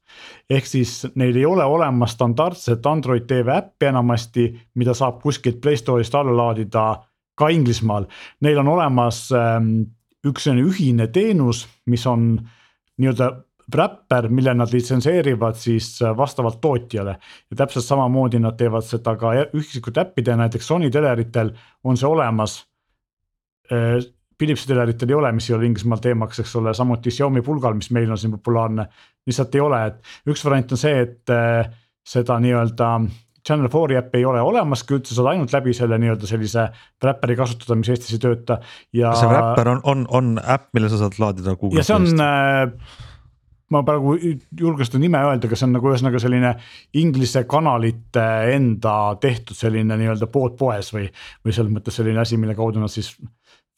ehk 0.50 0.66
siis 0.68 1.06
neil 1.16 1.38
ei 1.38 1.46
ole 1.46 1.64
olemas 1.64 2.18
standardset 2.18 2.86
Android 2.86 3.28
TV 3.30 3.54
äppi 3.56 3.88
enamasti, 3.88 4.48
mida 4.76 4.94
saab 4.98 5.22
kuskilt 5.22 5.62
Play 5.62 5.78
Store'ist 5.80 6.16
alla 6.18 6.34
laadida 6.38 6.86
ka 7.38 7.48
Inglismaal. 7.50 8.06
Neil 8.42 8.60
on 8.60 8.68
olemas 8.68 9.30
ähm, 9.32 9.70
üks 10.28 10.46
selline 10.46 10.68
ühine 10.68 11.08
teenus, 11.14 11.64
mis 11.90 12.04
on 12.08 12.34
nii-öelda 13.00 13.32
wrapper, 13.72 14.28
mille 14.30 14.54
nad 14.54 14.74
litsenseerivad 14.74 15.56
siis 15.56 15.94
äh, 16.02 16.16
vastavalt 16.18 16.62
tootjale. 16.62 17.18
ja 17.50 17.56
täpselt 17.56 17.86
samamoodi 17.86 18.40
nad 18.40 18.58
teevad 18.58 18.86
seda 18.86 19.16
ka 19.16 19.34
üksikute 19.54 20.04
äppide, 20.04 20.36
näiteks 20.36 20.68
Sony 20.68 20.92
teleritel 20.92 21.54
on 21.84 21.98
see 21.98 22.10
olemas 22.10 22.66
äh, 23.72 24.02
Philipsi 24.42 24.70
teleritel 24.72 25.12
ei 25.14 25.18
ole, 25.20 25.32
mis 25.38 25.50
ei 25.50 25.56
ole 25.58 25.68
Inglismaal 25.70 26.02
teemaks, 26.02 26.42
eks 26.42 26.56
ole, 26.58 26.74
samuti 26.74 27.14
Xiaomi 27.14 27.44
pulgal, 27.46 27.76
mis 27.78 27.92
meil 27.94 28.10
on 28.12 28.18
siin 28.18 28.34
populaarne. 28.34 28.88
lihtsalt 29.30 29.56
ei 29.56 29.62
ole, 29.62 29.82
et 29.92 30.32
üks 30.34 30.46
variant 30.48 30.72
on 30.74 30.82
see, 30.82 31.04
et 31.06 31.34
äh, 31.34 31.70
seda 32.02 32.40
nii-öelda 32.42 32.96
Channel 33.46 33.70
4 33.74 33.98
äppi 33.98 34.20
ei 34.22 34.26
ole 34.26 34.42
olemaski 34.42 34.98
üldse, 34.98 35.16
saad 35.18 35.32
ainult 35.32 35.54
läbi 35.54 35.74
selle 35.74 35.98
nii-öelda 36.02 36.30
sellise 36.30 36.68
wrapper'i 37.02 37.38
kasutada, 37.38 37.78
mis 37.78 37.90
Eestis 37.94 38.18
ei 38.18 38.22
tööta 38.22 38.60
ja. 38.94 39.14
see 39.18 39.30
wrapper 39.30 39.72
on, 39.76 39.82
on, 39.94 40.04
on 40.18 40.36
äpp, 40.42 40.70
mille 40.78 40.92
sa 40.94 41.02
saad 41.02 41.18
laadida 41.22 41.56
Google'ist. 41.56 41.82
ja 41.82 41.88
see 41.88 41.98
on 41.98 42.22
äh, 42.22 43.00
ma 43.72 43.82
praegu 43.88 44.16
ei 44.20 44.36
julge 44.60 44.86
seda 44.88 45.02
nime 45.02 45.22
öelda, 45.26 45.50
aga 45.50 45.58
see 45.58 45.68
on 45.68 45.76
nagu 45.78 45.90
ühesõnaga 45.90 46.22
selline 46.22 46.52
inglise 47.02 47.46
kanalite 47.50 48.26
enda 48.54 48.96
tehtud 49.24 49.58
selline 49.58 49.98
nii-öelda 50.02 50.30
pood 50.32 50.58
poes 50.60 50.92
või, 50.94 51.08
või 51.46 51.56
selles 51.56 51.74
mõttes 51.74 51.98
selline 51.98 52.22
asi, 52.22 52.40
mille 52.42 52.56
kaudu 52.58 52.84
nad 52.84 52.94
siis 52.94 53.14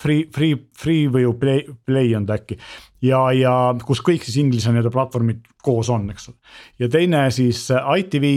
Free, 0.04 0.26
Free, 0.36 0.58
Freeview 0.80 1.34
Play, 1.40 1.64
Play 1.86 2.16
on 2.18 2.26
ta 2.28 2.36
äkki. 2.36 2.58
ja, 3.04 3.20
ja 3.36 3.54
kus 3.86 4.02
kõik 4.04 4.26
siis 4.26 4.38
inglise 4.42 4.72
nii-öelda 4.74 4.92
platvormid 4.94 5.48
koos 5.64 5.90
on, 5.94 6.10
eks 6.12 6.30
ole. 6.32 6.38
ja 6.84 6.90
teine 6.92 7.24
siis 7.36 7.66
äh, 7.72 7.88
ITV 8.04 8.28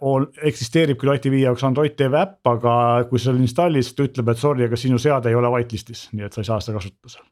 on, 0.00 0.28
äh, 0.28 0.44
eksisteerib 0.52 1.00
küll 1.00 1.14
ITV 1.16 1.40
jaoks 1.46 1.64
Android 1.68 1.96
TV 1.96 2.20
äpp, 2.20 2.52
aga 2.52 2.76
kui 3.08 3.18
sa 3.18 3.30
selle 3.30 3.44
installid, 3.44 3.86
siis 3.86 3.96
ta 3.96 4.06
ütleb, 4.08 4.30
et 4.32 4.44
sorry, 4.44 4.68
aga 4.68 4.80
sinu 4.80 5.00
seade 5.02 5.32
ei 5.32 5.40
ole 5.40 5.50
whitelist'is, 5.54 6.08
nii 6.12 6.28
et 6.28 6.36
sa 6.36 6.44
ei 6.44 6.52
saa 6.52 6.62
seda 6.64 6.78
kasutada 6.78 7.16
seal 7.16 7.28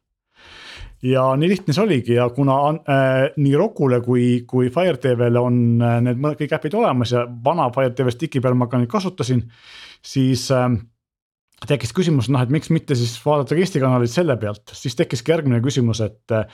ja 1.04 1.26
nii 1.36 1.48
lihtne 1.50 1.74
see 1.76 1.84
oligi 1.84 2.16
ja 2.16 2.28
kuna 2.34 2.56
äh, 2.72 3.14
nii 3.36 3.54
Rokule 3.56 4.00
kui, 4.04 4.26
kui 4.48 4.70
Fire 4.72 4.96
TV-le 5.00 5.40
on 5.40 5.58
äh, 5.82 5.98
need 6.04 6.22
kõik 6.40 6.56
äpid 6.56 6.76
olemas 6.78 7.12
ja 7.12 7.26
vana 7.44 7.68
Fire 7.74 7.92
TV 7.94 8.12
stick'i 8.14 8.42
peal 8.42 8.56
ma 8.58 8.68
ka 8.70 8.80
neid 8.80 8.90
kasutasin, 8.90 9.44
siis 10.04 10.48
äh, 10.54 10.70
tekkis 11.64 11.94
küsimus, 11.96 12.28
noh, 12.28 12.42
et 12.44 12.52
miks 12.52 12.68
mitte 12.74 12.96
siis 12.98 13.14
vaadata 13.24 13.56
Eesti 13.56 13.80
kanalit 13.80 14.12
selle 14.12 14.36
pealt, 14.40 14.74
siis 14.76 14.96
tekkiski 14.98 15.32
järgmine 15.32 15.62
küsimus, 15.64 16.02
et 16.04 16.34
äh, 16.36 16.44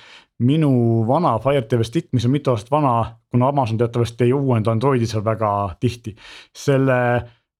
minu 0.46 0.70
vana 1.08 1.34
Fire 1.42 1.64
TV 1.66 1.86
Stick, 1.86 2.12
mis 2.14 2.26
on 2.28 2.34
mitu 2.34 2.52
aastat 2.54 2.70
vana, 2.70 2.94
kuna 3.32 3.50
Amazon 3.50 3.80
teatavasti 3.80 4.28
ei 4.28 4.34
uuenda 4.36 4.74
Androidi 4.74 5.08
seal 5.10 5.24
väga 5.26 5.52
tihti. 5.82 6.14
selle 6.54 6.98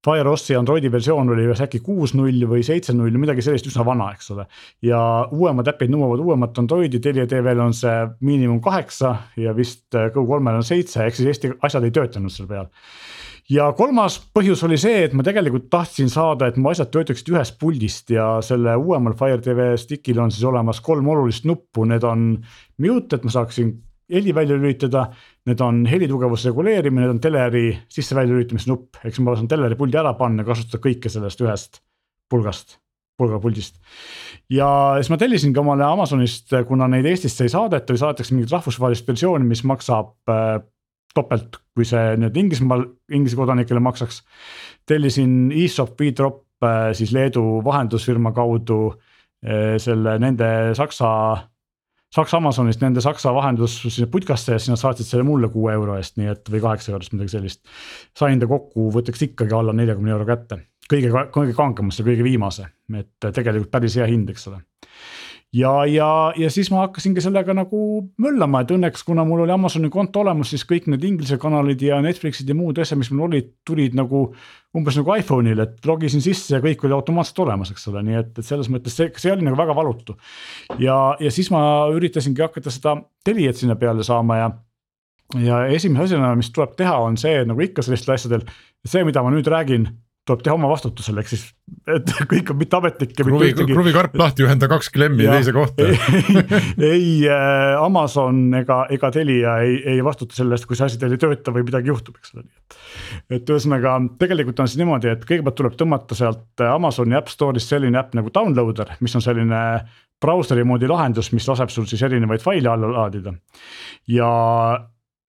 FireOSi 0.03 0.57
Androidi 0.59 0.91
versioon 0.91 1.31
oli 1.31 1.45
vist 1.47 1.63
äkki 1.63 1.79
kuus 1.83 2.15
null 2.19 2.47
või 2.51 2.65
seitse 2.67 2.95
null, 2.95 3.15
midagi 3.23 3.43
sellist 3.43 3.69
üsna 3.71 3.85
vana, 3.87 4.09
eks 4.15 4.33
ole. 4.35 4.47
ja 4.83 5.01
uuemad 5.31 5.69
äpid 5.71 5.91
nõuavad 5.95 6.23
uuemat 6.23 6.59
Androidi, 6.63 7.03
Telia 7.03 7.27
TV-l 7.31 7.63
on 7.63 7.75
see 7.75 8.07
miinimum 8.21 8.61
kaheksa 8.63 9.17
ja 9.39 9.55
vist 9.55 9.95
äh, 9.99 10.11
Go3-l 10.15 10.63
on 10.63 10.67
seitse, 10.67 11.05
ehk 11.07 11.19
siis 11.19 11.35
Eesti 11.35 11.53
asjad 11.63 11.87
ei 11.87 11.95
töötanud 11.95 12.35
seal 12.35 12.51
peal 12.51 12.71
ja 13.53 13.69
kolmas 13.77 14.19
põhjus 14.35 14.63
oli 14.67 14.79
see, 14.81 15.05
et 15.07 15.15
ma 15.17 15.25
tegelikult 15.27 15.69
tahtsin 15.73 16.11
saada, 16.13 16.49
et 16.49 16.59
mu 16.61 16.71
asjad 16.73 16.91
töötaksid 16.95 17.33
ühest 17.35 17.59
puldist 17.61 18.13
ja 18.15 18.35
selle 18.45 18.75
uuemal 18.81 19.17
Fire 19.19 19.41
TV 19.43 19.73
stick'il 19.81 20.21
on 20.23 20.33
siis 20.33 20.45
olemas 20.49 20.81
kolm 20.85 21.09
olulist 21.13 21.47
nuppu, 21.49 21.87
need 21.89 22.05
on 22.09 22.37
mute, 22.83 23.19
et 23.19 23.27
ma 23.27 23.35
saaksin 23.35 23.75
heli 24.13 24.35
välja 24.35 24.57
lülitada. 24.57 25.07
Need 25.47 25.61
on 25.65 25.81
helitugevuse 25.89 26.51
reguleerimine, 26.51 27.03
need 27.03 27.17
on 27.17 27.21
teleri 27.23 27.65
sisse-välja 27.91 28.31
lülitamise 28.31 28.71
nupp, 28.71 29.01
eks 29.03 29.19
ma 29.25 29.35
saan 29.35 29.49
teleri 29.51 29.79
puldi 29.79 29.99
ära 29.99 30.13
panna, 30.19 30.45
kasutada 30.47 30.79
kõike 30.85 31.11
sellest 31.11 31.41
ühest 31.43 31.81
pulgast, 32.31 32.77
pulgapuldist. 33.19 33.81
ja 34.53 34.69
siis 35.01 35.11
ma 35.11 35.19
tellisingi 35.21 35.59
omale 35.61 35.85
Amazonist, 35.85 36.55
kuna 36.69 36.87
neid 36.89 37.09
Eestisse 37.11 37.45
ei 37.45 37.53
saadeta 37.53 37.93
või 37.93 38.01
saadetakse 38.01 38.37
mingit 38.37 38.55
rahvusvahelist 38.55 39.09
versiooni, 39.09 39.49
mis 39.49 39.65
maksab 39.69 40.15
äh, 40.31 40.63
topelt, 41.15 41.61
kui 41.77 41.87
see 41.89 42.17
nüüd 42.21 42.37
Inglismaal, 42.41 42.87
Inglise 43.13 43.39
kodanikele 43.39 43.83
maksaks. 43.85 44.23
tellisin 44.87 45.53
e-shop 45.55 46.01
e-drop 46.01 46.65
äh, 46.65 46.91
siis 46.97 47.13
Leedu 47.13 47.63
vahendusfirma 47.65 48.33
kaudu 48.33 48.81
äh, 48.93 49.79
selle 49.83 50.19
nende 50.19 50.73
Saksa, 50.79 51.13
Saksa 52.15 52.41
Amazonist 52.41 52.83
nende 52.83 53.01
Saksa 53.01 53.35
vahendus 53.35 53.79
sinna 53.83 54.11
putkasse 54.11 54.57
ja 54.57 54.59
siis 54.59 54.73
nad 54.73 54.81
saatsid 54.81 55.09
selle 55.09 55.29
mulle 55.29 55.53
kuue 55.53 55.73
euro 55.73 55.97
eest, 56.01 56.19
nii 56.19 56.33
et 56.35 56.51
või 56.51 56.65
kaheksa 56.65 56.93
eurost, 56.93 57.15
midagi 57.15 57.37
sellist. 57.37 57.63
sain 58.19 58.41
ta 58.41 58.51
kokkuvõtteks 58.51 59.29
ikkagi 59.29 59.57
alla 59.57 59.77
neljakümne 59.77 60.13
euro 60.17 60.29
kätte, 60.29 60.63
kõige, 60.91 61.13
kõige 61.33 61.57
kangemasse, 61.57 62.05
kõige 62.07 62.27
viimase, 62.27 62.69
et 62.99 63.33
tegelikult 63.33 63.71
päris 63.71 63.97
hea 64.01 64.11
hind, 64.11 64.31
eks 64.35 64.51
ole 64.51 64.63
ja, 65.53 65.73
ja, 65.87 66.09
ja 66.37 66.51
siis 66.51 66.71
ma 66.73 66.87
hakkasingi 66.87 67.23
sellega 67.25 67.55
nagu 67.57 67.81
möllama, 68.23 68.63
et 68.63 68.73
õnneks, 68.75 69.05
kuna 69.07 69.25
mul 69.29 69.45
oli 69.45 69.55
Amazoni 69.55 69.91
konto 69.93 70.23
olemas, 70.23 70.53
siis 70.53 70.65
kõik 70.69 70.89
need 70.93 71.05
inglise 71.07 71.39
kanalid 71.41 71.83
ja 71.85 72.01
Netflixid 72.05 72.49
ja 72.49 72.57
muud 72.57 72.81
asjad, 72.83 73.01
mis 73.01 73.13
mul 73.13 73.27
olid, 73.29 73.53
tulid 73.69 73.97
nagu 73.99 74.25
umbes 74.77 74.97
nagu 74.97 75.15
iPhone'il, 75.19 75.61
et 75.65 75.89
logisin 75.89 76.25
sisse 76.25 76.57
ja 76.57 76.63
kõik 76.65 76.85
oli 76.87 76.97
automaatselt 76.97 77.45
olemas, 77.45 77.73
eks 77.75 77.89
ole, 77.93 78.05
nii 78.09 78.21
et, 78.23 78.35
et 78.39 78.49
selles 78.49 78.71
mõttes 78.73 78.97
see, 78.97 79.13
see 79.21 79.33
oli 79.35 79.47
nagu 79.47 79.61
väga 79.61 79.77
valutu. 79.77 80.17
ja, 80.81 80.99
ja 81.21 81.33
siis 81.35 81.53
ma 81.53 81.63
üritasingi 81.93 82.45
hakata 82.45 82.73
seda 82.73 83.01
Teliat 83.23 83.61
sinna 83.61 83.77
peale 83.79 84.03
saama 84.03 84.41
ja 84.41 84.53
ja 85.41 85.63
esimese 85.73 86.11
asjana, 86.11 86.35
mis 86.37 86.51
tuleb 86.53 86.75
teha, 86.77 86.97
on 87.01 87.17
see 87.21 87.45
nagu 87.49 87.61
ikka 87.65 87.85
sellistel 87.85 88.17
asjadel, 88.17 88.43
see, 88.85 89.05
mida 89.07 89.23
ma 89.25 89.31
nüüd 89.33 89.49
räägin, 89.49 89.87
tuleb 90.27 90.43
teha 90.45 90.55
oma 90.55 90.69
vastutusel, 90.71 91.19
ehk 91.19 91.31
siis, 91.33 91.45
et 91.91 92.11
kõik 92.31 92.53
on 92.53 92.59
mitteametlik. 92.61 93.15
kruvi, 93.19 93.51
kruvikarp 93.59 94.15
lahti, 94.21 94.45
ühenda 94.47 94.69
kaks 94.71 94.93
klemmi 94.95 95.27
teise 95.27 95.55
kohta 95.57 95.89
ei 96.93 97.25
äh, 97.27 97.73
Amazon 97.83 98.45
ega, 98.61 98.85
ega 98.95 99.11
Telia 99.15 99.57
ei, 99.67 99.81
ei 99.95 100.05
vastuta 100.07 100.39
selle 100.39 100.55
eest, 100.55 100.69
kui 100.71 100.79
see 100.79 100.87
asi 100.87 101.01
teil 101.01 101.17
ei 101.17 101.23
tööta 101.23 101.55
või 101.55 101.67
midagi 101.67 101.91
juhtub, 101.91 102.21
eks 102.21 102.37
ole. 102.37 102.47
et 103.35 103.51
ühesõnaga 103.51 103.97
tegelikult 104.23 104.63
on 104.63 104.71
siis 104.71 104.83
niimoodi, 104.85 105.11
et 105.11 105.27
kõigepealt 105.27 105.59
tuleb 105.59 105.77
tõmmata 105.81 106.19
sealt 106.19 106.67
Amazoni 106.69 107.19
App 107.19 107.33
Store'ist 107.33 107.75
selline 107.75 107.99
äpp 107.99 108.15
nagu 108.19 108.31
Downloader, 108.35 108.95
mis 109.03 109.19
on 109.19 109.27
selline 109.27 109.63
brauseri 110.23 110.63
moodi 110.63 110.87
lahendus, 110.87 111.33
mis 111.35 111.49
laseb 111.51 111.75
sul 111.75 111.91
siis 111.91 112.05
erinevaid 112.07 112.45
faile 112.45 112.71
alla 112.71 112.95
laadida. 112.95 113.35
ja 114.07 114.31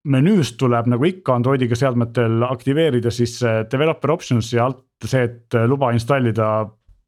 menüüst 0.03 0.57
tuleb 0.59 0.89
nagu 0.91 1.05
ikka 1.07 1.37
Androidiga 1.37 1.77
seadmetel 1.79 2.43
aktiveerida 2.47 3.11
siis 3.13 3.37
developer 3.71 4.11
options 4.11 4.51
ja 4.53 4.67
alt 4.67 4.83
see, 5.07 5.23
et 5.29 5.55
luba 5.67 5.93
installida 5.95 6.65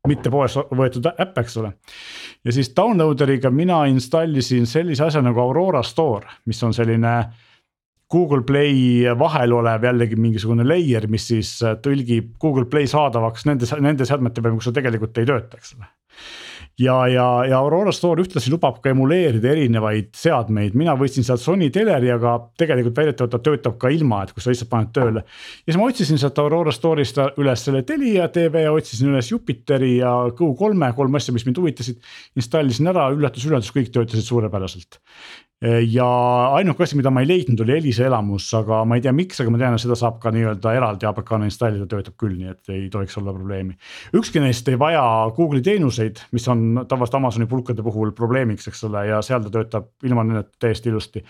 mitte 0.08 0.32
poes 0.32 0.56
võetud 0.56 1.08
äpp, 1.12 1.40
eks 1.42 1.58
ole. 1.62 1.74
ja 2.46 2.54
siis 2.56 2.72
downloader'iga 2.78 3.52
mina 3.52 3.84
installisin 3.90 4.68
sellise 4.70 5.08
asja 5.08 5.24
nagu 5.26 5.42
Aurora 5.42 5.84
Store, 5.84 6.40
mis 6.46 6.64
on 6.64 6.74
selline. 6.74 7.18
Google 8.12 8.44
Play 8.46 9.02
vahel 9.18 9.50
olev 9.58 9.84
jällegi 9.84 10.16
mingisugune 10.22 10.62
layer, 10.64 11.08
mis 11.10 11.24
siis 11.26 11.56
tõlgib 11.82 12.36
Google 12.40 12.68
Play 12.70 12.86
saadavaks 12.88 13.48
nende, 13.50 13.66
nende 13.82 14.06
seadmete 14.06 14.44
peal, 14.46 14.54
kus 14.60 14.68
see 14.70 14.76
tegelikult 14.76 15.18
ei 15.18 15.26
tööta, 15.26 15.58
eks 15.58 15.74
ole 15.74 15.90
ja, 16.80 16.96
ja, 17.08 17.26
ja 17.50 17.60
Aurora 17.60 17.92
Store 17.96 18.24
ühtlasi 18.24 18.52
lubab 18.52 18.82
ka 18.84 18.92
emuleerida 18.92 19.52
erinevaid 19.54 20.12
seadmeid, 20.18 20.76
mina 20.78 20.96
võtsin 21.00 21.26
sealt 21.28 21.44
Sony 21.44 21.70
teleri, 21.74 22.12
aga 22.12 22.36
tegelikult 22.60 23.00
väidetavalt 23.00 23.36
ta 23.38 23.42
töötab 23.46 23.78
ka 23.82 23.92
ilma, 23.94 24.24
et 24.26 24.34
kui 24.36 24.44
sa 24.44 24.52
lihtsalt 24.52 24.72
paned 24.72 24.92
tööle. 24.96 25.24
ja 25.24 25.72
siis 25.72 25.80
ma 25.80 25.90
otsisin 25.90 26.22
sealt 26.22 26.40
Aurora 26.44 26.74
Store'ist 26.76 27.22
üles 27.42 27.66
selle 27.68 27.86
Telia 27.88 28.28
tv, 28.34 28.68
otsisin 28.74 29.14
üles 29.14 29.32
Jupiteri 29.32 29.98
ja 29.98 30.14
Go3-e, 30.36 30.92
kolm 30.98 31.20
asja, 31.20 31.36
mis 31.36 31.48
mind 31.48 31.62
huvitasid. 31.64 32.02
installisin 32.36 32.92
ära, 32.92 33.08
üllatus, 33.16 33.48
üllatus, 33.48 33.74
kõik 33.76 33.94
töötasid 33.96 34.28
suurepäraselt 34.28 35.00
ja 35.64 36.06
ainuke 36.54 36.84
asi, 36.84 36.98
mida 37.00 37.12
ma 37.14 37.22
ei 37.24 37.30
leidnud, 37.30 37.62
oli 37.64 37.78
Elisa 37.78 38.06
elamus, 38.06 38.48
aga 38.58 38.82
ma 38.86 38.98
ei 38.98 39.04
tea, 39.06 39.14
miks, 39.16 39.40
aga 39.42 39.54
ma 39.54 39.60
tean, 39.62 39.78
et 39.78 39.82
seda 39.82 39.96
saab 39.98 40.18
ka 40.24 40.32
nii-öelda 40.36 40.74
eraldi 40.76 41.08
APK-na 41.08 41.48
installida, 41.48 41.88
töötab 41.90 42.18
küll, 42.22 42.36
nii 42.38 42.52
et 42.52 42.74
ei 42.74 42.90
tohiks 42.92 43.16
olla 43.22 43.34
probleemi. 43.34 43.78
ükski 44.20 44.44
neist 44.44 44.68
ei 44.70 44.80
vaja 44.80 45.04
Google'i 45.36 45.64
teenuseid, 45.66 46.20
mis 46.36 46.48
on 46.52 46.84
tavaliselt 46.84 47.20
Amazoni 47.22 47.48
pulkade 47.50 47.86
puhul 47.86 48.12
probleemiks, 48.18 48.68
eks 48.68 48.84
ole, 48.90 49.06
ja 49.08 49.22
seal 49.26 49.46
ta 49.46 49.54
töötab 49.54 49.88
ilma 50.04 50.26
nendeta 50.28 50.68
täiesti 50.68 50.92
ilusti. 50.92 51.24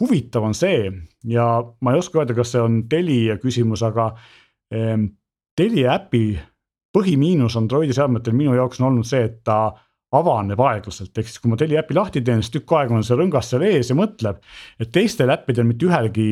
huvitav 0.00 0.44
on 0.44 0.54
see 0.54 0.90
ja 1.24 1.46
ma 1.80 1.92
ei 1.92 1.98
oska 1.98 2.20
öelda, 2.20 2.36
kas 2.36 2.52
see 2.52 2.60
on 2.60 2.82
Telia 2.88 3.38
küsimus, 3.40 3.82
aga 3.82 4.10
eh, 4.70 4.98
Telia 5.56 5.96
äpi 5.96 6.36
põhimiinus 6.96 7.56
Androidi 7.56 7.96
seadmetel 7.96 8.36
minu 8.36 8.54
jaoks 8.56 8.80
on 8.80 8.90
olnud 8.90 9.08
see, 9.08 9.24
et 9.24 9.40
ta 9.44 9.72
avaneb 10.18 10.60
aeglaselt, 10.60 11.12
ehk 11.16 11.30
siis 11.30 11.42
kui 11.42 11.52
ma 11.52 11.58
Telia 11.60 11.82
äpi 11.82 11.96
lahti 11.96 12.22
teen, 12.24 12.42
siis 12.42 12.54
tükk 12.54 12.76
aega 12.78 12.96
on 12.96 13.04
see 13.06 13.18
rõngas 13.18 13.50
seal 13.52 13.64
ees 13.66 13.90
ja 13.92 13.96
mõtleb. 13.98 14.42
et 14.80 14.92
teistel 14.92 15.32
äppidel 15.32 15.68
mitte 15.68 15.86
ühelgi 15.88 16.28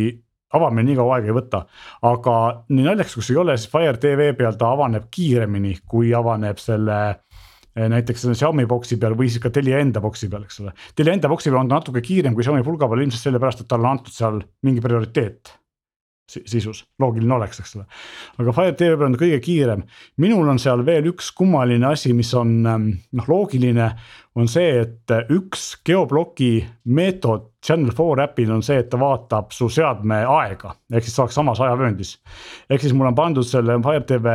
avamine 0.54 0.86
nii 0.88 0.98
kaua 0.98 1.18
aega 1.18 1.30
ei 1.30 1.36
võta. 1.38 1.64
aga 2.10 2.36
nii 2.68 2.86
naljakas, 2.86 3.16
kui 3.16 3.26
see 3.26 3.34
ei 3.36 3.42
ole, 3.42 3.56
siis 3.58 3.72
Fire 3.72 3.98
TV 4.00 4.30
peal 4.38 4.58
ta 4.60 4.70
avaneb 4.74 5.08
kiiremini, 5.10 5.78
kui 5.88 6.14
avaneb 6.14 6.60
selle 6.62 7.00
eh, 7.10 7.88
näiteks 7.90 8.26
selle 8.26 8.38
Xiaomi 8.38 8.68
boksi 8.70 8.98
peal 9.00 9.16
või 9.18 9.30
siis 9.30 9.42
ka 9.42 9.50
Telia 9.54 9.82
enda 9.82 10.02
boksi 10.04 10.30
peal, 10.30 10.46
eks 10.46 10.62
ole. 10.64 10.76
Telia 10.94 11.16
enda 11.18 11.30
boksi 11.32 11.50
peal 11.50 11.64
on 11.64 11.72
ta 11.72 11.80
natuke 11.80 12.04
kiirem 12.04 12.36
kui 12.36 12.46
Xiaomi 12.46 12.64
pulga 12.66 12.88
peal 12.90 13.04
ilmselt 13.06 13.28
sellepärast, 13.28 13.64
et 13.64 13.70
talle 13.70 13.88
on 13.88 13.98
antud 13.98 14.14
seal 14.14 14.40
mingi 14.66 14.84
prioriteet 14.84 15.58
sisus, 16.30 16.84
loogiline 17.00 17.34
oleks, 17.36 17.60
eks 17.60 17.76
ole. 17.76 17.84
aga 18.40 18.54
Fire 18.56 18.74
TV 18.74 18.96
peal 18.96 19.06
on 19.08 19.16
ta 19.16 19.20
kõige 19.20 19.40
kiirem, 19.44 19.84
minul 20.22 20.48
on 20.48 20.60
seal 20.62 20.84
veel 20.86 21.10
üks 21.12 21.30
kummaline 21.36 21.86
asi, 21.90 22.14
mis 22.16 22.32
on 22.38 22.54
ähm, 22.70 22.90
noh, 23.12 23.28
loogiline, 23.30 23.90
on 24.34 24.48
see, 24.50 24.80
et 24.82 25.14
üks 25.30 25.74
geobloki 25.86 26.64
meetod 26.84 27.54
Channel 27.64 27.92
4 27.96 28.24
äpil 28.24 28.50
on 28.52 28.62
see, 28.62 28.76
et 28.76 28.90
ta 28.92 28.98
vaatab 29.00 29.52
su 29.56 29.70
seadme 29.72 30.18
aega, 30.28 30.74
ehk 30.92 31.06
siis 31.06 31.14
saaks 31.16 31.36
samas 31.38 31.60
ajavööndis. 31.64 32.18
ehk 32.68 32.82
siis 32.82 32.92
mul 32.92 33.08
on 33.08 33.14
pandud 33.16 33.46
selle 33.48 33.78
Fire 33.82 34.02
TV 34.04 34.34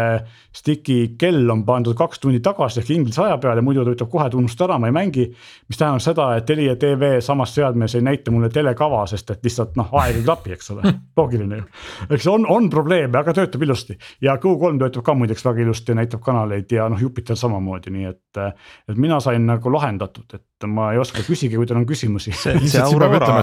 stick'i 0.55 1.13
kell 1.19 1.49
on 1.53 1.61
pandud 1.65 1.93
kaks 1.97 2.19
tundi 2.23 2.39
tagasi 2.41 2.81
ehk 2.81 2.89
inglise 2.95 3.21
aja 3.21 3.37
peale, 3.37 3.61
muidu 3.61 3.83
ta 3.85 3.93
ütleb 3.93 4.09
kohe, 4.09 4.25
et 4.25 4.37
unusta 4.39 4.65
ära, 4.65 4.79
ma 4.79 4.89
ei 4.89 4.95
mängi. 4.97 5.27
mis 5.69 5.77
tähendab 5.77 6.01
seda, 6.01 6.25
et 6.37 6.45
Telia 6.49 6.75
tv 6.75 7.19
samas 7.21 7.53
seadmes 7.53 7.95
ei 7.95 8.01
näita 8.01 8.31
mulle 8.31 8.49
telekava, 8.49 9.03
sest 9.05 9.29
et 9.29 9.45
lihtsalt 9.45 9.77
noh, 9.77 9.93
aeg 10.01 10.17
ei 10.17 10.25
klapi, 10.25 10.55
eks 10.57 10.71
ole, 10.73 10.95
loogiline 11.17 11.61
ju. 11.61 11.67
eks 12.09 12.27
on, 12.33 12.49
on 12.49 12.69
probleeme, 12.69 13.13
aga 13.19 13.33
töötab 13.37 13.61
ilusti 13.61 13.97
ja 14.25 14.39
Go3 14.41 14.81
töötab 14.81 15.05
ka 15.05 15.13
muideks 15.13 15.45
väga 15.45 15.67
ilusti, 15.67 15.93
näitab 15.93 16.25
kanaleid 16.25 16.73
ja 16.73 16.89
noh, 16.89 16.97
Jupiter 16.97 17.37
samamoodi, 17.37 17.93
nii 17.93 18.09
et. 18.09 18.41
et 18.89 18.97
mina 18.97 19.19
sain 19.21 19.45
nagu 19.45 19.69
lahendatud, 19.89 20.37
et 20.37 20.69
ma 20.69 20.91
ei 20.93 21.01
oska, 21.01 21.23
küsige, 21.25 21.57
kui 21.57 21.67
teil 21.69 21.81
on 21.81 21.87
küsimusi. 21.89 22.33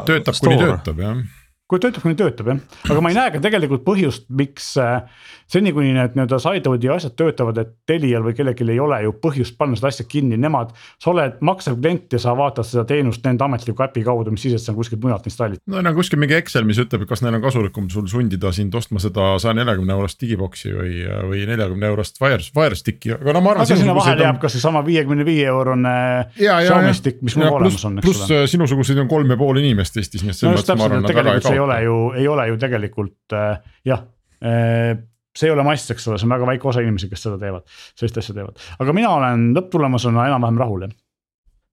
töötab, 0.07 0.39
kuni 0.41 0.61
töötab 0.63 1.03
jah. 1.03 1.21
Kui 1.67 1.83
töötab, 1.83 2.05
kuni 2.07 2.19
töötab 2.19 2.53
jah, 2.53 2.61
aga 2.87 3.03
ma 3.03 3.11
ei 3.11 3.19
näe 3.19 3.33
ka 3.35 3.43
tegelikult 3.43 3.83
põhjust, 3.87 4.29
miks 4.31 4.77
äh, 4.79 5.03
seni, 5.51 5.73
kuni 5.73 5.93
need 5.95 6.17
nii-öelda 6.17 6.39
Sideloadi 6.43 6.91
asjad 6.91 7.15
töötavad, 7.19 7.59
et 7.63 7.73
Telial 7.87 8.25
või 8.27 8.35
kellelgi 8.37 8.67
ei 8.73 8.81
ole 8.83 8.99
ju 9.05 9.13
põhjust 9.23 9.57
panna 9.59 9.79
seda 9.79 9.93
asja 9.93 10.07
kinni, 10.09 10.39
nemad. 10.41 10.73
sa 11.03 11.13
oled 11.13 11.39
maksev 11.47 11.79
klient 11.81 12.13
ja 12.13 12.21
sa 12.23 12.35
vaatad 12.39 12.67
seda 12.67 12.85
teenust 12.89 13.25
nende 13.27 13.45
ametliku 13.45 13.85
äpi 13.87 14.03
kaudu, 14.07 14.33
mis 14.35 14.43
siis, 14.47 14.57
et 14.57 14.65
see 14.65 14.73
on 14.73 14.79
kuskilt 14.81 15.03
mujalt 15.03 15.27
installitud. 15.31 15.63
no 15.67 15.79
neil 15.79 15.93
on 15.93 15.99
kuskil 15.99 16.21
mingi 16.23 16.39
Excel, 16.39 16.67
mis 16.69 16.81
ütleb, 16.83 17.07
kas 17.09 17.23
neil 17.25 17.39
on 17.39 17.45
kasulikum 17.45 17.89
sul 17.93 18.09
sundida 18.11 18.53
sind 18.53 18.75
ostma 18.75 19.03
seda 19.03 19.37
saja 19.43 19.55
neljakümne 19.61 19.95
eurost 19.95 20.21
digiboksi 20.21 20.75
või, 20.75 21.01
või 21.31 21.47
neljakümne 21.49 21.91
eurost 21.93 22.19
Fire, 22.19 22.43
Fire 22.55 22.79
Sticki, 22.79 23.15
aga 23.17 23.37
no 23.37 23.45
ma 23.45 23.55
arvan. 23.55 23.67
aga 23.67 23.81
sinna 23.81 23.97
vahele 23.97 24.27
jääb 24.27 24.43
ka 24.43 24.51
seesama 24.53 24.83
viiekümne 24.87 25.27
viie 25.27 25.47
eurone 25.53 25.97
Xiaomi 26.37 26.95
stick, 26.97 27.23
mis 27.27 27.39
mul 27.39 27.53
olemas 27.53 27.87
on, 27.87 28.01
eks 28.01 28.11
ole. 28.11 28.17
pluss 28.29 28.53
sinusuguseid 28.53 29.03
on 29.05 29.11
kolm 29.11 29.31
ja 29.31 29.39
pool 29.41 29.63
inimest 29.63 29.99
Eestis, 30.01 30.25
nii 30.27 30.35
et 30.35 30.41
selles 30.41 30.63
mõttes 30.63 30.79
ma 30.81 30.89
arvan, 30.89 31.05
nad 31.07 31.15
väga 31.15 31.37
ei 31.37 31.43
kaota. 31.43 31.55
ei 31.55 31.63
ole 31.63 31.83
ju, 31.85 31.99
ei 32.23 32.31
ole 32.35 32.49
ju 32.51 32.59
tegelikult 32.67 33.37
äh, 33.37 33.61
jah 33.87 34.03
äh, 34.43 34.97
see 35.37 35.51
ei 35.51 35.55
ole 35.55 35.67
mass, 35.67 35.91
eks 35.93 36.09
ole, 36.11 36.21
see 36.21 36.29
on 36.29 36.37
väga 36.37 36.53
väike 36.53 36.71
osa 36.73 36.85
inimesi, 36.85 37.11
kes 37.13 37.27
seda 37.29 37.41
teevad, 37.41 37.67
sellist 37.95 38.23
asja 38.23 38.37
teevad, 38.37 38.63
aga 38.81 38.97
mina 38.97 39.13
olen 39.19 39.51
lõpptulemusena 39.57 40.31
enam-vähem 40.31 40.65
rahul 40.65 40.87
jah 40.89 40.97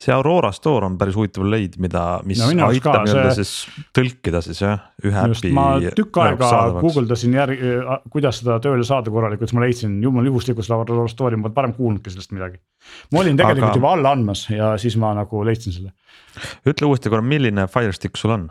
see 0.04 0.14
Aurora 0.14 0.52
Store 0.52 0.88
on 0.88 0.98
päris 1.00 1.16
huvitav 1.16 1.46
leid, 1.48 1.78
mida, 1.82 2.04
mis 2.28 2.42
no, 2.42 2.68
aitab 2.68 3.06
nii-öelda 3.06 3.34
see... 3.38 3.46
siis 3.46 3.86
tõlkida 3.96 4.42
siis 4.44 4.60
jah, 4.64 4.82
ühe 5.06 5.26
äpi. 5.28 5.52
ma 5.56 5.68
tükk 5.96 6.20
aega 6.26 6.50
guugeldasin 6.80 7.38
järgi, 7.38 7.74
kuidas 8.14 8.42
seda 8.42 8.60
tööle 8.64 8.86
saada 8.88 9.14
korralikult, 9.14 9.50
siis 9.50 9.58
ma 9.58 9.64
leidsin 9.66 9.96
jumala 10.04 10.32
juhuslikult 10.32 10.68
seda 10.68 10.82
Aurora 10.82 11.12
Store'i, 11.12 11.40
ma 11.40 11.52
varem 11.56 11.76
kuulnudki 11.78 12.14
sellest 12.14 12.34
midagi. 12.36 12.60
ma 13.14 13.24
olin 13.24 13.40
tegelikult 13.40 13.70
Aga... 13.70 13.80
juba 13.80 13.94
alla 13.98 14.16
andmas 14.18 14.48
ja 14.52 14.74
siis 14.82 14.98
ma 15.00 15.14
nagu 15.18 15.46
leidsin 15.48 15.78
selle. 15.78 15.94
ütle 16.68 16.90
uuesti 16.90 17.14
korra, 17.14 17.24
milline 17.24 17.70
Firestick 17.72 18.20
sul 18.20 18.36
on? 18.36 18.50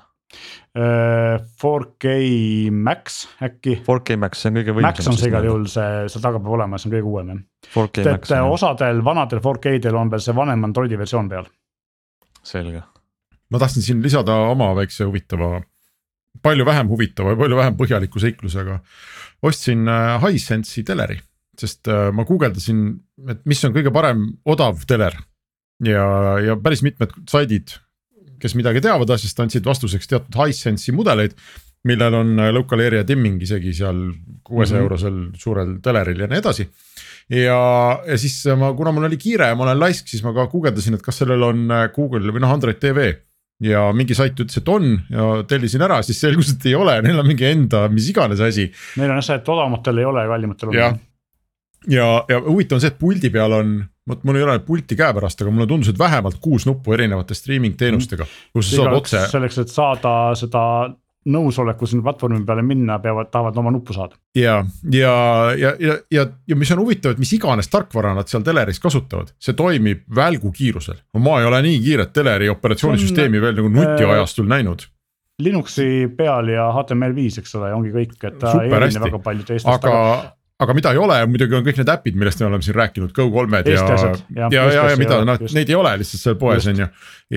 4K 0.75 2.05
äh, 2.07 2.71
Max 2.73 3.27
äkki. 3.43 3.83
4K 3.85 4.17
Max, 4.17 4.41
see 4.41 4.51
on 4.53 4.59
kõige 4.61 4.75
võimsam. 4.77 4.89
Max 4.89 5.09
on 5.11 5.19
see 5.21 5.29
igal 5.29 5.49
juhul 5.49 5.67
see, 5.69 5.89
seal 6.13 6.25
taga 6.25 6.41
peab 6.41 6.55
olema, 6.57 6.79
see 6.81 6.89
on 6.89 6.95
kõige 6.95 7.11
uuem 7.11 7.33
jah. 7.33 7.43
et, 7.77 8.07
et 8.07 8.33
osadel 8.41 9.03
vanadel 9.05 9.43
4K-del 9.45 9.99
on 10.01 10.13
veel 10.13 10.25
see 10.25 10.37
vanem 10.37 10.65
Androidi 10.69 10.99
versioon 11.01 11.29
peal. 11.29 11.51
selge. 12.43 12.81
ma 13.53 13.61
tahtsin 13.61 13.85
siin 13.85 14.01
lisada 14.03 14.39
oma 14.49 14.71
väikse 14.79 15.05
huvitava, 15.05 15.61
palju 16.43 16.65
vähem 16.65 16.89
huvitava 16.89 17.35
ja 17.35 17.43
palju 17.43 17.61
vähem 17.61 17.77
põhjaliku 17.77 18.25
seiklusega. 18.25 18.79
ostsin 19.43 19.85
äh, 19.89 20.17
Hisense'i 20.25 20.87
teleri, 20.89 21.19
sest 21.59 21.93
äh, 21.93 22.09
ma 22.17 22.25
guugeldasin, 22.25 22.89
et 23.29 23.45
mis 23.45 23.61
on 23.69 23.77
kõige 23.77 23.93
parem 23.93 24.25
odav 24.49 24.87
teler 24.89 25.21
ja, 25.85 26.07
ja 26.41 26.57
päris 26.57 26.81
mitmed 26.87 27.13
saidid 27.29 27.77
kes 28.43 28.57
midagi 28.59 28.83
teavad 28.85 29.11
asjast, 29.15 29.41
andsid 29.45 29.67
vastuseks 29.67 30.11
teatud 30.11 30.39
Hisense'i 30.39 30.95
mudeleid. 30.97 31.37
millel 31.83 32.15
on 32.15 32.39
äh, 32.39 32.53
local 32.55 32.79
area 32.79 33.03
dimming 33.03 33.41
isegi 33.43 33.73
seal 33.75 33.97
kuuesaja 34.45 34.77
mm 34.77 34.79
-hmm. 34.79 34.83
eurosel 34.83 35.17
suurel 35.35 35.73
teleril 35.83 36.21
ja 36.21 36.27
nii 36.27 36.39
edasi. 36.39 36.69
ja, 37.31 37.59
ja 38.07 38.19
siis 38.19 38.45
ma, 38.57 38.73
kuna 38.75 38.93
mul 38.93 39.05
oli 39.05 39.17
kiire 39.17 39.47
ja 39.47 39.55
ma 39.55 39.65
olen 39.65 39.81
laisk, 39.81 40.09
siis 40.09 40.23
ma 40.23 40.33
ka 40.33 40.47
guugeldasin, 40.47 40.95
et 40.95 41.03
kas 41.03 41.19
sellel 41.19 41.43
on 41.43 41.71
äh, 41.71 41.91
Google 41.95 42.33
või 42.33 42.41
noh, 42.41 42.53
Android 42.53 42.79
tv 42.79 43.15
ja 43.63 43.87
mingi 43.95 44.15
sait 44.19 44.39
ütles, 44.39 44.59
et 44.59 44.69
on 44.69 44.91
ja 45.11 45.29
tellisin 45.49 45.83
ära, 45.87 46.01
siis 46.03 46.21
selgus, 46.21 46.53
et 46.55 46.67
ei 46.71 46.75
ole, 46.75 46.99
neil 47.05 47.19
on 47.23 47.27
mingi 47.29 47.47
enda 47.47 47.87
mis 47.93 48.09
iganes 48.11 48.41
asi. 48.43 48.69
Neil 48.99 49.11
on 49.11 49.21
jah 49.21 49.29
see, 49.29 49.39
et 49.39 49.49
odavamatel 49.55 50.03
ei 50.03 50.09
ole 50.09 50.25
ja 50.25 50.31
kallimatel 50.33 50.73
on. 50.73 50.79
jah, 50.79 50.97
ja, 51.91 52.09
ja 52.29 52.41
huvitav 52.47 52.79
on 52.79 52.85
see, 52.85 52.93
et 52.93 52.99
puldi 52.99 53.31
peal 53.35 53.55
on, 53.59 53.77
vot 54.09 54.25
mul 54.27 54.39
ei 54.41 54.47
ole 54.47 54.59
pulti 54.67 54.97
käepärast, 54.99 55.43
aga 55.43 55.53
mulle 55.55 55.69
tundus, 55.71 55.93
et 55.93 55.99
vähemalt 55.99 56.41
kuus 56.43 56.67
nuppu 56.67 56.97
erinevate 56.97 57.37
streaming 57.39 57.77
teenustega, 57.79 58.27
kus 58.53 58.71
sa 58.71 58.83
saad 58.83 58.99
otse. 58.99 59.23
selleks, 59.31 59.61
et 59.63 59.73
saada 59.73 60.15
seda 60.39 60.65
nõusoleku 61.33 61.87
sinna 61.87 62.03
platvormi 62.03 62.41
peale 62.47 62.65
minna, 62.67 62.97
peavad, 63.03 63.29
tahavad 63.31 63.59
oma 63.63 63.71
nuppu 63.75 63.95
saada. 63.95 64.19
ja, 64.35 64.57
ja, 64.91 65.13
ja, 65.59 65.75
ja, 65.79 65.99
ja, 66.11 66.27
ja 66.49 66.57
mis 66.59 66.73
on 66.75 66.83
huvitav, 66.83 67.15
et 67.15 67.23
mis 67.23 67.33
iganes 67.37 67.71
tarkvara 67.71 68.15
nad 68.17 68.31
seal 68.31 68.43
teleris 68.47 68.83
kasutavad, 68.83 69.31
see 69.39 69.55
toimib 69.59 70.03
välgukiirusel. 70.17 70.99
ma 71.23 71.39
ei 71.41 71.47
ole 71.47 71.63
nii 71.69 71.79
kiiret 71.85 72.13
teleri 72.13 72.51
operatsioonisüsteemi 72.51 73.39
on, 73.39 73.47
veel 73.47 73.57
nagu 73.61 73.73
nutiajastul 73.77 74.49
äh, 74.49 74.55
näinud. 74.57 74.87
Linuxi 75.43 76.09
peal 76.17 76.51
ja 76.53 76.69
HTML5, 76.75 77.39
eks 77.41 77.55
ole, 77.59 77.73
ongi 77.75 77.95
kõik, 77.95 78.19
et 78.21 78.39
ta 78.39 78.53
Super, 78.53 78.67
ei 78.67 78.79
erine 78.79 79.07
väga 79.07 79.23
palju 79.23 79.47
teistest, 79.47 79.71
aga, 79.71 79.95
aga 79.95 80.33
aga 80.63 80.77
mida 80.77 80.93
ei 80.95 81.01
ole, 81.03 81.19
muidugi 81.31 81.59
on 81.59 81.67
kõik 81.67 81.81
need 81.81 81.93
äpid, 81.93 82.19
millest 82.19 82.43
me 82.43 82.49
oleme 82.49 82.67
siin 82.67 82.79
rääkinud, 82.79 83.13
Go3-d 83.17 83.75
ja, 83.75 83.85
ja, 83.91 84.49
ja, 84.55 84.65
ja, 84.73 84.89
ja 84.93 84.99
mida 85.01 85.21
nad, 85.27 85.45
neid 85.55 85.71
ei 85.73 85.79
ole 85.79 85.95
lihtsalt 86.03 86.25
seal 86.25 86.39
poes 86.41 86.69
on 86.71 86.85
ju. 86.85 86.89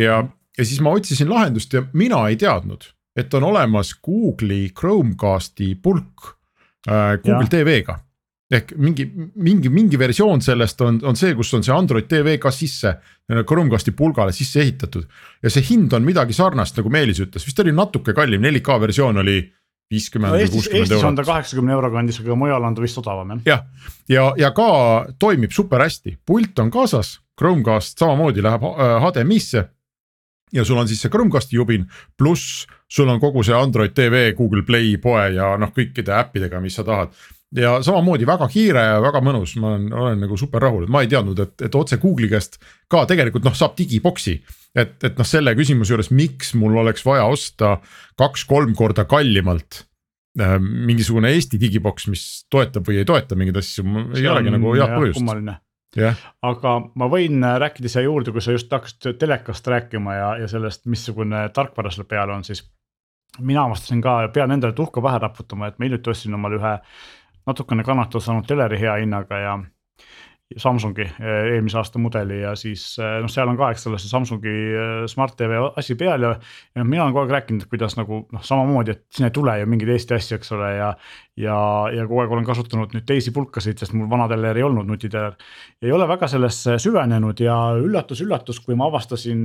ja, 0.01 0.21
ja 0.57 0.67
siis 0.67 0.82
ma 0.86 0.95
otsisin 0.95 1.32
lahendust 1.32 1.73
ja 1.76 1.84
mina 1.97 2.21
ei 2.30 2.39
teadnud, 2.41 2.88
et 3.17 3.34
on 3.38 3.49
olemas 3.51 3.95
Google'i 3.97 4.69
Chromecasti 4.76 5.73
pulk 5.82 6.32
äh, 6.89 7.15
Google 7.23 7.49
TV-ga 7.51 7.99
ehk 8.53 8.76
mingi, 8.78 9.07
mingi, 9.41 9.71
mingi 9.73 9.97
versioon 9.97 10.41
sellest 10.43 10.82
on, 10.86 10.99
on 11.09 11.17
see, 11.17 11.34
kus 11.38 11.49
on 11.57 11.63
see 11.65 11.73
Android 11.73 12.05
tv 12.09 12.38
ka 12.41 12.51
sisse, 12.53 12.93
Chromecasti 13.26 13.95
pulgale 13.97 14.36
sisse 14.38 14.61
ehitatud. 14.61 15.07
ja 15.41 15.49
see 15.49 15.65
hind 15.65 15.93
on 15.97 16.05
midagi 16.05 16.36
sarnast, 16.38 16.78
nagu 16.78 16.91
Meelis 16.93 17.23
ütles, 17.26 17.45
vist 17.47 17.59
oli 17.63 17.73
natuke 17.73 18.13
kallim, 18.13 18.43
4K 18.45 18.80
versioon 18.82 19.23
oli 19.23 19.39
viiskümmend 19.91 20.33
no 20.33 20.39
või 20.39 20.49
kuuskümmend 20.49 20.81
eurot. 20.81 20.95
Eestis 20.95 21.09
on 21.09 21.19
ta 21.19 21.25
kaheksakümne 21.27 21.75
euro 21.75 21.91
kandis, 21.93 22.19
aga 22.23 22.38
mujal 22.39 22.67
on 22.67 22.75
ta 22.77 22.83
vist 22.83 22.99
odavam 23.01 23.36
jah. 23.36 23.45
jah, 23.45 23.63
ja, 24.07 24.15
ja, 24.15 24.25
ja 24.45 24.51
ka 24.55 24.69
toimib 25.21 25.53
super 25.55 25.83
hästi, 25.86 26.17
pult 26.25 26.59
on 26.63 26.71
kaasas, 26.73 27.19
Chromecast 27.39 27.99
samamoodi 27.99 28.43
läheb 28.45 28.63
HDMI-sse. 29.03 29.59
Äh, 29.59 29.71
ja 30.55 30.63
sul 30.65 30.79
on 30.79 30.88
siis 30.88 31.01
see 31.03 31.11
Chromecasti 31.11 31.57
jubin, 31.57 31.88
pluss 32.17 32.65
sul 32.88 33.09
on 33.11 33.19
kogu 33.19 33.43
see 33.43 33.55
Android 33.55 33.95
tv, 33.95 34.29
Google 34.38 34.63
Play 34.63 34.97
poe 35.01 35.27
ja 35.36 35.55
noh, 35.59 35.73
kõikide 35.75 36.15
äppidega, 36.15 36.61
mis 36.63 36.77
sa 36.79 36.86
tahad 36.88 37.11
ja 37.53 37.75
samamoodi 37.83 38.27
väga 38.27 38.47
kiire 38.51 38.83
ja 38.87 39.01
väga 39.03 39.21
mõnus, 39.23 39.55
ma 39.61 39.73
olen, 39.73 39.87
olen 39.93 40.21
nagu 40.25 40.37
super 40.39 40.63
rahul, 40.63 40.85
et 40.85 40.93
ma 40.93 41.03
ei 41.05 41.09
teadnud, 41.11 41.39
et, 41.43 41.55
et 41.67 41.75
otse 41.77 41.99
Google'i 42.01 42.29
käest 42.31 42.57
ka 42.91 43.05
tegelikult 43.09 43.45
noh, 43.45 43.55
saab 43.57 43.75
digiboksi. 43.77 44.39
et, 44.75 44.95
et 45.03 45.19
noh, 45.19 45.27
selle 45.27 45.55
küsimuse 45.55 45.93
juures, 45.93 46.11
miks 46.11 46.53
mul 46.59 46.77
oleks 46.81 47.05
vaja 47.05 47.27
osta 47.31 47.77
kaks-kolm 48.19 48.75
korda 48.75 49.05
kallimalt 49.09 49.83
äh, 50.41 50.57
mingisugune 50.59 51.31
Eesti 51.35 51.59
digiboks, 51.61 52.09
mis 52.11 52.25
toetab 52.51 52.87
või 52.89 52.99
ei 53.01 53.07
toeta 53.07 53.37
mingeid 53.39 53.61
asju, 53.61 53.85
ei 54.17 54.27
olegi 54.31 54.55
nagu 54.55 54.75
head 54.75 54.95
põhjust. 54.97 55.53
yeah.. 55.95 56.23
aga 56.43 56.77
ma 56.95 57.09
võin 57.11 57.43
äh, 57.43 57.59
rääkida 57.61 57.91
siia 57.91 58.07
juurde, 58.07 58.33
kui 58.35 58.43
sa 58.43 58.55
just 58.55 58.73
hakkasid 58.73 59.19
telekast 59.21 59.67
rääkima 59.67 60.17
ja, 60.17 60.31
ja 60.43 60.49
sellest, 60.51 60.87
missugune 60.91 61.47
tarkvara 61.55 61.93
seal 61.93 62.09
peal 62.09 62.33
on, 62.35 62.43
siis. 62.43 62.65
mina 63.39 63.67
avastasin 63.69 64.01
ka, 64.01 64.23
pean 64.33 64.51
endale 64.51 64.73
tuhka 64.73 65.03
pähe 65.03 65.21
raputama, 65.23 65.69
et 65.69 65.79
ma 65.79 65.87
hiljuti 65.87 66.11
ostsin 66.11 66.35
omale 66.35 66.59
ühe 66.59 66.79
natukene 67.47 67.83
kannatada 67.83 68.23
saanud 68.23 68.47
teleri 68.47 68.79
hea 68.79 68.95
hinnaga 69.03 69.39
ja 69.39 69.57
Samsungi 70.61 71.01
eh, 71.01 71.55
eelmise 71.55 71.79
aasta 71.79 71.97
mudeli 71.97 72.35
ja 72.43 72.51
siis 72.55 72.83
eh, 73.01 73.15
noh, 73.23 73.29
seal 73.31 73.49
on 73.49 73.57
ka, 73.57 73.71
eks 73.73 73.87
ole, 73.89 73.97
see 73.97 74.11
Samsungi 74.11 74.51
eh, 74.53 75.05
Smart 75.09 75.33
TV 75.39 75.57
asi 75.81 75.95
peal 75.97 76.21
ja. 76.21 76.35
ja 76.77 76.83
mina 76.85 77.01
olen 77.01 77.15
kogu 77.15 77.23
aeg 77.23 77.33
rääkinud, 77.33 77.63
et 77.65 77.71
kuidas 77.71 77.95
nagu 77.97 78.19
noh, 78.29 78.43
samamoodi, 78.45 78.93
et 78.93 79.01
siin 79.09 79.25
ei 79.25 79.33
tule 79.33 79.55
ju 79.57 79.69
mingeid 79.71 79.89
Eesti 79.95 80.13
asju, 80.19 80.37
eks 80.37 80.53
ole, 80.53 80.67
ja. 80.77 80.91
ja, 81.41 81.55
ja 81.97 82.05
kogu 82.05 82.21
aeg 82.21 82.35
olen 82.37 82.45
kasutanud 82.45 82.93
nüüd 82.93 83.07
teisi 83.09 83.33
pulkasid, 83.33 83.81
sest 83.81 83.95
mul 83.97 84.05
vana 84.11 84.27
teler 84.29 84.59
ei 84.61 84.67
olnud 84.67 84.85
nutiteler. 84.91 85.33
ei 85.81 85.95
ole 85.97 86.05
väga 86.13 86.29
sellesse 86.29 86.77
süvenenud 86.83 87.41
ja 87.41 87.57
üllatus-üllatus, 87.81 88.61
kui 88.61 88.77
ma 88.77 88.85
avastasin 88.91 89.41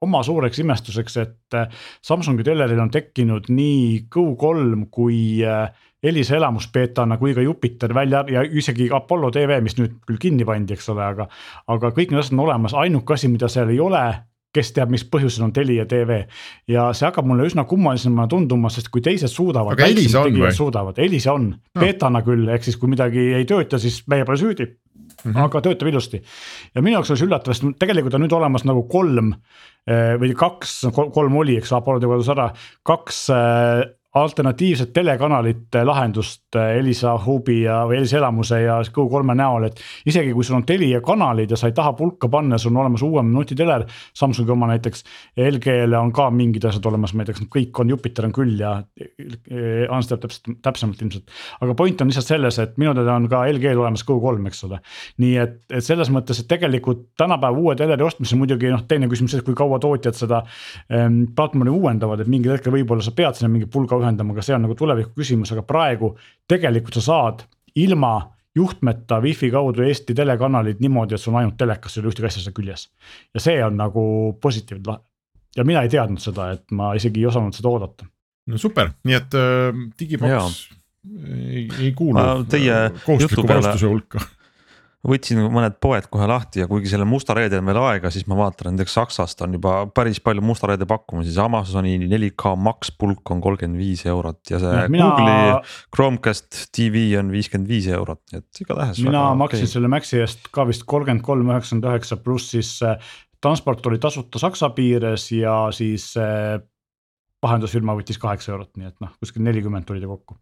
oma 0.00 0.22
suureks 0.24 0.64
imestuseks, 0.64 1.18
et 1.26 1.60
Samsungi 2.08 2.46
teleril 2.46 2.80
on 2.80 2.94
tekkinud 2.94 3.52
nii 3.52 4.08
Go3 4.16 4.88
kui 4.96 5.20
äh, 5.44 5.68
Elisa 6.02 6.36
elamusbeetana 6.36 7.16
kui 7.18 7.34
ka 7.34 7.42
Jupiter 7.42 7.94
välja 7.94 8.24
ja 8.30 8.42
isegi 8.42 8.88
Apollo 8.94 9.32
tv, 9.34 9.58
mis 9.62 9.74
nüüd 9.80 9.98
küll 10.06 10.20
kinni 10.22 10.46
pandi, 10.46 10.76
eks 10.76 10.88
ole, 10.94 11.02
aga. 11.02 11.26
aga 11.66 11.90
kõik 11.94 12.12
need 12.12 12.22
asjad 12.22 12.38
on 12.38 12.44
olemas, 12.46 12.74
ainuke 12.78 13.16
asi, 13.16 13.30
mida 13.32 13.50
seal 13.50 13.72
ei 13.74 13.80
ole, 13.82 14.04
kes 14.54 14.70
teab, 14.76 14.92
mis 14.94 15.04
põhjusel 15.10 15.48
on 15.48 15.52
Telia 15.52 15.86
tv. 15.90 16.22
ja 16.70 16.88
see 16.96 17.08
hakkab 17.08 17.26
mulle 17.28 17.48
üsna 17.50 17.66
kummalisena 17.68 18.28
tunduma, 18.30 18.70
sest 18.70 18.92
kui 18.94 19.02
teised 19.04 19.32
suudavad. 19.32 19.74
aga 19.74 19.90
Elisa 19.90 20.22
on 20.22 20.38
või? 20.38 20.52
suudavad, 20.54 21.02
Elisa 21.02 21.34
on 21.34 21.50
no., 21.50 21.80
beetana 21.82 22.22
küll, 22.26 22.46
ehk 22.54 22.68
siis 22.68 22.78
kui 22.78 22.94
midagi 22.94 23.32
ei 23.40 23.48
tööta, 23.48 23.80
siis 23.82 24.04
meie 24.06 24.28
pole 24.28 24.38
süüdi. 24.38 24.68
Mm 25.24 25.32
-hmm. 25.32 25.44
aga 25.48 25.60
töötab 25.64 25.88
ilusti 25.88 26.20
ja 26.74 26.82
minu 26.82 26.94
jaoks 26.94 27.10
oli 27.10 27.18
see 27.18 27.26
üllatav, 27.26 27.54
sest 27.56 27.78
tegelikult 27.80 28.14
on 28.14 28.22
nüüd 28.22 28.34
olemas 28.36 28.62
nagu 28.68 28.84
kolm 28.86 29.32
eh, 29.32 30.14
või 30.20 30.30
kaks, 30.36 30.84
kolm 30.94 31.36
oli, 31.40 31.56
eks 31.58 31.72
Apollo 31.72 31.98
tegi 31.98 32.12
kodus 32.12 32.28
ära, 32.28 32.44
kaks 32.86 33.24
eh, 33.34 33.97
alternatiivset 34.14 34.92
telekanalite 34.92 35.84
lahendust 35.84 36.56
äh, 36.56 36.76
Elisa 36.78 37.12
Hubi 37.26 37.62
ja, 37.62 37.82
või 37.86 37.98
Elisa 37.98 38.16
elamuse 38.16 38.62
ja 38.62 38.78
Go3 38.80 39.34
näol, 39.36 39.66
et. 39.68 39.80
isegi 40.08 40.32
kui 40.32 40.46
sul 40.46 40.56
on 40.56 40.64
Telia 40.66 41.02
kanalid 41.04 41.50
ja 41.52 41.58
sa 41.60 41.68
ei 41.68 41.74
taha 41.76 41.92
pulka 41.92 42.28
panna, 42.32 42.58
sul 42.58 42.72
on 42.72 42.80
olemas 42.86 43.04
uuem 43.04 43.28
nutiteler, 43.34 43.84
Samsungi 44.16 44.50
oma 44.50 44.70
näiteks. 44.70 45.04
LG-le 45.36 45.98
on 45.98 46.12
ka 46.16 46.30
mingid 46.32 46.64
asjad 46.64 46.86
olemas, 46.88 47.12
ma 47.12 47.22
ei 47.22 47.28
tea, 47.28 47.36
kas 47.36 47.44
nad 47.44 47.50
kõik 47.52 47.80
on, 47.82 47.92
Jupiter 47.92 48.28
on 48.28 48.32
küll 48.32 48.56
ja 48.62 48.72
Hans 49.92 50.08
teab 50.08 50.24
täpselt, 50.24 50.56
täpsemalt 50.64 51.04
ilmselt. 51.04 51.36
aga 51.60 51.76
point 51.76 52.00
on 52.00 52.08
lihtsalt 52.08 52.32
selles, 52.32 52.58
et 52.64 52.80
minu 52.80 52.94
teada 52.96 53.18
on 53.20 53.28
ka 53.28 53.44
LG-l 53.52 53.84
olemas 53.84 54.06
Go3, 54.08 54.48
eks 54.48 54.64
ole. 54.70 54.80
nii 55.20 55.36
et, 55.44 55.60
et 55.68 55.84
selles 55.84 56.08
mõttes, 56.14 56.40
et 56.40 56.48
tegelikult 56.48 57.10
tänapäeva 57.20 57.60
uue 57.60 57.76
teleri 57.76 58.08
ostmisel 58.08 58.40
muidugi 58.40 58.72
noh, 58.72 58.86
teine 58.88 59.10
küsimus, 59.12 59.36
et 59.36 59.44
kui 59.44 59.56
kaua 59.58 59.78
tootjad 59.84 60.16
seda 60.16 60.40
ähm, 60.88 61.26
platvormi 61.36 61.76
uuendavad, 61.76 62.24
et 62.24 62.32
mingil 62.32 62.56
hetkel 62.56 62.72
võib-olla 62.72 63.04
sa 63.04 63.12
pead 63.12 63.36
sinna 63.36 63.52
mingi 63.52 63.68
pulga 63.68 63.97
ühendama, 64.02 64.34
aga 64.34 64.44
see 64.46 64.56
on 64.56 64.66
nagu 64.66 64.76
tuleviku 64.78 65.14
küsimus, 65.18 65.52
aga 65.54 65.64
praegu 65.66 66.14
tegelikult 66.50 66.98
sa 66.98 67.04
saad 67.08 67.44
ilma 67.78 68.14
juhtmeta 68.58 69.20
wifi 69.22 69.50
kaudu 69.54 69.84
Eesti 69.86 70.16
telekanalid 70.18 70.80
niimoodi, 70.82 71.14
et 71.14 71.22
sul 71.22 71.34
on 71.34 71.42
ainult 71.42 71.58
telekas, 71.60 71.94
sul 71.94 72.02
ei 72.02 72.08
ole 72.08 72.14
ühtegi 72.14 72.30
asja 72.30 72.44
seal 72.44 72.56
küljes. 72.56 72.88
ja 73.34 73.42
see 73.44 73.58
on 73.64 73.76
nagu 73.78 74.04
positiivne 74.42 74.98
ja 75.56 75.66
mina 75.66 75.82
ei 75.84 75.92
teadnud 75.92 76.22
seda, 76.22 76.52
et 76.56 76.64
ma 76.74 76.94
isegi 76.98 77.22
ei 77.22 77.28
osanud 77.30 77.56
seda 77.56 77.70
oodata. 77.70 78.08
no 78.48 78.58
super, 78.58 78.92
nii 79.04 79.18
et 79.18 79.38
äh, 79.38 79.84
digiboks 80.00 80.64
ei, 81.28 81.68
ei 81.78 81.92
kuulu 81.96 82.44
teie 82.50 82.80
kohustusliku 83.04 83.48
varustuse 83.48 83.86
hulka 83.86 84.24
võtsin 85.06 85.38
mõned 85.52 85.76
poed 85.82 86.08
kohe 86.10 86.26
lahti 86.26 86.62
ja 86.62 86.66
kuigi 86.70 86.90
selle 86.90 87.06
musta 87.06 87.34
reede 87.36 87.60
on 87.60 87.68
veel 87.70 87.78
aega, 87.80 88.10
siis 88.10 88.26
ma 88.30 88.38
vaatan 88.40 88.74
näiteks 88.74 88.96
Saksast 88.98 89.44
on 89.46 89.54
juba 89.54 89.74
päris 89.94 90.18
palju 90.24 90.42
musta 90.42 90.70
reede 90.70 90.88
pakkumisi, 90.90 91.30
siis 91.30 91.38
Amazoni 91.42 91.94
4K 92.02 92.54
Max 92.58 92.90
pulk 92.98 93.30
on 93.30 93.42
kolmkümmend 93.44 93.78
viis 93.78 94.02
eurot 94.10 94.50
ja 94.50 94.58
see 94.62 94.72
ja, 94.74 94.88
mina... 94.90 95.12
Google'i 95.12 95.52
Chromecast 95.94 96.64
TV 96.74 97.04
on 97.20 97.30
viiskümmend 97.34 97.70
viis 97.70 97.86
eurot, 97.94 98.24
nii 98.32 98.42
et 98.42 98.62
igatahes. 98.64 99.04
mina 99.06 99.22
maksin 99.38 99.64
okay. 99.64 99.74
selle 99.76 99.92
Maxi 99.92 100.18
eest 100.24 100.50
ka 100.54 100.66
vist 100.68 100.82
kolmkümmend 100.90 101.22
kolm, 101.26 101.54
üheksakümmend 101.54 101.88
üheksa 101.92 102.18
pluss 102.24 102.50
siis 102.56 102.74
äh, 102.82 102.98
transport 103.42 103.86
oli 103.86 104.02
tasuta 104.02 104.42
Saksa 104.42 104.72
piires 104.74 105.30
ja 105.30 105.60
siis 105.74 106.10
vahendusfirma 107.38 107.94
võttis 107.94 108.18
kaheksa 108.18 108.56
eurot, 108.56 108.74
nii 108.74 108.90
et 108.90 108.98
noh, 109.04 109.14
kuskil 109.22 109.46
nelikümmend 109.46 109.86
tuli 109.86 110.02
ta 110.02 110.10
kokku 110.10 110.40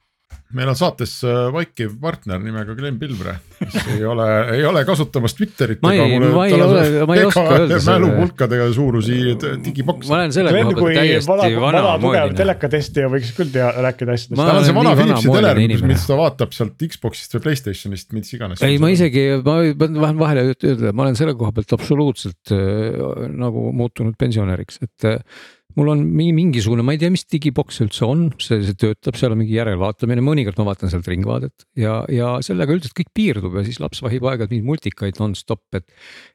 meil 0.54 0.70
on 0.70 0.76
saates 0.78 1.12
äh, 1.26 1.48
vaikiv 1.54 1.96
partner 2.00 2.38
nimega 2.42 2.74
Glen 2.78 2.98
Pilvre, 3.00 3.34
kes 3.58 3.88
ei 3.96 4.04
ole, 4.06 4.26
ei 4.54 4.62
ole 4.66 4.84
kasutamas 4.86 5.34
Twitterit. 5.34 5.80
ma 5.82 5.92
ei, 5.94 6.18
ma 6.22 6.44
ei 6.46 6.54
ole, 6.54 7.06
ma 7.08 7.16
ei 7.16 7.24
oska 7.26 7.44
öelda 7.56 7.78
mälupulkadega 7.82 8.68
suurusi 8.74 9.18
digibokse. 9.64 10.10
ma 10.10 10.20
olen 10.20 10.36
selle 10.36 10.54
koha 10.54 10.76
pealt 10.76 11.00
täiesti 11.00 11.58
vanamoeline. 11.64 12.38
telekatestija 12.38 13.10
võiks 13.12 13.32
küll 13.38 13.50
tea, 13.54 13.72
rääkida 13.88 14.14
asjadest. 14.14 14.38
tal 14.38 14.60
on 14.60 14.68
see 14.68 14.78
vana 14.78 14.94
Philipsi 15.00 15.34
teler, 15.34 15.62
mis 15.90 16.06
ta 16.06 16.20
vaatab 16.20 16.54
sealt 16.56 16.86
Xbox'ist 16.94 17.36
või 17.38 17.46
Playstationist, 17.48 18.14
mis 18.16 18.32
iganes. 18.38 18.62
ei, 18.66 18.78
ma 18.82 18.92
isegi, 18.94 19.26
ma 19.42 19.58
tahan 19.82 20.22
vahele 20.22 20.46
öelda, 20.54 20.94
ma 20.94 21.08
olen 21.08 21.18
selle 21.18 21.34
koha 21.38 21.52
pealt 21.58 21.74
absoluutselt 21.76 22.54
äh, 22.54 23.26
nagu 23.34 23.68
muutunud 23.76 24.14
pensionäriks, 24.20 24.78
et 24.86 25.10
äh, 25.10 25.44
mul 25.76 25.90
on 25.92 26.02
mingisugune, 26.08 26.84
ma 26.86 26.94
ei 26.94 27.00
tea, 27.00 27.10
mis 27.12 27.26
digiboks 27.28 27.82
üldse 27.84 28.06
on, 28.06 28.26
see, 28.40 28.62
see 28.64 28.76
töötab, 28.80 29.18
seal 29.18 29.34
on 29.34 29.40
mingi 29.42 29.56
järelvaatamine, 29.58 30.24
mõnikord 30.24 30.56
ma 30.60 30.70
vaatan 30.70 30.92
sealt 30.92 31.08
Ringvaadet 31.10 31.66
ja, 31.76 31.98
ja 32.12 32.36
sellega 32.44 32.72
üldiselt 32.72 32.96
kõik 32.96 33.10
piirdub 33.16 33.58
ja 33.58 33.64
siis 33.66 33.80
laps 33.82 34.00
vahib 34.04 34.24
aeg-ajalt 34.24 34.54
mingeid 34.54 34.70
multikaid 34.70 35.20
nonstop, 35.20 35.62
et. 35.76 35.84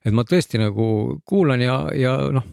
et 0.06 0.14
ma 0.14 0.26
tõesti 0.28 0.62
nagu 0.62 0.86
kuulan 1.28 1.64
ja, 1.64 1.78
ja 1.98 2.14
noh, 2.34 2.46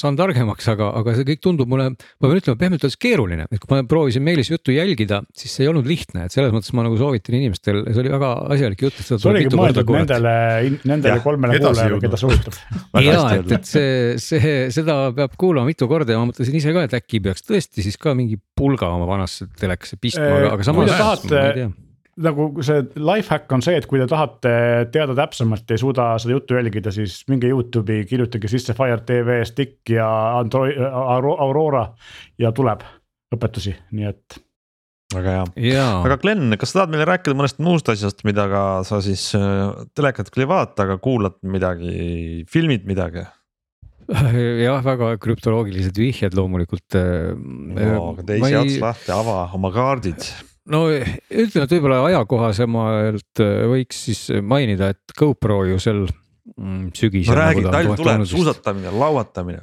saan 0.00 0.18
targemaks, 0.20 0.68
aga, 0.74 0.90
aga 1.00 1.16
see 1.16 1.28
kõik 1.30 1.42
tundub 1.48 1.72
mulle, 1.72 1.90
ma 1.96 2.28
pean 2.28 2.42
ütlema 2.42 2.60
pehmelt 2.60 2.84
öeldes 2.84 3.00
keeruline, 3.00 3.48
et 3.48 3.62
kui 3.62 3.72
ma 3.72 3.80
proovisin 3.88 4.24
Meelis 4.26 4.52
juttu 4.52 4.76
jälgida, 4.76 5.22
siis 5.36 5.56
see 5.56 5.64
ei 5.64 5.72
olnud 5.72 5.88
lihtne, 5.88 6.26
et 6.28 6.36
selles 6.36 6.52
mõttes 6.52 6.74
ma 6.76 6.84
nagu 6.84 7.00
soovitan 7.00 7.38
inimestel, 7.40 7.80
see 7.88 8.04
oli 8.04 8.12
väga 8.12 8.34
asjalik 8.52 8.84
jutt, 8.84 9.00
et 9.00 9.08
seda 9.08 9.20
tuleb 9.24 9.48
mitu 9.48 9.62
korda 9.62 9.86
kuulata. 9.88 10.20
Nendele, 10.20 10.78
nendele 10.92 11.24
kolmele 11.24 11.58
kuulajale, 11.62 12.00
keda 12.04 12.20
see 12.20 12.28
huvitab. 12.28 12.60
ja 13.06 13.18
et, 13.38 13.56
et 13.58 13.72
see, 13.72 13.90
see, 14.20 14.56
seda 14.74 15.00
peab 15.16 15.36
kuulama 15.40 15.72
mitu 15.72 15.88
korda 15.88 16.17
ja 16.18 16.22
ma 16.22 16.30
mõtlesin 16.32 16.56
ise 16.58 16.72
ka, 16.74 16.86
et 16.88 16.96
äkki 16.98 17.20
peaks 17.24 17.44
tõesti 17.46 17.84
siis 17.86 17.98
ka 18.00 18.14
mingi 18.18 18.38
pulga 18.58 18.90
oma 18.94 19.06
vanasse 19.08 19.46
telekasse 19.60 19.98
pistma, 20.00 20.26
aga, 20.40 20.56
aga 20.56 20.66
samas. 20.66 20.96
tahate, 20.98 21.68
nagu 22.24 22.48
see 22.66 22.82
life 22.98 23.30
hack 23.32 23.54
on 23.54 23.62
see, 23.64 23.78
et 23.78 23.86
kui 23.88 24.00
te 24.02 24.08
tahate 24.10 24.52
teada 24.94 25.14
täpsemalt, 25.18 25.70
ei 25.70 25.80
suuda 25.80 26.10
seda 26.22 26.34
juttu 26.34 26.58
jälgida, 26.58 26.92
siis 26.94 27.20
minge 27.30 27.50
Youtube'i, 27.50 28.04
kirjutage 28.10 28.50
sisse 28.50 28.74
Fire 28.78 29.00
TV 29.06 29.40
stick 29.48 29.94
ja 29.94 30.08
Android, 30.40 30.80
Aurora 30.82 31.86
ja 32.42 32.52
tuleb 32.54 32.84
õpetusi, 33.34 33.76
nii 33.94 34.10
et 34.10 34.42
väga 35.14 35.38
hea, 35.56 35.88
aga 36.04 36.18
Glen, 36.20 36.52
kas 36.60 36.74
sa 36.74 36.82
tahad 36.82 36.92
meile 36.92 37.06
rääkida 37.08 37.36
mõnest 37.38 37.62
muust 37.64 37.88
asjast, 37.88 38.20
mida 38.28 38.44
ka 38.50 38.62
sa 38.88 39.00
siis 39.04 39.30
äh, 39.38 39.70
telekat 39.96 40.32
küll 40.32 40.44
ei 40.44 40.50
vaata, 40.50 40.84
aga 40.84 40.98
kuulad 41.00 41.38
midagi, 41.48 42.44
filmid 42.50 42.84
midagi? 42.88 43.24
jah, 44.66 44.84
väga 44.84 45.14
krüptoloogilised 45.22 45.98
vihjed 46.00 46.36
loomulikult 46.38 46.96
no,. 46.96 48.12
aga 48.12 48.28
teisi 48.30 48.52
ei... 48.52 48.60
ots 48.62 48.78
lahti, 48.84 49.12
ava 49.14 49.40
oma 49.58 49.72
kaardid 49.74 50.30
no 50.68 50.84
ütleme, 50.92 51.64
et 51.64 51.74
võib-olla 51.76 52.00
ajakohasemalt 52.12 53.44
äh, 53.44 53.60
võiks 53.72 54.06
siis 54.08 54.24
mainida, 54.44 54.92
et 54.94 55.16
GoPro 55.18 55.62
ju 55.68 55.78
sel 55.82 56.02
mm, 56.56 56.90
sügisel. 56.96 57.32
no 57.32 57.38
räägi, 57.38 57.64
talv 57.68 57.94
tuleb, 57.98 58.24
suusatamine, 58.28 58.92
lauatamine. 59.00 59.62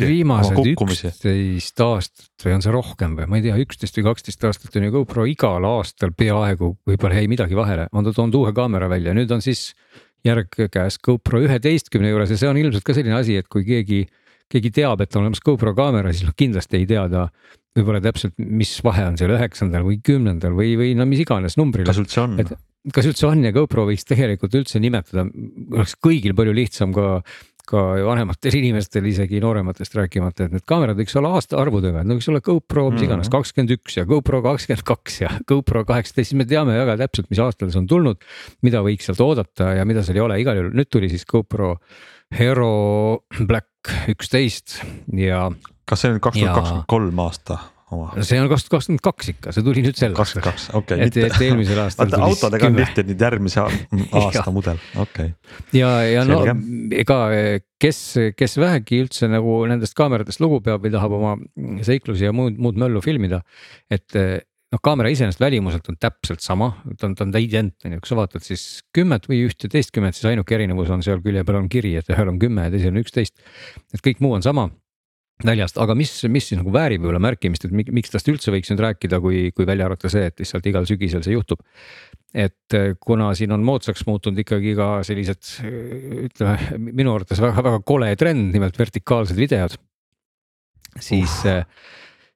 viimased 0.00 0.70
üksteist 0.74 1.84
aastat 1.84 2.46
või 2.46 2.56
on 2.56 2.64
see 2.64 2.74
rohkem 2.74 3.18
või 3.18 3.30
ma 3.30 3.40
ei 3.40 3.46
tea, 3.48 3.58
üksteist 3.64 4.00
või 4.00 4.08
kaksteist 4.10 4.48
aastat 4.50 4.80
on 4.80 4.88
ju 4.88 4.96
GoPro 4.98 5.28
igal 5.30 5.68
aastal 5.74 6.14
peaaegu, 6.16 6.74
võib-olla 6.88 7.22
jäi 7.22 7.30
midagi 7.30 7.58
vahele, 7.58 7.88
on 7.92 8.06
ta 8.06 8.14
toonud 8.16 8.42
uue 8.42 8.54
kaamera 8.56 8.90
välja, 8.92 9.14
nüüd 9.16 9.30
on 9.34 9.44
siis 9.44 9.70
järg 10.24 10.60
käes 10.72 10.98
GoPro 11.04 11.42
üheteistkümne 11.44 12.12
juures 12.12 12.32
ja 12.32 12.40
see 12.40 12.50
on 12.50 12.60
ilmselt 12.60 12.86
ka 12.86 12.96
selline 12.96 13.18
asi, 13.18 13.36
et 13.40 13.50
kui 13.52 13.66
keegi 13.66 14.04
keegi 14.52 14.70
teab, 14.74 15.02
et 15.02 15.14
on 15.16 15.24
olemas 15.24 15.42
GoPro 15.44 15.74
kaamera, 15.76 16.12
siis 16.14 16.26
noh 16.28 16.36
kindlasti 16.36 16.80
ei 16.80 16.88
tea 16.88 17.04
ta 17.10 17.26
võib-olla 17.74 18.00
täpselt, 18.04 18.36
mis 18.38 18.76
vahe 18.86 19.06
on 19.08 19.16
seal 19.18 19.32
üheksandal 19.34 19.86
või 19.86 19.98
kümnendal 20.04 20.54
või, 20.54 20.74
või 20.78 20.92
no 20.98 21.06
mis 21.10 21.24
iganes 21.24 21.58
numbril. 21.58 21.86
kas 21.88 21.98
üldse 22.02 22.22
on? 22.22 22.36
kas 22.94 23.08
üldse 23.08 23.26
on 23.30 23.42
ja 23.46 23.54
GoPro 23.54 23.86
võiks 23.88 24.06
tegelikult 24.06 24.54
üldse 24.60 24.80
nimetada, 24.82 25.24
oleks 25.72 25.96
kõigil 26.04 26.36
palju 26.36 26.54
lihtsam 26.54 26.92
ka 26.94 27.16
ka 27.68 27.82
vanematel 28.04 28.58
inimestel, 28.58 29.06
isegi 29.08 29.40
noorematest 29.42 29.96
rääkimata, 29.96 30.46
et 30.46 30.56
need 30.56 30.66
kaamerad 30.68 30.98
võiks 31.00 31.16
olla 31.18 31.32
aastaarvudega, 31.38 32.02
et 32.02 32.08
no 32.10 32.18
võiks 32.18 32.28
olla 32.32 32.42
GoPro 32.44 32.86
mis 32.92 33.06
iganes 33.06 33.28
mhm. 33.28 33.34
kakskümmend 33.34 33.76
üks 33.78 33.98
ja 33.98 34.06
GoPro 34.08 34.42
kakskümmend 34.44 34.86
kaks 34.88 35.20
ja 35.22 35.32
GoPro 35.48 35.84
kaheksateist, 35.88 36.32
siis 36.32 36.38
me 36.38 36.48
teame 36.48 36.76
väga 36.76 36.98
täpselt, 37.04 37.30
mis 37.32 37.42
aastal 37.42 37.72
see 37.72 37.80
on 37.82 37.90
tulnud. 37.90 38.24
mida 38.66 38.82
võiks 38.84 39.08
sealt 39.08 39.22
oodata 39.24 39.74
ja 39.78 39.84
mida 39.88 40.04
seal 40.04 40.20
ei 40.20 40.26
ole, 40.26 40.40
igal 40.44 40.60
juhul 40.60 40.74
nüüd 40.76 40.92
tuli 40.92 41.10
siis 41.12 41.24
GoPro 41.28 41.76
Hero 42.34 42.72
Black 43.48 44.10
üksteist 44.12 44.80
ja. 45.16 45.46
kas 45.88 46.04
see 46.04 46.14
on 46.14 46.20
kaks 46.20 46.40
tuhat 46.40 46.58
kakskümmend 46.60 46.90
kolm 46.90 47.24
aasta? 47.24 47.60
Oma? 47.94 48.10
see 48.20 48.40
on 48.42 48.50
kaks 48.52 48.66
tuhat 48.66 48.76
kakskümmend 48.76 49.04
kaks 49.04 49.30
ikka, 49.34 49.54
see 49.56 49.66
tuli 49.66 49.84
nüüd 49.86 49.98
sel 49.98 50.12
aastal. 50.12 50.20
kakskümmend 50.20 50.48
kaks, 50.50 50.68
okei 50.80 51.00
okay,. 51.00 51.08
et, 51.08 51.18
et 51.28 51.46
eelmisel 51.48 51.82
aastal. 51.84 52.10
vaata 52.10 52.30
autodega 52.30 52.70
on 52.70 52.80
tihti 52.80 53.06
nüüd 53.10 53.26
järgmise 53.26 53.66
aasta 54.22 54.54
mudel, 54.54 54.80
okei 54.94 55.30
okay.. 55.32 55.60
ja, 55.78 55.92
ja 56.08 56.24
Selge. 56.28 56.56
no 56.56 57.02
ega 57.04 57.20
kes, 57.84 58.00
kes 58.38 58.58
vähegi 58.60 59.04
üldse 59.04 59.28
nagu 59.30 59.60
nendest 59.70 59.96
kaameratest 59.98 60.42
lugu 60.44 60.60
peab 60.64 60.84
või 60.84 60.94
tahab 60.94 61.14
oma 61.18 61.36
seiklusi 61.86 62.28
ja 62.28 62.34
muud, 62.36 62.58
muud 62.60 62.80
möllu 62.80 63.02
filmida. 63.04 63.42
et 63.92 64.14
noh, 64.74 64.82
kaamera 64.82 65.10
iseenesest 65.12 65.42
välimuselt 65.42 65.88
on 65.92 65.98
täpselt 66.00 66.42
sama, 66.44 66.72
ta 66.98 67.08
on, 67.08 67.16
ta 67.18 67.26
on 67.26 67.34
identne, 67.38 67.98
kui 67.98 68.10
sa 68.10 68.18
vaatad 68.18 68.44
siis 68.44 68.82
kümmet 68.94 69.28
või 69.30 69.44
ühteteistkümmet, 69.48 70.16
siis 70.16 70.30
ainuke 70.32 70.56
erinevus 70.56 70.90
on 70.94 71.04
seal 71.06 71.22
külje 71.24 71.44
peal 71.46 71.60
on 71.62 71.68
kiri, 71.72 71.94
et 72.00 72.10
ühel 72.12 72.32
on 72.32 72.40
kümme 72.42 72.66
ja 72.66 72.74
teisel 72.74 72.94
on 72.94 73.02
üksteist. 73.04 73.36
et 73.94 74.04
kõik 74.04 74.22
muu 74.24 74.34
on 74.36 74.44
sama 74.44 74.68
väljast, 75.42 75.78
aga 75.82 75.96
mis, 75.98 76.12
mis 76.30 76.46
siis 76.50 76.60
nagu 76.60 76.70
väärib 76.74 77.02
võib-olla 77.02 77.22
märkimist, 77.24 77.66
et 77.66 77.72
miks 77.74 78.12
tast 78.12 78.28
üldse 78.30 78.52
võiks 78.54 78.70
nüüd 78.70 78.82
rääkida, 78.84 79.18
kui, 79.24 79.48
kui 79.56 79.66
välja 79.66 79.88
arvata 79.88 80.10
see, 80.12 80.28
et 80.30 80.38
lihtsalt 80.38 80.68
igal 80.70 80.86
sügisel 80.88 81.24
see 81.26 81.34
juhtub. 81.34 81.64
et 82.34 82.74
eh, 82.74 82.94
kuna 82.98 83.32
siin 83.34 83.52
on 83.54 83.62
moodsaks 83.62 84.06
muutunud 84.06 84.38
ikkagi 84.42 84.72
ka 84.78 85.02
sellised 85.06 85.50
ütleme 86.28 86.78
minu 86.78 87.12
arvates 87.14 87.42
väga-väga 87.42 87.82
kole 87.86 88.14
trend, 88.18 88.54
nimelt 88.54 88.78
vertikaalsed 88.78 89.38
videod. 89.38 89.76
siis 91.02 91.42
uh 91.50 91.66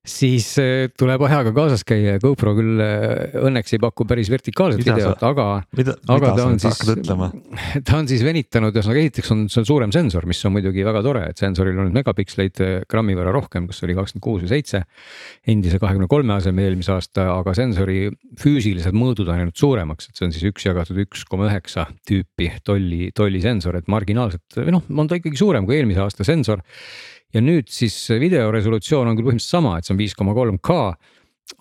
siis 0.09 0.47
äh, 0.61 0.89
tuleb 0.99 1.23
ajaga 1.27 1.53
kaasas 1.57 1.85
käia 1.87 2.17
ja 2.17 2.23
GoPro 2.23 2.55
küll 2.57 2.81
äh, 2.83 3.37
õnneks 3.47 3.75
ei 3.75 3.81
paku 3.83 4.07
päris 4.09 4.31
vertikaalset 4.33 4.81
mida 4.83 4.97
videot, 4.97 5.25
aga, 5.29 5.47
aga 6.15 6.33
ta 6.37 6.47
on 6.47 6.59
siis, 6.63 6.81
ta 7.89 7.99
on 7.99 8.09
siis 8.11 8.25
venitanud, 8.27 8.75
ühesõnaga 8.75 9.03
esiteks 9.05 9.33
on 9.35 9.45
seal 9.53 9.67
suurem 9.69 9.93
sensor, 9.95 10.27
mis 10.31 10.41
on 10.49 10.55
muidugi 10.57 10.87
väga 10.87 11.03
tore, 11.07 11.25
et 11.33 11.41
sensoril 11.41 11.79
on 11.83 11.93
megapiksleid 11.95 12.63
äh, 12.65 12.75
grammi 12.91 13.17
võrra 13.19 13.35
rohkem, 13.35 13.69
kas 13.71 13.83
oli 13.87 13.97
kakskümmend 13.99 14.25
kuus 14.25 14.45
või 14.45 14.53
seitse. 14.55 14.83
endise 15.49 15.81
kahekümne 15.83 16.09
kolme 16.11 16.37
asemel 16.39 16.71
eelmise 16.71 16.95
aasta, 16.97 17.29
aga 17.35 17.55
sensori 17.57 18.09
füüsilised 18.41 18.97
mõõdud 18.97 19.29
on 19.29 19.43
jäänud 19.43 19.59
suuremaks, 19.59 20.09
et 20.09 20.19
see 20.19 20.29
on 20.29 20.35
siis 20.35 20.49
üks 20.51 20.67
jagatud 20.69 20.99
üks 21.05 21.27
koma 21.29 21.49
üheksa 21.51 21.89
tüüpi 22.09 22.51
tolli, 22.65 23.13
tollisensor, 23.17 23.79
et 23.79 23.91
marginaalselt 23.91 24.61
või 24.63 24.79
noh, 24.79 24.89
on 24.89 25.11
ta 25.11 25.21
ikkagi 25.21 25.39
suurem 25.39 25.69
kui 25.69 25.79
eelmise 25.79 26.05
aasta 26.05 26.27
sensor 26.27 26.65
ja 27.35 27.43
nüüd 27.45 27.69
siis 27.73 27.97
video 28.21 28.49
resolutsioon 28.55 29.11
on 29.11 29.19
küll 29.19 29.29
põhimõtteliselt 29.29 29.59
sama, 29.59 29.77
et 29.79 29.87
see 29.87 29.95
on 29.95 30.01
viis 30.01 30.17
koma 30.17 30.35
kolm 30.37 30.59
K. 30.65 30.79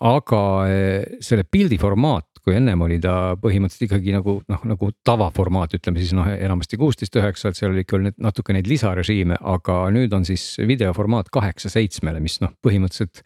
aga 0.04 0.40
eh, 0.68 1.18
selle 1.24 1.44
pildi 1.48 1.78
formaat, 1.80 2.40
kui 2.44 2.56
ennem 2.56 2.80
oli 2.84 2.96
ta 3.02 3.34
põhimõtteliselt 3.40 3.86
ikkagi 3.88 4.14
nagu 4.14 4.38
noh, 4.48 4.64
nagu 4.68 4.90
tavaformaat, 5.04 5.76
ütleme 5.76 6.00
siis 6.00 6.14
noh, 6.16 6.28
enamasti 6.28 6.80
kuusteist 6.80 7.16
üheksa, 7.20 7.52
et 7.52 7.60
seal 7.60 7.74
oli 7.74 7.84
küll 7.88 8.10
natuke 8.16 8.56
neid 8.56 8.68
lisarežiime, 8.70 9.40
aga 9.40 9.80
nüüd 9.92 10.12
on 10.16 10.24
siis 10.28 10.54
videoformaat 10.60 11.28
kaheksa 11.34 11.72
seitsmele, 11.72 12.20
mis 12.24 12.38
noh, 12.44 12.54
põhimõtteliselt. 12.64 13.24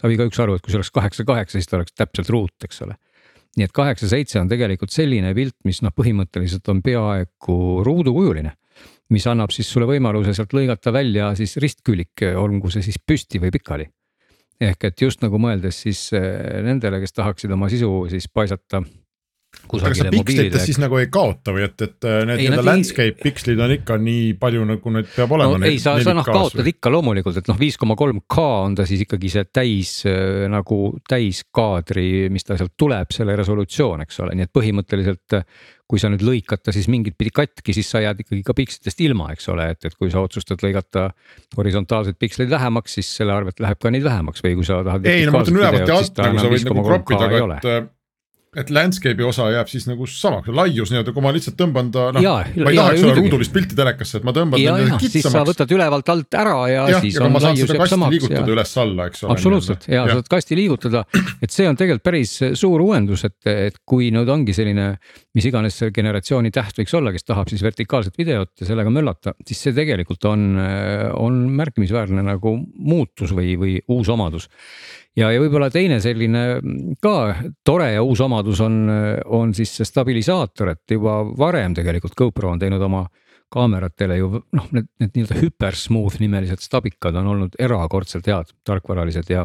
saab 0.00 0.16
igaüks 0.16 0.40
aru, 0.40 0.56
et 0.56 0.64
kui 0.64 0.72
see 0.72 0.80
oleks 0.80 0.92
kaheksa 0.94 1.28
kaheksa, 1.28 1.58
siis 1.58 1.68
ta 1.68 1.80
oleks 1.80 1.96
täpselt 1.96 2.32
ruut, 2.32 2.56
eks 2.64 2.84
ole 2.86 2.96
nii 3.52 3.66
et 3.68 3.72
kaheksa 3.76 4.08
seitse 4.08 4.40
on 4.40 4.48
tegelikult 4.48 4.94
selline 4.94 5.34
pilt, 5.36 5.58
mis 5.68 5.82
noh, 5.84 5.92
põhimõtteliselt 5.92 6.68
on 6.72 6.78
peaaegu 6.80 7.56
ruudukujuline 7.84 8.54
mis 9.12 9.26
annab 9.28 9.52
siis 9.52 9.68
sulle 9.70 9.86
võimaluse 9.88 10.34
sealt 10.36 10.54
lõigata 10.56 10.92
välja 10.94 11.32
siis 11.38 11.56
ristkülik, 11.62 12.24
olgu 12.38 12.70
see 12.72 12.84
siis 12.86 12.98
püsti 12.98 13.40
või 13.42 13.52
pikali. 13.54 13.88
ehk 14.62 14.84
et 14.84 15.00
just 15.02 15.22
nagu 15.22 15.38
mõeldes 15.42 15.82
siis 15.84 16.12
eh, 16.14 16.62
nendele, 16.62 17.00
kes 17.02 17.12
tahaksid 17.12 17.50
oma 17.50 17.68
sisu 17.72 18.06
siis 18.10 18.28
paisata 18.28 18.82
aga 19.72 19.92
sa 19.96 20.10
pikslites 20.12 20.64
siis 20.66 20.78
nagu 20.80 20.98
ei 21.00 21.08
kaota 21.12 21.54
või 21.54 21.64
et, 21.66 21.84
et 21.84 22.06
äh, 22.08 22.22
need 22.28 22.42
nii-öelda 22.42 22.64
landscape 22.66 23.20
pikslid 23.22 23.60
on 23.62 23.74
ikka 23.76 23.96
nii 24.00 24.32
palju 24.40 24.64
nagu 24.68 24.94
neid 24.94 25.10
peab 25.12 25.34
olema 25.36 25.60
no,? 25.60 25.68
ei, 25.68 25.78
sa, 25.82 25.94
sa 26.04 26.14
noh 26.16 26.26
kaotad 26.26 26.60
või? 26.62 26.74
ikka 26.74 26.92
loomulikult, 26.92 27.38
et 27.40 27.50
noh, 27.50 27.58
viis 27.60 27.78
koma 27.80 27.96
kolm 27.98 28.22
K 28.26 28.46
on 28.66 28.76
ta 28.78 28.86
siis 28.88 29.04
ikkagi 29.06 29.32
see 29.32 29.46
täis 29.52 29.94
äh, 30.08 30.48
nagu 30.52 30.80
täiskaadri, 31.08 32.26
mis 32.32 32.48
ta 32.48 32.58
sealt 32.60 32.74
tuleb, 32.80 33.12
selle 33.14 33.36
resolutsioon, 33.38 34.04
eks 34.04 34.20
ole, 34.24 34.36
nii 34.38 34.48
et 34.48 34.52
põhimõtteliselt. 34.52 35.38
kui 35.92 36.00
sa 36.00 36.08
nüüd 36.08 36.22
lõikad 36.24 36.62
ta 36.64 36.72
siis 36.72 36.86
mingit 36.88 37.18
pidi 37.20 37.28
katki, 37.36 37.74
siis 37.76 37.90
sa 37.92 38.00
jääd 38.00 38.22
ikkagi 38.22 38.40
ka 38.46 38.54
pikslitest 38.56 39.00
ilma, 39.04 39.26
eks 39.34 39.50
ole, 39.52 39.66
et, 39.74 39.84
et 39.84 39.92
kui 39.92 40.08
sa 40.08 40.22
otsustad 40.24 40.62
lõigata 40.64 41.10
horisontaalseid 41.58 42.16
piksleid 42.16 42.48
vähemaks, 42.48 42.94
siis 42.96 43.10
selle 43.18 43.34
arvelt 43.34 43.60
läheb 43.60 43.76
ka 43.82 43.92
neid 43.92 44.06
vähemaks 44.06 44.40
või 44.40 44.56
kui 44.56 44.64
sa 44.64 44.80
tahad. 44.86 45.04
ei 45.04 45.26
no 45.28 45.34
ma 45.34 45.42
mõtlen 45.42 45.60
ülevalt 45.60 45.92
ja 45.92 45.98
alt 46.00 46.22
nagu 46.24 46.40
sa 46.40 46.52
võid 46.54 46.70
nagu 46.70 46.86
crop 46.86 47.12
ida, 47.12 47.28
et 47.58 47.92
et 48.52 48.68
landscape'i 48.68 49.24
osa 49.24 49.46
jääb 49.48 49.70
siis 49.70 49.86
nagu 49.88 50.04
samaks, 50.08 50.50
laius 50.52 50.90
nii-öelda, 50.92 51.14
kui 51.16 51.24
ma 51.24 51.30
lihtsalt 51.32 51.56
tõmban 51.56 51.88
ta 51.94 52.10
noh, 52.12 52.20
ma 52.20 52.72
ei 52.72 52.76
tahaks 52.76 53.04
olla 53.06 53.14
ruudulist 53.16 53.54
pilti 53.54 53.78
telekasse, 53.78 54.20
et 54.20 54.26
ma 54.28 54.34
tõmban 54.36 54.60
ja, 54.60 54.74
ta 54.76 54.98
kitsamaks. 55.00 55.14
siis 55.14 55.28
sa 55.32 55.44
võtad 55.48 55.72
ülevalt 55.72 56.12
alt 56.12 56.36
ära 56.36 56.58
ja, 56.68 56.82
ja 56.92 57.00
siis 57.00 57.16
ja 57.16 57.24
on 57.24 57.38
laius 57.38 57.64
jääb 57.64 57.86
samaks. 57.88 58.12
liigutada 58.12 58.52
üles-alla, 58.52 59.08
eks 59.08 59.24
ole. 59.24 59.36
absoluutselt 59.38 59.88
ja, 59.88 60.04
ja 60.04 60.18
saad 60.18 60.28
kasti 60.36 60.58
liigutada, 60.60 61.04
et 61.40 61.54
see 61.54 61.70
on 61.70 61.80
tegelikult 61.80 62.04
päris 62.10 62.34
suur 62.60 62.84
uuendus, 62.84 63.24
et, 63.30 63.38
et 63.48 63.80
kui 63.88 64.12
nüüd 64.12 64.28
ongi 64.36 64.52
selline 64.56 64.90
mis 65.32 65.48
iganes 65.48 65.80
see 65.80 65.92
generatsiooni 65.96 66.52
täht 66.52 66.76
võiks 66.76 66.92
olla, 66.98 67.12
kes 67.14 67.24
tahab 67.24 67.48
siis 67.48 67.64
vertikaalset 67.64 68.20
videot 68.20 68.52
ja 68.60 68.68
sellega 68.68 68.92
möllata, 68.92 69.32
siis 69.48 69.64
see 69.64 69.76
tegelikult 69.80 70.28
on, 70.28 70.50
on 71.16 71.44
märkimisväärne 71.56 72.24
nagu 72.26 72.58
muutus 72.60 73.32
või, 73.32 73.56
või 73.56 73.78
uus 73.88 74.12
omadus 74.12 74.50
ja, 75.16 75.30
ja 75.32 75.40
võib-olla 75.42 75.70
teine 75.72 76.00
selline 76.02 76.44
ka 77.02 77.14
tore 77.64 77.92
ja 77.94 78.04
uus 78.04 78.22
omadus 78.24 78.62
on, 78.64 78.84
on 79.26 79.54
siis 79.56 79.74
see 79.78 79.88
stabilisaator, 79.88 80.74
et 80.74 80.96
juba 80.96 81.20
varem 81.38 81.74
tegelikult 81.76 82.16
GoPro 82.18 82.52
on 82.54 82.62
teinud 82.62 82.82
oma 82.82 83.06
kaameratele 83.52 84.16
ju 84.16 84.30
noh, 84.56 84.68
need, 84.72 84.88
need 85.00 85.16
nii-öelda 85.16 85.40
hüpersmooth 85.42 86.22
nimelised 86.22 86.62
stabikad 86.64 87.18
on 87.20 87.34
olnud 87.34 87.58
erakordselt 87.60 88.30
head, 88.30 88.54
tarkvaralised 88.64 89.32
ja 89.32 89.44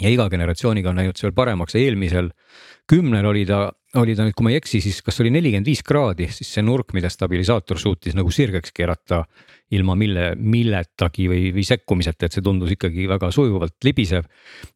ja 0.00 0.10
iga 0.10 0.28
generatsiooniga 0.30 0.92
on 0.92 1.00
läinud 1.00 1.18
veel 1.18 1.34
paremaks, 1.34 1.74
eelmisel 1.78 2.30
kümnel 2.90 3.26
oli 3.26 3.42
ta, 3.48 3.64
oli 4.00 4.14
ta 4.16 4.26
nüüd, 4.26 4.36
kui 4.38 4.46
ma 4.46 4.52
ei 4.52 4.60
eksi, 4.60 4.80
siis 4.84 5.00
kas 5.02 5.18
oli 5.22 5.32
nelikümmend 5.34 5.66
viis 5.66 5.82
kraadi, 5.86 6.28
siis 6.32 6.52
see 6.54 6.64
nurk, 6.64 6.94
mida 6.96 7.10
stabilisaator 7.10 7.80
suutis 7.80 8.14
nagu 8.18 8.30
sirgeks 8.34 8.74
keerata 8.76 9.24
ilma 9.76 9.94
mille, 9.98 10.32
milletagi 10.36 11.28
või, 11.30 11.50
või 11.54 11.64
sekkumiseta, 11.66 12.26
et 12.26 12.36
see 12.36 12.44
tundus 12.44 12.72
ikkagi 12.74 13.06
väga 13.10 13.30
sujuvalt 13.34 13.76
libisev. 13.86 14.26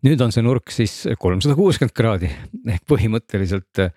nüüd 0.07 0.21
on 0.23 0.33
see 0.35 0.45
nurk 0.45 0.71
siis 0.75 1.01
kolmsada 1.19 1.57
kuuskümmend 1.59 1.97
kraadi 1.97 2.31
ehk 2.77 2.87
põhimõtteliselt 2.91 3.83
eh, 3.83 3.93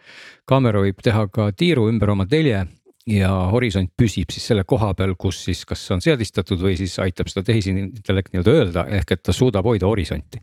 kaamera 0.50 0.82
võib 0.84 1.02
teha 1.04 1.28
ka 1.34 1.52
tiiru 1.58 1.88
ümber 1.92 2.16
oma 2.16 2.26
telje 2.30 2.66
ja 3.08 3.32
horisont 3.54 3.94
püsib 3.98 4.34
siis 4.34 4.50
selle 4.52 4.66
koha 4.68 4.92
peal, 4.98 5.16
kus 5.20 5.40
siis 5.48 5.64
kas 5.68 5.86
on 5.96 6.04
seadistatud 6.04 6.60
või 6.62 6.76
siis 6.80 6.98
aitab 7.04 7.30
seda 7.32 7.46
tehisintellekt 7.48 8.34
nii-öelda 8.34 8.56
öelda, 8.58 8.86
ehk 9.00 9.16
et 9.16 9.24
ta 9.24 9.36
suudab 9.36 9.68
hoida 9.70 9.88
horisonti. 9.88 10.42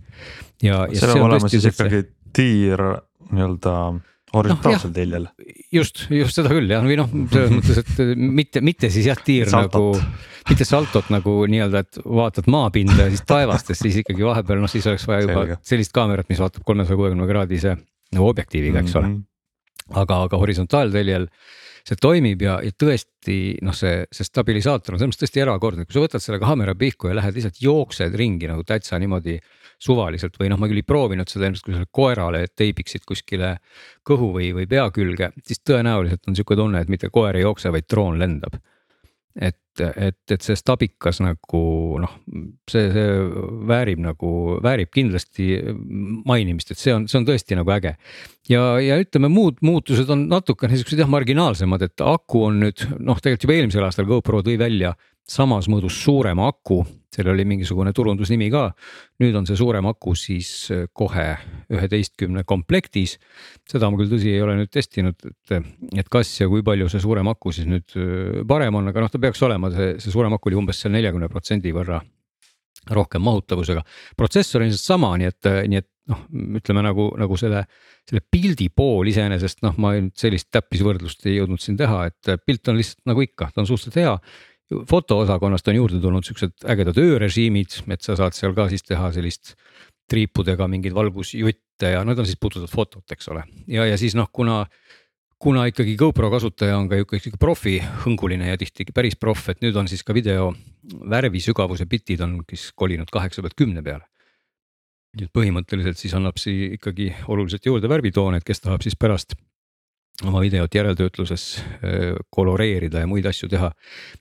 ja, 0.63 0.85
ja 0.89 1.01
see 1.01 1.11
peab 1.11 1.27
olema 1.29 1.51
siis 1.53 1.69
ikkagi 1.73 2.05
tiir 2.35 2.81
nii-öelda 3.31 3.75
horisontaalsel 4.35 4.91
no, 4.91 4.97
teljel. 4.97 5.27
just, 5.73 6.05
just 6.13 6.39
seda 6.39 6.53
küll 6.53 6.71
jah, 6.71 6.85
või 6.85 6.99
noh, 7.01 7.11
selles 7.33 7.53
mõttes, 7.59 7.81
et 7.83 8.21
mitte, 8.21 8.63
mitte 8.65 8.91
siis 8.93 9.09
jah, 9.11 9.21
tiir 9.25 9.51
nagu, 9.55 9.95
mitte 10.51 10.67
saltot 10.69 11.11
nagu 11.15 11.37
nii-öelda, 11.51 11.85
et 11.85 12.01
vaatad 12.05 12.49
maapinda 12.53 13.07
ja 13.07 13.11
siis 13.15 13.25
taevast 13.29 13.73
ja 13.73 13.79
siis 13.79 14.01
ikkagi 14.03 14.27
vahepeal 14.27 14.63
noh, 14.63 14.71
siis 14.71 14.87
oleks 14.91 15.07
vaja 15.11 15.27
juba 15.27 15.41
Selge. 15.41 15.59
sellist 15.73 15.97
kaamerat, 15.97 16.31
mis 16.33 16.43
vaatab 16.43 16.67
kolmesaja 16.67 17.01
kuuekümne 17.01 17.29
kraadise 17.31 17.77
nagu 18.15 18.31
objektiiviga, 18.31 18.85
eks 18.85 18.97
ole 18.99 19.11
mm. 19.11 19.19
-hmm. 19.19 20.01
aga, 20.03 20.23
aga 20.29 20.41
horisontaalteljel 20.43 21.29
see 21.85 22.01
toimib 22.01 22.41
ja, 22.45 22.57
ja 22.65 22.73
tõesti 22.73 23.59
noh, 23.65 23.75
see, 23.77 24.05
see 24.15 24.25
stabilisaator 24.25 24.95
on 24.95 25.01
selles 25.01 25.13
mõttes 25.13 25.27
tõesti 25.27 25.43
erakordne, 25.45 25.85
kui 25.85 25.97
sa 25.97 26.05
võtad 26.05 26.25
selle 26.25 26.41
kaamera 26.41 26.73
pihku 26.79 27.11
ja 27.11 27.19
lähed 27.19 27.37
lihtsalt 27.37 27.61
jooksed 27.61 28.17
ringi 28.17 28.49
nagu 28.49 28.65
täitsa 28.65 28.99
niimoodi 29.03 29.37
suvaliselt 29.85 30.39
või 30.41 30.51
noh, 30.53 30.61
ma 30.61 30.69
küll 30.71 30.81
ei 30.81 30.87
proovinud 30.87 31.31
seda 31.31 31.49
ilmselt, 31.49 31.67
kui 31.69 31.77
sa 31.77 31.89
koerale 31.93 32.45
teibiksid 32.57 33.05
kuskile 33.09 33.57
kõhu 34.07 34.33
või, 34.37 34.53
või 34.57 34.69
pea 34.71 34.87
külge, 34.95 35.33
siis 35.45 35.61
tõenäoliselt 35.61 36.29
on 36.29 36.39
sihuke 36.39 36.57
tunne, 36.59 36.81
et 36.81 36.93
mitte 36.93 37.13
koer 37.13 37.37
ei 37.37 37.45
jookse, 37.45 37.73
vaid 37.75 37.91
droon 37.91 38.21
lendab 38.23 38.57
et, 39.35 39.81
et, 39.81 40.19
et 40.31 40.45
see 40.45 40.57
stabikas 40.59 41.19
nagu 41.25 41.63
noh, 42.03 42.13
see, 42.71 42.87
see 42.95 43.07
väärib 43.69 44.03
nagu, 44.05 44.31
väärib 44.63 44.93
kindlasti 44.95 45.49
mainimist, 46.29 46.71
et 46.71 46.81
see 46.81 46.95
on, 46.95 47.09
see 47.11 47.19
on 47.19 47.27
tõesti 47.29 47.59
nagu 47.59 47.75
äge. 47.75 47.97
ja, 48.51 48.63
ja 48.83 48.99
ütleme, 49.03 49.31
muud 49.33 49.59
muutused 49.67 50.11
on 50.15 50.29
natuke 50.31 50.71
niisugused 50.71 51.03
jah, 51.03 51.11
marginaalsemad, 51.11 51.87
et 51.89 52.05
aku 52.07 52.47
on 52.51 52.63
nüüd 52.67 52.87
noh, 53.01 53.19
tegelikult 53.19 53.49
juba 53.49 53.59
eelmisel 53.59 53.89
aastal 53.89 54.09
GoPro 54.11 54.45
tõi 54.47 54.59
välja 54.61 54.95
samas 55.29 55.69
mõõdus 55.73 55.99
suurema 56.05 56.49
aku, 56.53 56.85
seal 57.15 57.31
oli 57.33 57.47
mingisugune 57.49 57.93
turundusnimi 57.95 58.51
ka. 58.53 58.65
nüüd 59.23 59.37
on 59.39 59.47
see 59.49 59.59
suurem 59.59 59.87
aku 59.91 60.15
siis 60.19 60.51
äh, 60.75 60.87
kohe 60.93 61.27
üheteistkümne 61.73 62.45
komplektis. 62.49 63.19
seda 63.71 63.91
ma 63.91 64.01
küll 64.01 64.13
tõsi 64.13 64.35
ei 64.35 64.43
ole 64.43 64.59
nüüd 64.61 64.73
testinud, 64.75 65.19
et, 65.31 65.71
et 65.95 66.11
kas 66.11 66.33
ja 66.41 66.49
kui 66.51 66.65
palju 66.67 66.91
see 66.93 67.03
suurem 67.05 67.31
aku 67.33 67.55
siis 67.55 67.71
nüüd 67.71 67.97
äh, 67.99 68.43
parem 68.49 68.81
on, 68.81 68.91
aga 68.91 69.07
noh, 69.07 69.13
ta 69.13 69.23
peaks 69.23 69.43
olema, 69.47 69.73
see, 69.75 69.95
see 70.03 70.15
suurem 70.15 70.35
aku 70.37 70.51
oli 70.51 70.61
umbes 70.65 70.83
seal 70.83 70.95
neljakümne 70.95 71.31
protsendi 71.33 71.75
võrra 71.75 72.03
rohkem 72.91 73.23
mahutavusega. 73.25 73.83
protsessor 74.17 74.61
on 74.61 74.69
ilmselt 74.69 74.85
sama, 74.85 75.15
nii 75.17 75.29
et, 75.31 75.51
nii 75.71 75.81
et 75.81 75.89
noh, 76.13 76.25
ütleme 76.61 76.83
nagu, 76.85 77.07
nagu 77.21 77.37
selle, 77.41 77.65
selle 78.05 78.21
pildi 78.31 78.69
pool 78.77 79.09
iseenesest 79.09 79.63
noh, 79.65 79.77
ma 79.81 79.95
nüüd 79.97 80.13
sellist 80.21 80.51
täppisvõrdlust 80.53 81.25
ei 81.29 81.39
jõudnud 81.39 81.63
siin 81.63 81.79
teha, 81.81 82.03
et 82.11 82.35
pilt 82.45 82.69
on 82.69 82.77
lihtsalt 82.81 83.07
nagu 83.09 83.25
ikka, 83.25 83.49
ta 83.55 83.63
on 83.63 83.71
suhteliselt 83.71 84.03
hea 84.03 84.19
fotoosakonnast 84.73 85.69
on 85.69 85.77
juurde 85.77 86.01
tulnud 86.01 86.25
siuksed 86.25 86.65
ägedad 86.71 86.99
öörežiimid, 87.01 87.81
et 87.93 88.05
sa 88.05 88.17
saad 88.19 88.37
seal 88.37 88.55
ka 88.57 88.69
siis 88.73 88.85
teha 88.87 89.11
sellist 89.15 89.55
triipudega 90.11 90.69
mingeid 90.69 90.95
valgusjutte 90.97 91.95
ja 91.95 92.03
need 92.05 92.21
on 92.21 92.29
siis 92.29 92.41
puhtalt 92.41 92.71
fotot, 92.73 93.05
eks 93.13 93.29
ole. 93.33 93.45
ja, 93.69 93.87
ja 93.89 93.99
siis 94.01 94.17
noh, 94.17 94.29
kuna, 94.33 94.65
kuna 95.41 95.67
ikkagi 95.71 95.97
GoPro 96.01 96.31
kasutaja 96.33 96.77
on 96.79 96.89
ka 96.89 97.01
ikkagi 97.03 97.37
profihõnguline 97.41 98.51
ja 98.53 98.61
tihti 98.61 98.89
päris 98.95 99.17
proff, 99.21 99.49
et 99.53 99.63
nüüd 99.65 99.77
on 99.77 99.89
siis 99.89 100.05
ka 100.05 100.17
video 100.17 100.53
värvisügavuse 101.11 101.89
bitid 101.89 102.25
on 102.25 102.41
siis 102.51 102.71
kolinud 102.77 103.13
kaheksa 103.13 103.45
pealt 103.45 103.57
kümne 103.59 103.85
peale. 103.85 104.05
nii 105.15 105.29
et 105.29 105.37
põhimõtteliselt 105.37 106.01
siis 106.01 106.15
annab 106.19 106.41
see 106.43 106.73
ikkagi 106.75 107.13
oluliselt 107.31 107.67
juurde 107.69 107.89
värvitoone, 107.89 108.41
et 108.41 108.47
kes 108.47 108.65
tahab 108.65 108.83
siis 108.83 108.97
pärast 108.99 109.37
oma 110.23 110.43
videot 110.45 110.75
järeltöötluses 110.75 111.47
äh, 111.59 112.13
koloreerida 112.31 113.03
ja 113.03 113.09
muid 113.11 113.27
asju 113.27 113.49
teha. 113.51 113.73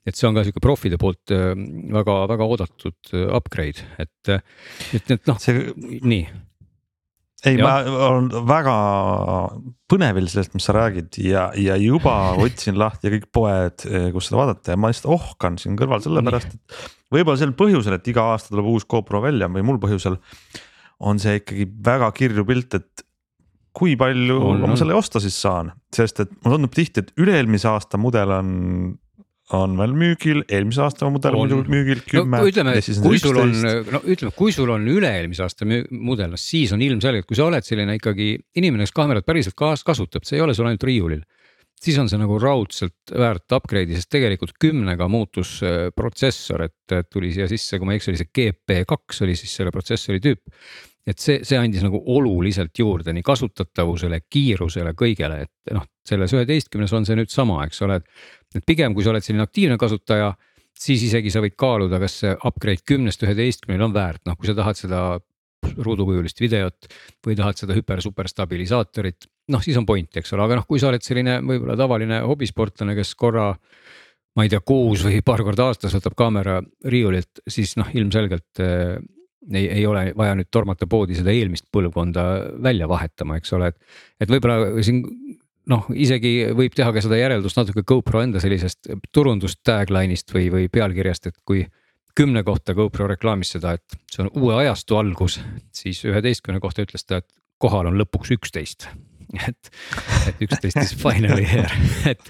et 0.05 0.17
see 0.17 0.25
on 0.27 0.37
ka 0.37 0.45
sihuke 0.45 0.63
profide 0.63 0.97
poolt 1.01 1.29
väga-väga 1.29 2.39
äh, 2.39 2.55
oodatud 2.55 3.13
äh, 3.13 3.27
upgrade, 3.37 3.85
et, 4.01 4.33
et, 4.97 5.13
et 5.13 5.29
noh 5.29 5.37
see..., 5.41 5.69
nii. 6.01 6.23
ei, 7.45 7.59
ma 7.61 7.75
olen 7.83 8.31
väga 8.49 8.75
põnevil 9.91 10.31
sellest, 10.31 10.55
mis 10.57 10.65
sa 10.65 10.77
räägid 10.79 11.21
ja, 11.21 11.45
ja 11.59 11.77
juba 11.77 12.17
otsin 12.45 12.79
lahti 12.81 13.13
kõik 13.13 13.29
poed, 13.35 13.85
kus 14.15 14.31
seda 14.31 14.41
vaadata 14.41 14.73
ja 14.73 14.81
ma 14.81 14.89
lihtsalt 14.89 15.13
ohkan 15.13 15.61
siin 15.61 15.77
kõrval 15.77 16.01
sellepärast, 16.01 16.57
et. 16.57 16.83
võib-olla 17.13 17.37
sel 17.43 17.53
põhjusel, 17.59 17.99
et 17.99 18.09
iga 18.09 18.31
aasta 18.33 18.55
tuleb 18.55 18.73
uus 18.73 18.89
GoPro 18.89 19.21
välja 19.21 19.51
või 19.51 19.69
mul 19.69 19.81
põhjusel 19.83 20.17
on 21.03 21.19
see 21.21 21.37
ikkagi 21.43 21.67
väga 21.85 22.09
kirju 22.15 22.45
pilt, 22.47 22.81
et 22.81 23.09
kui 23.73 23.95
palju 23.99 24.37
on, 24.37 24.65
ma 24.69 24.75
selle 24.79 24.95
osta 24.97 25.21
siis 25.23 25.35
saan, 25.41 25.71
sest 25.93 26.21
et 26.23 26.35
mulle 26.43 26.59
tundub 26.59 26.75
tihti, 26.75 27.03
et 27.03 27.23
üle-eelmise 27.23 27.71
aasta 27.71 27.99
mudel 28.01 28.35
on 28.35 28.51
on 29.53 29.75
veel 29.77 29.91
müügil, 29.97 30.41
eelmise 30.47 30.81
aasta 30.85 31.09
mudel 31.11 31.35
on 31.35 31.43
muidugi 31.43 31.73
müügil 31.73 32.01
kümme 32.07 32.39
no,. 32.39 32.47
ütleme, 32.47 32.73
kui 33.03 33.19
sul 33.19 33.37
on, 33.41 33.51
no 33.91 33.99
ütleme, 34.07 34.31
kui 34.37 34.53
sul 34.55 34.71
on 34.71 34.85
üle-eelmise 34.87 35.43
aasta 35.45 35.67
mudel, 35.67 36.31
no 36.31 36.39
siis 36.39 36.71
on 36.75 36.81
ilmselgelt, 36.81 37.27
kui 37.29 37.37
sa 37.37 37.49
oled 37.49 37.67
selline 37.67 37.97
ikkagi 37.99 38.33
inimene, 38.61 38.87
kes 38.87 38.95
kaamerat 38.95 39.27
päriselt 39.27 39.57
kaas-, 39.59 39.83
kasutab, 39.85 40.23
see 40.27 40.39
ei 40.39 40.45
ole 40.45 40.55
sul 40.55 40.69
ainult 40.69 40.87
riiulil. 40.87 41.25
siis 41.83 41.97
on 41.99 42.07
see 42.07 42.15
nagu 42.21 42.37
raudselt 42.39 43.11
väärt 43.11 43.57
upgrade'i, 43.57 43.97
sest 43.99 44.13
tegelikult 44.15 44.55
kümnega 44.63 45.09
muutus 45.11 45.57
äh, 45.67 45.89
protsessor, 45.91 46.63
et 46.63 47.11
tuli 47.11 47.33
siia 47.35 47.49
sisse, 47.51 47.77
kui 47.77 47.89
ma 47.89 47.93
ei 47.93 47.99
eksi, 47.99 48.13
oli 48.13 48.21
see 48.23 48.31
GP2 48.39 49.25
oli 49.27 49.35
siis 49.35 49.59
selle 49.59 49.75
protsessori 49.75 50.23
tüüp 50.23 50.39
et 51.07 51.19
see, 51.19 51.41
see 51.43 51.59
andis 51.59 51.83
nagu 51.83 51.99
oluliselt 52.15 52.77
juurde 52.79 53.13
nii 53.15 53.25
kasutatavusele, 53.25 54.21
kiirusele, 54.31 54.93
kõigele, 54.99 55.41
et 55.45 55.75
noh, 55.75 55.85
selles 56.07 56.33
üheteistkümnes 56.35 56.93
on 56.95 57.07
see 57.07 57.17
nüüd 57.19 57.31
sama, 57.31 57.61
eks 57.67 57.83
ole, 57.85 57.99
et. 57.99 58.07
et 58.55 58.65
pigem, 58.65 58.95
kui 58.95 59.03
sa 59.03 59.11
oled 59.11 59.25
selline 59.25 59.43
aktiivne 59.43 59.77
kasutaja, 59.81 60.31
siis 60.79 61.03
isegi 61.09 61.31
sa 61.33 61.43
võid 61.43 61.57
kaaluda, 61.59 61.99
kas 62.01 62.19
see 62.23 62.33
upgrade 62.47 62.85
kümnest 62.87 63.23
üheteistkümnele 63.25 63.87
on 63.87 63.95
väärt, 63.95 64.23
noh, 64.29 64.37
kui 64.39 64.49
sa 64.49 64.55
tahad 64.57 64.79
seda 64.79 65.03
ruudukujulist 65.63 66.41
videot 66.43 66.87
või 67.25 67.37
tahad 67.39 67.59
seda 67.59 67.75
hüper-super 67.75 68.27
stabilisaatorit, 68.27 69.27
noh, 69.53 69.63
siis 69.63 69.77
on 69.79 69.87
point, 69.87 70.09
eks 70.19 70.35
ole, 70.35 70.45
aga 70.45 70.59
noh, 70.59 70.67
kui 70.67 70.81
sa 70.81 70.89
oled 70.89 71.03
selline 71.03 71.39
võib-olla 71.43 71.77
tavaline 71.79 72.19
hobisportlane, 72.27 72.95
kes 72.99 73.15
korra 73.19 73.51
ma 74.33 74.45
ei 74.45 74.51
tea, 74.51 74.63
kuus 74.65 75.03
või 75.05 75.21
paar 75.25 75.43
korda 75.45 75.69
aastas 75.69 75.93
võtab 75.95 76.15
kaamera 76.17 76.59
riiulilt, 76.89 77.43
siis 77.47 77.75
noh, 77.79 77.89
ilmselgelt 77.93 78.63
ei, 79.51 79.67
ei 79.79 79.85
ole 79.87 80.11
vaja 80.17 80.35
nüüd 80.39 80.49
tormata 80.51 80.87
poodi 80.89 81.17
seda 81.17 81.33
eelmist 81.33 81.67
põlvkonda 81.73 82.25
välja 82.63 82.87
vahetama, 82.89 83.37
eks 83.39 83.53
ole, 83.57 83.73
et. 83.73 83.95
et 84.23 84.31
võib-olla 84.31 84.83
siin 84.85 85.03
noh, 85.71 85.87
isegi 85.95 86.33
võib 86.55 86.75
teha 86.75 86.91
ka 86.95 87.03
seda 87.03 87.19
järeldust 87.19 87.59
natuke 87.59 87.85
GoPro 87.87 88.23
enda 88.23 88.41
sellisest 88.43 88.91
turundust 89.15 89.61
tagline'ist 89.67 90.33
või, 90.35 90.49
või 90.53 90.67
pealkirjast, 90.71 91.31
et 91.31 91.39
kui. 91.45 91.65
kümne 92.13 92.43
kohta 92.45 92.75
GoPro 92.77 93.07
reklaamis 93.09 93.55
seda, 93.55 93.71
et 93.73 93.95
see 94.11 94.21
on 94.21 94.27
uue 94.37 94.53
ajastu 94.53 94.99
algus, 94.99 95.39
siis 95.73 96.03
üheteistkümne 96.05 96.59
kohta 96.61 96.83
ütles 96.85 97.07
ta, 97.09 97.23
et 97.23 97.27
kohal 97.57 97.89
on 97.89 97.97
lõpuks 97.97 98.35
üksteist 98.35 98.85
et, 99.47 99.71
et 100.29 100.43
üksteist 100.45 100.77
is 100.77 100.93
finally 100.99 101.45
here, 101.47 101.71
et, 102.11 102.21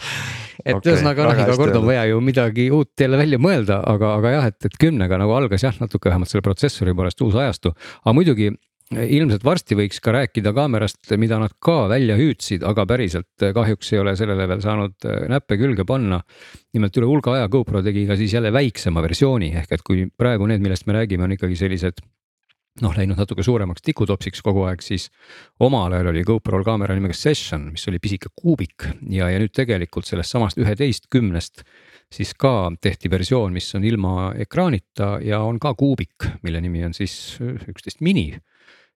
et 0.64 0.76
okay, 0.76 0.94
ühesõnaga 0.94 1.28
noh, 1.28 1.40
iga 1.46 1.58
kord 1.60 1.80
on 1.80 1.88
vaja 1.88 2.04
ju 2.10 2.20
midagi 2.24 2.70
uut 2.74 3.00
jälle 3.00 3.20
välja 3.20 3.40
mõelda, 3.42 3.82
aga, 3.94 4.14
aga 4.20 4.36
jah, 4.38 4.52
et, 4.54 4.60
et 4.70 4.78
kümnega 4.80 5.20
nagu 5.22 5.36
algas 5.36 5.66
jah, 5.66 5.76
natuke 5.84 6.12
vähemalt 6.12 6.32
selle 6.32 6.46
protsessori 6.46 6.96
poolest 6.96 7.22
uus 7.26 7.36
ajastu, 7.40 7.74
aga 8.04 8.16
muidugi 8.16 8.54
ilmselt 8.94 9.44
varsti 9.46 9.78
võiks 9.78 10.02
ka 10.04 10.14
rääkida 10.14 10.54
kaamerast, 10.56 11.14
mida 11.18 11.40
nad 11.42 11.54
ka 11.64 11.88
välja 11.92 12.18
hüüdsid, 12.20 12.66
aga 12.68 12.86
päriselt 12.90 13.46
kahjuks 13.56 13.94
ei 13.94 14.02
ole 14.02 14.16
sellele 14.20 14.48
veel 14.50 14.62
saanud 14.64 15.08
äh, 15.08 15.24
näppe 15.32 15.58
külge 15.58 15.86
panna. 15.88 16.22
nimelt 16.74 16.98
üle 16.98 17.08
hulga 17.10 17.38
aja 17.38 17.48
GoPro 17.54 17.84
tegi 17.86 18.06
ka 18.10 18.18
siis 18.18 18.34
jälle 18.34 18.54
väiksema 18.54 19.02
versiooni 19.06 19.54
ehk 19.62 19.72
et 19.72 19.84
kui 19.86 20.08
praegu 20.18 20.48
need, 20.50 20.62
millest 20.62 20.88
me 20.88 20.98
räägime, 20.98 21.24
on 21.24 21.36
ikkagi 21.36 21.58
sellised 21.58 22.02
noh, 22.82 22.94
läinud 22.98 23.20
natuke 23.20 23.44
suuremaks 23.46 23.84
tikutopsiks 23.86 24.42
kogu 24.46 24.64
aeg, 24.66 24.82
siis 24.82 25.10
omal 25.62 25.94
ajal 25.94 26.10
oli 26.14 26.24
GoPro'l 26.26 26.66
kaamera 26.66 26.96
nimega 26.98 27.16
Session, 27.18 27.68
mis 27.76 27.86
oli 27.92 28.00
pisike 28.02 28.32
kuubik 28.36 28.88
ja, 29.14 29.30
ja 29.30 29.42
nüüd 29.42 29.54
tegelikult 29.54 30.10
sellest 30.10 30.34
samast 30.34 30.58
üheteistkümnest 30.62 31.62
siis 32.14 32.34
ka 32.38 32.72
tehti 32.82 33.12
versioon, 33.12 33.54
mis 33.54 33.70
on 33.78 33.86
ilma 33.88 34.32
ekraanita 34.42 35.18
ja 35.26 35.42
on 35.46 35.60
ka 35.62 35.74
kuubik, 35.78 36.28
mille 36.46 36.62
nimi 36.62 36.84
on 36.86 36.94
siis 36.98 37.38
üksteist 37.42 38.02
mini. 38.02 38.34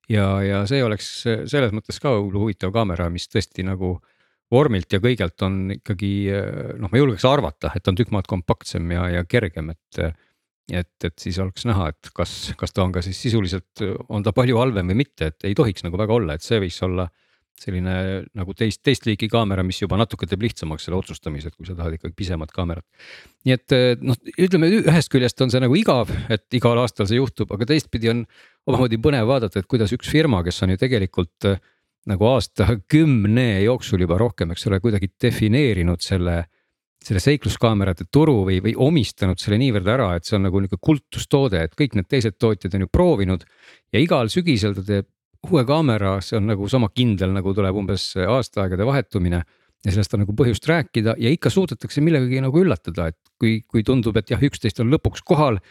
ja, 0.09 0.27
ja 0.41 0.65
see 0.69 0.83
oleks 0.83 1.09
selles 1.25 1.73
mõttes 1.75 1.99
ka 2.01 2.13
huvitav 2.17 2.73
kaamera, 2.73 3.09
mis 3.13 3.27
tõesti 3.29 3.65
nagu 3.67 3.97
vormilt 4.51 4.93
ja 4.93 5.01
kõigelt 5.03 5.43
on 5.43 5.73
ikkagi 5.75 6.11
noh, 6.79 6.89
ma 6.89 7.01
julgeks 7.01 7.25
arvata, 7.27 7.73
et 7.75 7.87
on 7.87 7.97
tükk 7.97 8.13
maad 8.15 8.29
kompaktsem 8.29 8.89
ja, 8.95 9.09
ja 9.17 9.25
kergem, 9.27 9.73
et 9.75 10.01
et, 10.71 10.91
et 11.03 11.15
siis 11.21 11.37
oleks 11.39 11.67
näha, 11.69 11.91
et 11.93 12.09
kas, 12.15 12.33
kas 12.59 12.75
ta 12.75 12.83
on 12.83 12.91
ka 12.95 13.03
siis 13.05 13.19
sisuliselt, 13.27 13.83
on 14.09 14.25
ta 14.25 14.33
palju 14.35 14.59
halvem 14.59 14.91
või 14.91 15.03
mitte, 15.03 15.31
et 15.31 15.47
ei 15.47 15.55
tohiks 15.55 15.85
nagu 15.85 15.99
väga 15.99 16.17
olla, 16.17 16.35
et 16.35 16.45
see 16.45 16.59
võiks 16.63 16.81
olla 16.87 17.07
selline 17.57 17.93
nagu 18.37 18.53
teist, 18.53 18.83
teist 18.85 19.07
liiki 19.07 19.29
kaamera, 19.31 19.63
mis 19.65 19.79
juba 19.81 19.97
natuke 19.97 20.27
teeb 20.29 20.43
lihtsamaks 20.45 20.85
selle 20.85 20.99
otsustamise, 20.99 21.49
et 21.49 21.55
kui 21.57 21.65
sa 21.65 21.73
tahad 21.77 21.95
ikkagi 21.95 22.13
pisemat 22.17 22.51
kaamerat. 22.53 22.85
nii 23.47 23.55
et 23.55 23.75
noh, 24.05 24.19
ütleme 24.37 24.69
ühest 24.83 25.09
küljest 25.13 25.41
on 25.41 25.53
see 25.53 25.63
nagu 25.63 25.77
igav, 25.79 26.11
et 26.29 26.45
igal 26.57 26.77
aastal 26.83 27.09
see 27.09 27.17
juhtub, 27.17 27.49
aga 27.55 27.65
teistpidi 27.71 28.11
on 28.13 28.21
omamoodi 28.69 29.01
põnev 29.01 29.25
vaadata, 29.31 29.63
et 29.63 29.69
kuidas 29.69 29.93
üks 29.95 30.11
firma, 30.13 30.43
kes 30.45 30.61
on 30.67 30.75
ju 30.75 30.81
tegelikult 30.83 31.49
nagu 32.07 32.29
aastakümne 32.29 33.49
jooksul 33.65 34.05
juba 34.05 34.19
rohkem, 34.21 34.53
eks 34.53 34.69
ole, 34.69 34.79
kuidagi 34.83 35.09
defineerinud 35.21 36.03
selle 36.03 36.43
selle 37.05 37.21
seikluskaamerate 37.23 38.07
turu 38.11 38.41
või, 38.47 38.57
või 38.63 38.73
omistanud 38.87 39.39
selle 39.39 39.59
niivõrd 39.61 39.87
ära, 39.93 40.09
et 40.17 40.27
see 40.27 40.37
on 40.37 40.47
nagu 40.47 40.61
nihuke 40.61 40.79
kultustoode, 40.81 41.61
et 41.63 41.75
kõik 41.77 41.95
need 41.97 42.09
teised 42.09 42.37
tootjad 42.41 42.75
on 42.75 42.85
ju 42.85 42.89
proovinud. 42.91 43.45
ja 43.93 44.01
igal 44.01 44.31
sügisel 44.33 44.75
ta 44.75 44.83
teeb 44.83 45.07
uue 45.47 45.63
kaamera, 45.67 46.17
see 46.21 46.37
on 46.39 46.49
nagu 46.49 46.67
sama 46.71 46.89
kindel, 46.93 47.31
nagu 47.35 47.53
tuleb 47.55 47.77
umbes 47.83 48.09
aastaaegade 48.17 48.85
vahetumine. 48.87 49.43
ja 49.85 49.93
sellest 49.93 50.15
on 50.17 50.23
nagu 50.25 50.33
põhjust 50.33 50.65
rääkida 50.67 51.13
ja 51.21 51.29
ikka 51.29 51.51
suudetakse 51.53 52.01
millegagi 52.01 52.41
nagu 52.41 52.59
üllatada, 52.59 53.11
et 53.11 53.17
kui, 53.39 53.61
kui 53.61 53.83
tundub, 53.85 54.17
et 54.17 54.31
jah, 54.33 54.41
üksteist 54.41 54.81
on 54.81 54.89
lõpuks 54.91 55.21
kohal. 55.23 55.61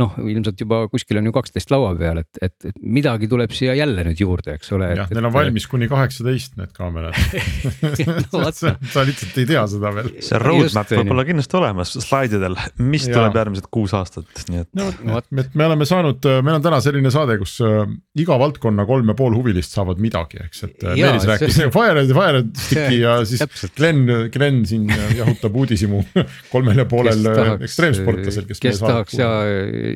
Noh, 0.00 0.14
ilmselt 0.18 0.58
juba 0.58 0.80
kuskil 0.90 1.20
on 1.20 1.28
ju 1.28 1.32
kaksteist 1.34 1.70
laua 1.70 1.92
peal, 1.98 2.18
et, 2.24 2.40
et, 2.42 2.54
et 2.70 2.78
midagi 2.82 3.28
tuleb 3.30 3.52
siia 3.54 3.76
jälle 3.78 4.02
nüüd 4.08 4.18
juurde, 4.18 4.56
eks 4.58 4.72
ole. 4.74 4.88
jah, 4.98 5.10
neil 5.14 5.28
on 5.28 5.34
valmis 5.34 5.68
kuni 5.70 5.86
kaheksateist 5.90 6.56
need 6.58 6.72
kaamerad 6.74 7.14
no, 8.34 8.42
sa, 8.50 8.74
sa 8.90 9.04
lihtsalt 9.06 9.38
ei 9.38 9.46
tea 9.52 9.62
seda 9.70 9.92
veel. 9.94 10.10
see 10.24 10.40
roadmap 10.42 10.90
võib 10.90 11.12
olla 11.14 11.26
kindlasti 11.28 11.58
olemas 11.60 11.94
slaididel, 12.02 12.58
mis 12.82 13.06
ja. 13.06 13.14
tuleb 13.14 13.38
järgmised 13.38 13.68
kuus 13.74 13.94
aastat, 13.94 14.26
nii 14.50 14.64
et. 14.64 14.70
no 14.80 14.88
vot, 15.12 15.28
et 15.44 15.54
me 15.54 15.68
oleme 15.68 15.86
saanud, 15.86 16.26
meil 16.42 16.58
on 16.58 16.66
täna 16.66 16.82
selline 16.82 17.14
saade, 17.14 17.38
kus 17.38 17.54
äh, 17.62 17.84
iga 18.18 18.38
valdkonna 18.42 18.88
kolm 18.90 19.14
ja 19.14 19.18
pool 19.18 19.38
huvilist 19.38 19.78
saavad 19.78 20.02
midagi, 20.02 20.42
eks, 20.42 20.64
et 20.66 20.88
äh, 20.88 20.98
Meelis 20.98 21.28
rääkis 21.30 21.60
Fire, 21.74 22.02
Fire 22.10 22.42
Sticki 22.50 22.98
ja 23.04 23.20
siis 23.28 23.42
täpselt. 23.44 23.76
Glen, 23.78 24.04
Glen 24.34 24.62
siin 24.66 24.90
jahutab 24.90 25.54
uudishimu 25.62 26.02
kolmel 26.52 26.82
ja 26.82 26.88
poolel 26.90 27.30
ekstreemsportlasel, 27.62 28.50
kes. 28.50 28.62
kes 28.62 28.82
tahaks 28.82 29.22
ja 29.22 29.30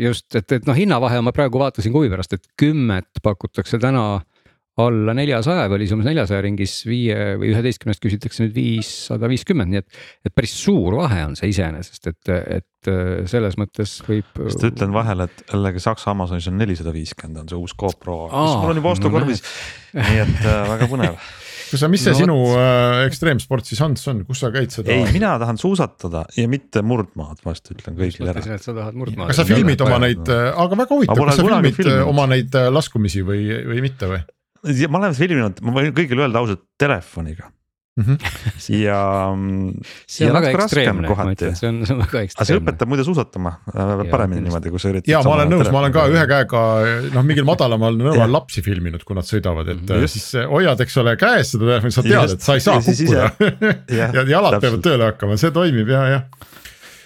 just, 0.04 0.28
et, 0.38 0.58
et 0.58 0.66
noh, 0.68 0.76
hinnavahe 0.76 1.20
ma 1.24 1.34
praegu 1.36 1.60
vaatasin 1.60 1.94
huvi 1.94 2.10
pärast, 2.12 2.36
et 2.36 2.50
kümmet 2.60 3.22
pakutakse 3.24 3.80
täna 3.82 4.20
alla 4.78 5.14
neljasaja 5.16 5.64
või 5.66 5.80
oli 5.80 5.88
see 5.88 5.96
umbes 5.96 6.06
neljasaja 6.06 6.42
ringis, 6.44 6.74
viie 6.86 7.16
või 7.40 7.50
üheteistkümnest 7.50 8.02
küsitakse 8.02 8.44
nüüd 8.44 8.54
viissada 8.54 9.30
viiskümmend, 9.30 9.72
nii 9.72 9.80
et. 9.82 9.98
et 10.28 10.34
päris 10.34 10.54
suur 10.60 11.00
vahe 11.00 11.24
on 11.26 11.34
see 11.38 11.50
iseenesest, 11.50 12.06
et, 12.12 12.30
et 12.60 12.90
selles 13.30 13.58
mõttes 13.58 13.96
võib. 14.06 14.30
sest 14.46 14.68
ütlen 14.70 14.94
vahele, 14.94 15.26
et 15.26 15.42
jällegi 15.50 15.82
Saksa 15.82 16.12
Amazonis 16.14 16.46
on 16.52 16.58
nelisada 16.60 16.94
viiskümmend 16.94 17.42
on 17.42 17.50
see 17.50 17.58
uus 17.58 17.74
GoPro, 17.78 18.20
mis 18.30 18.54
mul 18.54 18.74
on 18.76 18.82
juba 18.82 18.94
ostukorvis 18.94 19.42
nii 19.98 20.22
et 20.22 20.46
äh, 20.46 20.62
väga 20.76 20.90
põnev 20.94 21.18
kus 21.70 21.82
sa, 21.82 21.90
mis 21.92 22.02
see 22.04 22.14
no, 22.14 22.18
sinu 22.18 22.36
äh, 22.56 23.02
ekstreemsport 23.08 23.68
siis 23.68 23.80
Ants 23.84 24.06
on, 24.10 24.22
kus 24.28 24.42
sa 24.42 24.50
käid 24.54 24.72
seda? 24.74 24.94
ei, 24.94 25.04
mina 25.14 25.34
tahan 25.40 25.60
suusatada 25.60 26.24
ja 26.36 26.46
mitte 26.50 26.82
murdmaad, 26.86 27.42
vast 27.46 27.70
ütlen 27.74 27.98
kõigile 27.98 28.32
ära. 28.32 28.42
sa 28.44 28.74
tahad 28.74 28.98
murdmaad. 28.98 29.32
kas 29.32 29.42
sa 29.42 29.46
filmid 29.48 29.84
oma 29.84 30.00
neid, 30.04 30.24
äh, 30.32 30.48
aga 30.64 30.80
väga 30.82 30.96
huvitav, 30.96 31.22
kas 31.28 31.40
sa 31.40 31.46
filmid 31.46 31.72
äh, 31.72 31.78
filminud. 31.78 32.08
oma 32.14 32.26
neid 32.32 32.58
äh, 32.58 32.70
laskumisi 32.72 33.24
või, 33.26 33.44
või 33.68 33.84
mitte 33.84 34.10
või? 34.10 34.24
ma 34.88 35.02
olen 35.02 35.16
filminud, 35.18 35.62
ma 35.64 35.76
võin 35.78 35.94
kõigile 35.96 36.26
öelda 36.26 36.42
ausalt 36.42 36.64
telefoniga. 36.80 37.52
Ja. 38.72 39.00
see 40.14 40.28
on 40.28 40.36
väga 40.38 40.52
ekstreemne, 40.54 41.10
ma 41.10 41.28
ütlen, 41.32 41.56
see 41.58 41.70
on, 41.70 41.80
see 41.84 41.96
on 41.96 42.02
väga 42.04 42.22
ekstreemne. 42.26 42.44
aga 42.44 42.48
see 42.50 42.60
õpetab 42.60 42.92
muide 42.92 43.06
suusatama 43.06 43.54
äh, 43.72 44.04
paremini 44.12 44.44
niimoodi, 44.46 44.72
kui 44.74 44.82
sa 44.82 44.92
üritad. 44.92 45.10
ja 45.10 45.22
ma 45.26 45.34
olen 45.36 45.52
nõus, 45.54 45.70
ma 45.74 45.82
olen 45.82 45.94
ka 45.96 46.06
ühe 46.12 46.26
käega 46.30 46.64
noh, 47.14 47.26
mingil 47.26 47.48
madalamal 47.48 47.98
nõual 48.02 48.34
lapsi 48.38 48.64
filminud, 48.66 49.04
kui 49.08 49.18
nad 49.18 49.28
sõidavad, 49.28 49.72
et 49.74 49.82
mm, 49.82 50.04
just. 50.06 50.20
siis 50.20 50.48
hoiad, 50.50 50.84
eks 50.86 51.00
ole, 51.02 51.16
käes 51.20 51.54
seda 51.54 51.72
telefoni, 51.72 51.96
sa 51.96 52.06
tead, 52.06 52.36
et 52.36 52.46
sa 52.48 52.58
ei 52.58 52.64
saa 52.64 52.84
kukkuda 52.84 53.30
ja 54.00 54.28
jalad 54.28 54.60
peavad 54.62 54.84
tööle 54.84 55.12
hakkama, 55.12 55.40
see 55.40 55.54
toimib 55.54 55.94
ja, 55.94 56.04
jah 56.16 56.47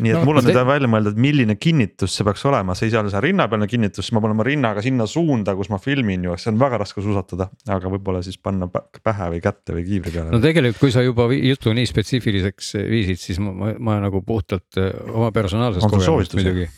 nii 0.03 0.13
et 0.13 0.19
no, 0.19 0.25
mul 0.29 0.41
on 0.41 0.47
nüüd 0.47 0.57
see... 0.57 0.67
välja 0.69 0.91
mõelda, 0.91 1.13
et 1.15 1.21
milline 1.23 1.57
kinnitus 1.61 2.17
see 2.17 2.27
peaks 2.27 2.45
olema, 2.49 2.77
see 2.79 2.89
ei 2.89 2.95
saa 2.95 3.03
olla 3.03 3.13
see 3.15 3.23
rinnapealne 3.27 3.69
kinnitus, 3.71 4.07
siis 4.09 4.17
ma 4.17 4.23
panen 4.25 4.37
oma 4.37 4.47
rinnaga 4.49 4.85
sinna 4.85 5.07
suunda, 5.11 5.57
kus 5.59 5.71
ma 5.73 5.81
filmin 5.83 6.29
ju, 6.29 6.37
see 6.41 6.53
on 6.53 6.61
väga 6.63 6.83
raske 6.83 7.05
suusatada, 7.05 7.49
aga 7.77 7.95
võib-olla 7.95 8.23
siis 8.27 8.39
panna 8.43 8.69
pähe 8.73 9.31
või 9.37 9.43
kätte 9.45 9.77
või 9.77 9.87
kiivri 9.89 10.15
peale. 10.15 10.35
no 10.35 10.43
tegelikult, 10.43 10.81
kui 10.83 10.95
sa 10.95 11.05
juba 11.07 11.29
jutu 11.37 11.75
nii 11.77 11.89
spetsiifiliseks 11.91 12.75
viisid, 12.83 13.23
siis 13.23 13.43
ma, 13.43 13.55
ma, 13.57 13.75
ma 13.79 13.99
nagu 14.05 14.25
puhtalt 14.27 14.81
äh, 14.81 14.93
oma 15.13 15.33
personaalsest 15.35 15.89
kogemusest 15.89 16.39
muidugi 16.39 16.69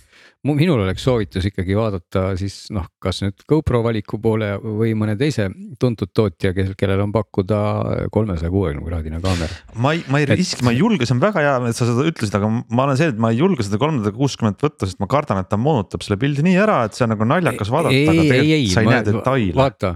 minul 0.44 0.82
oleks 0.84 1.04
soovitus 1.06 1.46
ikkagi 1.48 1.76
vaadata 1.76 2.24
siis 2.36 2.66
noh, 2.74 2.84
kas 3.00 3.22
nüüd 3.24 3.44
GoPro 3.48 3.80
valiku 3.84 4.18
poole 4.20 4.50
või 4.60 4.92
mõne 4.98 5.14
teise 5.16 5.46
tuntud 5.80 6.12
tootja, 6.12 6.52
kes, 6.56 6.74
kellel 6.76 7.00
on 7.06 7.14
pakkuda 7.14 7.60
kolmesaja 8.12 8.52
kuuekümne 8.52 8.84
kraadine 8.84 9.20
kaamera. 9.24 9.56
ma 9.80 9.94
ei, 9.96 10.02
ma 10.12 10.20
ei 10.20 10.28
et... 10.28 10.34
riski, 10.36 10.60
ma 10.66 10.74
ei 10.74 10.82
julge, 10.82 11.08
see 11.08 11.16
on 11.16 11.22
väga 11.24 11.44
hea, 11.44 11.54
et 11.70 11.78
sa 11.78 11.88
seda 11.88 12.04
ütlesid, 12.10 12.36
aga 12.36 12.50
ma 12.52 12.86
olen 12.86 13.00
see, 13.00 13.08
et 13.14 13.24
ma 13.24 13.32
ei 13.32 13.40
julge 13.40 13.64
seda 13.64 13.80
kolmsada 13.80 14.12
kuuskümmet 14.16 14.60
võtta, 14.66 14.90
sest 14.90 15.00
ma 15.00 15.08
kardan, 15.10 15.40
et 15.40 15.48
ta 15.48 15.60
moonutab 15.60 16.04
selle 16.04 16.20
pildi 16.20 16.44
nii 16.44 16.60
ära, 16.60 16.82
et 16.84 16.98
see 16.98 17.08
on 17.08 17.14
nagu 17.14 17.28
naljakas 17.32 17.72
vaadata, 17.72 18.04
aga 18.04 18.28
tegelikult 18.28 18.76
sa 18.76 18.84
ei 18.84 18.90
ma, 18.90 18.96
näe 18.98 19.08
detaile. 19.08 19.58
vaata, 19.62 19.94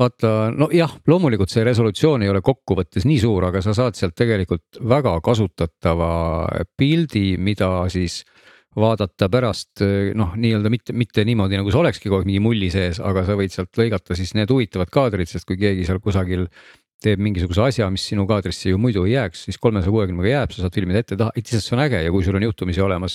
vaata 0.00 0.34
nojah, 0.56 0.96
loomulikult 1.12 1.52
see 1.52 1.66
resolutsioon 1.68 2.24
ei 2.24 2.32
ole 2.32 2.40
kokkuvõttes 2.44 3.04
nii 3.04 3.20
suur, 3.20 3.50
aga 3.52 3.60
sa 3.64 3.76
saad 3.76 4.00
sealt 4.00 4.16
tegelikult 4.16 4.80
väga 4.80 5.18
kasutatava 5.24 6.12
pildi, 6.80 7.34
mida 7.36 7.74
siis 7.92 8.22
vaadata 8.76 9.26
pärast 9.32 9.82
noh, 10.14 10.36
nii-öelda 10.38 10.70
mitte, 10.70 10.94
mitte 10.94 11.24
niimoodi 11.26 11.58
nagu 11.58 11.72
see 11.72 11.80
olekski 11.80 12.08
kogu 12.08 12.20
aeg 12.20 12.28
mingi 12.28 12.42
mulli 12.44 12.68
sees, 12.70 13.00
aga 13.02 13.24
sa 13.26 13.34
võid 13.38 13.54
sealt 13.54 13.80
lõigata 13.80 14.14
siis 14.18 14.36
need 14.38 14.52
huvitavad 14.52 14.92
kaadrid, 14.94 15.30
sest 15.30 15.48
kui 15.48 15.58
keegi 15.58 15.88
seal 15.88 15.98
kusagil 16.02 16.46
teeb 17.00 17.20
mingisuguse 17.24 17.62
asja, 17.64 17.86
mis 17.92 18.02
sinu 18.10 18.26
kaadrisse 18.28 18.68
ju 18.68 18.78
muidu 18.80 19.06
ei 19.06 19.14
jääks, 19.14 19.46
siis 19.46 19.56
kolmesaja 19.60 19.92
kuuekümnega 19.94 20.28
jääb, 20.34 20.52
sa 20.52 20.66
saad 20.66 20.74
filmida 20.76 21.00
ette-taha, 21.00 21.32
lihtsalt 21.36 21.64
see 21.64 21.76
on 21.76 21.82
äge 21.86 22.02
ja 22.04 22.12
kui 22.12 22.26
sul 22.26 22.36
on 22.36 22.44
juhtumisi 22.44 22.82
olemas 22.84 23.14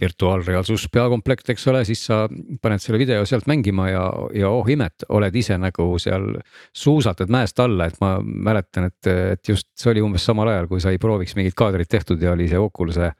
virtuaalreaalsus 0.00 0.84
peakomplekt, 0.92 1.48
eks 1.54 1.64
ole, 1.72 1.82
siis 1.88 2.04
sa 2.10 2.26
paned 2.62 2.84
selle 2.84 3.00
video 3.00 3.24
sealt 3.28 3.48
mängima 3.48 3.88
ja, 3.88 4.04
ja 4.36 4.52
oh 4.52 4.68
imet, 4.72 5.08
oled 5.16 5.40
ise 5.40 5.56
nagu 5.60 5.88
seal 6.02 6.28
suusatad 6.76 7.32
mäest 7.32 7.60
alla, 7.64 7.88
et 7.88 7.96
ma 8.04 8.18
mäletan, 8.20 8.90
et, 8.92 9.12
et 9.38 9.52
just 9.54 9.70
see 9.80 9.94
oli 9.94 10.04
umbes 10.04 10.28
samal 10.28 10.52
ajal, 10.52 10.68
kui 10.68 10.84
sai 10.84 11.00
prooviks 11.00 11.38
mingit 11.40 11.56
kaadrit 11.56 11.88
tehtud 11.88 12.20
ja 12.20 12.36
oli 12.36 12.50
see 12.52 12.60
Oculus'e 12.60 13.14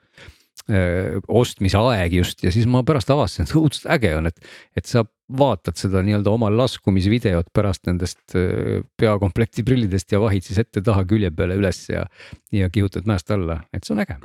Äh, 0.66 1.20
ostmise 1.30 1.78
aeg 1.78 2.16
just 2.16 2.40
ja 2.42 2.50
siis 2.50 2.64
ma 2.66 2.80
pärast 2.82 3.10
avastasin, 3.12 3.46
et 3.46 3.52
õudselt 3.54 3.84
äge 3.94 4.10
on, 4.18 4.26
et, 4.26 4.48
et 4.74 4.88
sa 4.88 5.04
vaatad 5.38 5.78
seda 5.78 6.00
nii-öelda 6.02 6.32
oma 6.32 6.48
laskumisvideot 6.50 7.52
pärast 7.54 7.86
nendest 7.86 8.34
äh, 8.34 8.80
peakomplekti 8.98 9.62
prillidest 9.68 10.16
ja 10.16 10.18
vahid 10.24 10.48
siis 10.48 10.58
ette-taha 10.64 11.04
külje 11.06 11.30
peale 11.38 11.60
üles 11.60 11.84
ja, 11.92 12.02
ja 12.50 12.72
kihutad 12.72 13.06
mäest 13.06 13.30
alla, 13.30 13.60
et 13.70 13.86
see 13.86 13.94
on 13.94 14.02
äge 14.02 14.18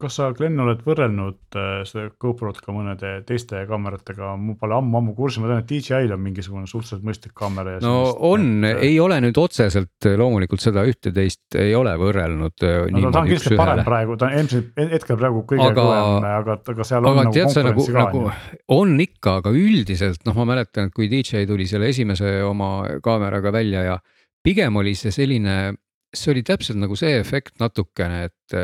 kas 0.00 0.16
sa, 0.18 0.28
Glen, 0.36 0.58
oled 0.60 0.80
võrrelnud 0.84 1.56
äh, 1.58 1.82
seda 1.88 2.08
GoPro-t 2.20 2.60
ka 2.64 2.74
mõnede 2.74 3.12
teiste 3.28 3.62
kaameratega, 3.68 4.34
ma 4.40 4.56
pole 4.60 4.76
ammu-ammu 4.78 5.14
kursis, 5.16 5.40
ma 5.42 5.50
tean, 5.50 5.62
et 5.62 5.70
DJI-l 5.70 6.14
on 6.16 6.22
mingisugune 6.24 6.68
suhteliselt 6.70 7.04
mõistlik 7.06 7.34
kaamera. 7.38 7.76
no 7.84 7.94
sellist, 8.02 8.20
on 8.30 8.68
et..., 8.68 8.82
ei 8.88 8.98
ole 9.02 9.20
nüüd 9.24 9.40
otseselt 9.40 10.08
äh, 10.08 10.16
loomulikult 10.20 10.64
seda 10.64 10.84
ühte-teist 10.88 11.58
ei 11.60 11.74
ole 11.78 11.94
võrrelnud. 12.00 12.66
Äh, 12.66 12.80
no 12.94 13.12
ta 13.14 13.22
on 13.22 13.30
kindlasti 13.30 13.60
parem 13.60 13.84
praegu, 13.86 14.18
ta 14.20 14.28
on 14.28 14.38
ilmselt 14.42 14.84
hetkel 14.94 15.20
praegu 15.20 15.44
kõige 15.54 15.70
aga, 15.70 15.86
kõvem, 15.88 16.28
aga, 16.30 16.58
aga 16.74 16.88
seal 16.90 17.00
on 17.02 17.10
aga, 17.12 17.26
nagu 17.28 17.34
konkurentsi 17.34 17.66
nagu, 17.68 17.86
ka. 17.88 18.04
Nagu, 18.04 18.60
on 18.78 18.94
ikka, 19.06 19.38
aga 19.42 19.54
üldiselt 19.64 20.28
noh, 20.28 20.38
ma 20.40 20.48
mäletan, 20.54 20.90
et 20.90 20.96
kui 20.96 21.10
DJI 21.12 21.48
tuli 21.50 21.68
selle 21.70 21.90
esimese 21.94 22.36
oma 22.46 22.76
kaameraga 23.04 23.52
välja 23.54 23.88
ja 23.88 23.98
pigem 24.44 24.76
oli 24.76 24.94
see 24.98 25.12
selline, 25.14 25.74
see 26.14 26.32
oli 26.34 26.44
täpselt 26.46 26.80
nagu 26.80 26.96
see 26.98 27.16
efekt 27.20 27.60
natukene, 27.62 28.26
et 28.28 28.58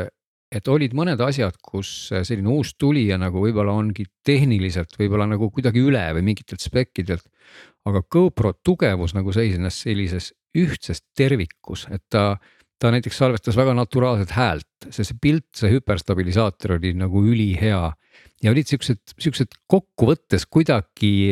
et 0.51 0.67
olid 0.67 0.93
mõned 0.97 1.21
asjad, 1.23 1.55
kus 1.63 2.11
selline 2.11 2.51
uus 2.51 2.73
tulija 2.79 3.17
nagu 3.21 3.41
võib-olla 3.43 3.73
ongi 3.79 4.05
tehniliselt 4.27 4.97
võib-olla 4.99 5.29
nagu 5.31 5.47
kuidagi 5.53 5.83
üle 5.83 6.03
või 6.17 6.25
mingitelt 6.31 6.63
spekkidelt. 6.63 7.23
aga 7.87 8.03
GoPro 8.11 8.53
tugevus 8.63 9.15
nagu 9.17 9.31
seisnes 9.33 9.79
sellises 9.81 10.33
ühtses 10.57 11.01
tervikus, 11.17 11.87
et 11.89 12.03
ta, 12.11 12.35
ta 12.77 12.91
näiteks 12.91 13.17
salvestas 13.17 13.55
väga 13.57 13.73
naturaalset 13.77 14.33
häält, 14.35 14.67
see, 14.89 15.05
see 15.07 15.17
pilt, 15.21 15.47
see 15.55 15.71
hüperstabilisaator 15.71 16.75
oli 16.77 16.93
nagu 16.99 17.23
ülihea. 17.23 17.83
ja 18.43 18.51
olid 18.51 18.67
siuksed, 18.67 19.15
siuksed 19.17 19.55
kokkuvõttes 19.71 20.45
kuidagi, 20.51 21.31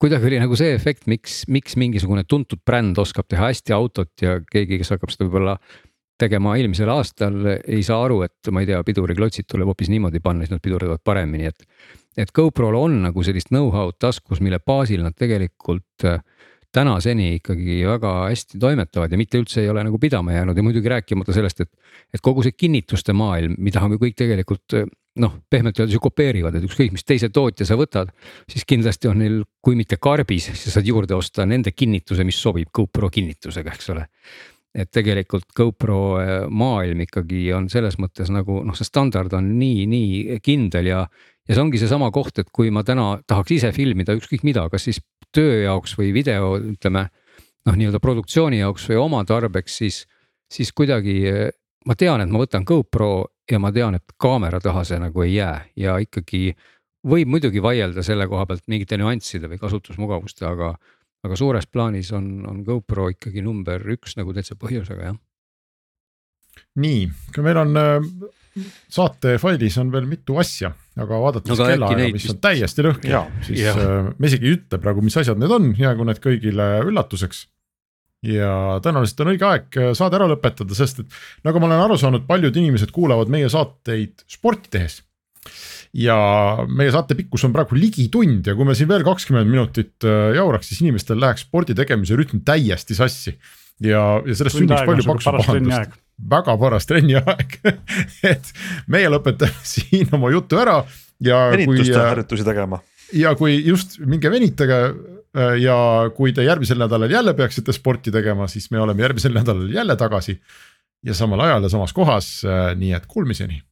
kuidagi 0.00 0.30
oli 0.30 0.38
nagu 0.38 0.56
see 0.56 0.74
efekt, 0.76 1.08
miks, 1.10 1.42
miks 1.50 1.74
mingisugune 1.80 2.24
tuntud 2.28 2.62
bränd 2.64 2.98
oskab 3.02 3.26
teha 3.28 3.50
hästi 3.50 3.74
autot 3.74 4.14
ja 4.22 4.38
keegi, 4.46 4.78
kes 4.78 4.94
hakkab 4.94 5.12
seda 5.12 5.26
võib-olla 5.26 5.58
tegema 6.20 6.54
eelmisel 6.58 6.90
aastal, 6.94 7.36
ei 7.66 7.82
saa 7.86 8.04
aru, 8.06 8.22
et 8.26 8.50
ma 8.54 8.62
ei 8.62 8.70
tea, 8.70 8.80
piduriklotsid 8.86 9.48
tuleb 9.50 9.70
hoopis 9.72 9.90
niimoodi 9.92 10.22
panna, 10.24 10.46
siis 10.46 10.54
nad 10.54 10.62
pidurdavad 10.64 11.02
paremini, 11.04 11.50
et. 11.50 11.66
et 12.16 12.30
GoPro'l 12.30 12.76
on 12.78 13.00
nagu 13.08 13.22
sellist 13.26 13.50
know-how'd 13.50 13.98
taskus, 13.98 14.42
mille 14.44 14.60
baasil 14.62 15.02
nad 15.02 15.16
tegelikult 15.18 16.06
äh, 16.06 16.22
tänaseni 16.74 17.36
ikkagi 17.38 17.80
väga 17.86 18.12
hästi 18.28 18.58
toimetavad 18.62 19.12
ja 19.12 19.18
mitte 19.18 19.38
üldse 19.38 19.62
ei 19.62 19.70
ole 19.70 19.84
nagu 19.86 19.98
pidama 19.98 20.34
jäänud 20.34 20.56
ja 20.58 20.62
muidugi 20.66 20.90
rääkimata 20.90 21.34
sellest, 21.34 21.60
et. 21.66 21.70
et 22.14 22.22
kogu 22.22 22.42
see 22.42 22.54
kinnituste 22.54 23.14
maailm, 23.14 23.58
mida 23.58 23.82
me 23.88 23.98
kõik 23.98 24.14
tegelikult 24.18 24.78
äh, 24.78 24.86
noh, 25.18 25.36
pehmelt 25.50 25.78
öeldes 25.78 25.94
ju 25.94 26.02
kopeerivad, 26.02 26.54
et 26.54 26.64
ükskõik, 26.66 26.94
mis 26.94 27.06
teise 27.06 27.30
tootja 27.34 27.66
sa 27.66 27.78
võtad, 27.78 28.10
siis 28.50 28.66
kindlasti 28.66 29.10
on 29.10 29.20
neil, 29.22 29.36
kui 29.62 29.78
mitte 29.78 29.98
karbis, 30.02 30.50
siis 30.50 30.74
saad 30.74 30.86
juurde 30.86 31.14
osta 31.14 31.46
nende 31.46 31.74
kinnituse, 31.74 32.26
mis 32.26 32.38
sobib 32.42 32.70
GoPro 32.74 33.10
kinnitusega, 33.14 33.74
eks 33.74 33.94
ole 33.94 34.08
et 34.74 34.90
tegelikult 34.90 35.46
GoPro 35.54 36.00
äh, 36.18 36.32
maailm 36.50 37.04
ikkagi 37.06 37.46
on 37.54 37.68
selles 37.70 37.96
mõttes 38.02 38.30
nagu 38.34 38.60
noh, 38.66 38.74
see 38.74 38.88
standard 38.88 39.34
on 39.38 39.52
nii, 39.58 39.84
nii 39.90 40.38
kindel 40.44 40.90
ja. 40.90 41.04
ja 41.46 41.54
see 41.54 41.62
ongi 41.62 41.80
seesama 41.82 42.10
koht, 42.14 42.40
et 42.42 42.50
kui 42.54 42.72
ma 42.74 42.82
täna 42.86 43.14
tahaks 43.26 43.54
ise 43.54 43.70
filmida 43.76 44.16
ükskõik 44.18 44.42
mida, 44.46 44.66
kas 44.72 44.88
siis 44.88 44.98
töö 45.34 45.62
jaoks 45.64 45.94
või 45.98 46.10
video, 46.14 46.56
ütleme. 46.58 47.08
noh, 47.64 47.76
nii-öelda 47.78 48.00
produktsiooni 48.02 48.58
jaoks 48.60 48.90
või 48.90 48.98
oma 49.00 49.22
tarbeks, 49.24 49.78
siis, 49.80 50.02
siis 50.52 50.72
kuidagi 50.76 51.20
äh, 51.30 51.54
ma 51.86 51.94
tean, 51.94 52.24
et 52.24 52.32
ma 52.32 52.42
võtan 52.42 52.66
GoPro 52.66 53.12
ja 53.50 53.60
ma 53.60 53.70
tean, 53.72 53.98
et 53.98 54.16
kaamera 54.20 54.60
taha 54.60 54.84
see 54.88 54.98
nagu 55.00 55.22
ei 55.24 55.36
jää 55.36 55.58
ja 55.76 55.96
ikkagi 56.02 56.54
võib 57.04 57.30
muidugi 57.30 57.62
vaielda 57.62 58.02
selle 58.02 58.26
koha 58.28 58.46
pealt 58.48 58.64
mingite 58.70 58.98
nüansside 59.00 59.48
või 59.50 59.60
kasutusmugavuste, 59.60 60.46
aga 60.48 60.74
aga 61.24 61.38
suures 61.38 61.68
plaanis 61.70 62.12
on, 62.16 62.28
on 62.48 62.62
GoPro 62.66 63.08
ikkagi 63.14 63.44
number 63.44 63.82
üks 63.94 64.18
nagu 64.18 64.34
täitsa 64.36 64.56
põhjusega 64.60 65.10
jah. 65.10 65.18
nii, 66.80 67.06
kui 67.34 67.46
meil 67.46 67.60
on 67.62 67.80
äh, 67.80 68.10
saate 68.92 69.36
failis 69.42 69.78
on 69.82 69.90
veel 69.94 70.06
mitu 70.10 70.36
asja, 70.40 70.70
aga 71.00 71.22
vaadates 71.22 71.54
no, 71.54 71.58
kellaaega, 71.58 72.10
mis 72.14 72.28
on 72.30 72.38
täiesti 72.42 72.84
lõhki, 72.86 73.16
siis 73.46 73.64
ja. 73.64 73.74
Äh, 73.74 74.12
me 74.18 74.30
isegi 74.30 74.50
ei 74.50 74.58
ütle 74.58 74.80
praegu, 74.82 75.04
mis 75.04 75.18
asjad 75.20 75.40
need 75.40 75.54
on, 75.54 75.72
jäägu 75.78 76.06
need 76.08 76.22
kõigile 76.24 76.68
üllatuseks. 76.84 77.46
ja 78.24 78.78
tõenäoliselt 78.84 79.24
on 79.24 79.32
õige 79.34 79.48
aeg 79.48 79.80
äh, 79.80 79.90
saade 79.96 80.20
ära 80.20 80.28
lõpetada, 80.30 80.76
sest 80.76 81.02
et 81.04 81.18
nagu 81.46 81.60
ma 81.60 81.70
olen 81.70 81.86
aru 81.88 81.98
saanud, 82.00 82.28
paljud 82.28 82.62
inimesed 82.62 82.94
kuulavad 82.94 83.32
meie 83.32 83.50
saateid 83.52 84.26
sporti 84.30 84.72
tehes 84.76 85.00
ja 85.94 86.16
meie 86.66 86.92
saate 86.94 87.16
pikkus 87.18 87.44
on 87.46 87.54
praegu 87.54 87.76
ligi 87.78 88.08
tund 88.12 88.46
ja 88.48 88.56
kui 88.58 88.66
me 88.66 88.74
siin 88.76 88.90
veel 88.90 89.04
kakskümmend 89.06 89.50
minutit 89.50 90.06
äh, 90.06 90.32
jauraks, 90.38 90.70
siis 90.70 90.82
inimestel 90.82 91.20
läheks 91.22 91.46
spordi 91.46 91.76
tegemise 91.78 92.18
rütm 92.18 92.42
täiesti 92.46 92.96
sassi. 92.98 93.36
ja, 93.82 94.02
ja 94.26 94.34
sellest 94.34 94.58
sünniks 94.58 94.86
palju 94.88 95.06
paksu 95.06 95.34
pahandust 95.38 96.00
väga 96.30 96.56
paras 96.58 96.86
trenniaeg 96.90 97.58
et 98.32 98.50
meie 98.90 99.10
lõpetame 99.10 99.66
siin 99.74 100.10
oma 100.14 100.30
jutu 100.34 100.58
ära 100.62 100.80
ja. 101.22 101.48
venituste 101.54 101.98
äh, 101.98 102.08
harjutusi 102.10 102.46
tegema. 102.46 102.80
ja 103.14 103.34
kui 103.38 103.56
just 103.62 104.00
minge 104.02 104.30
venitage 104.34 104.80
äh, 104.82 105.56
ja 105.62 105.76
kui 106.16 106.34
te 106.34 106.46
järgmisel 106.46 106.80
nädalal 106.82 107.10
jälle 107.10 107.36
peaksite 107.38 107.74
sporti 107.74 108.14
tegema, 108.14 108.48
siis 108.50 108.70
me 108.74 108.82
oleme 108.82 109.06
järgmisel 109.06 109.34
nädalal 109.36 109.70
jälle 109.70 109.96
tagasi. 110.00 110.40
ja 111.06 111.14
samal 111.14 111.40
ajal 111.46 111.62
ja 111.62 111.68
samas 111.68 111.92
kohas, 111.92 112.40
nii 112.80 112.92
et 112.96 113.06
kuulmiseni 113.06 113.62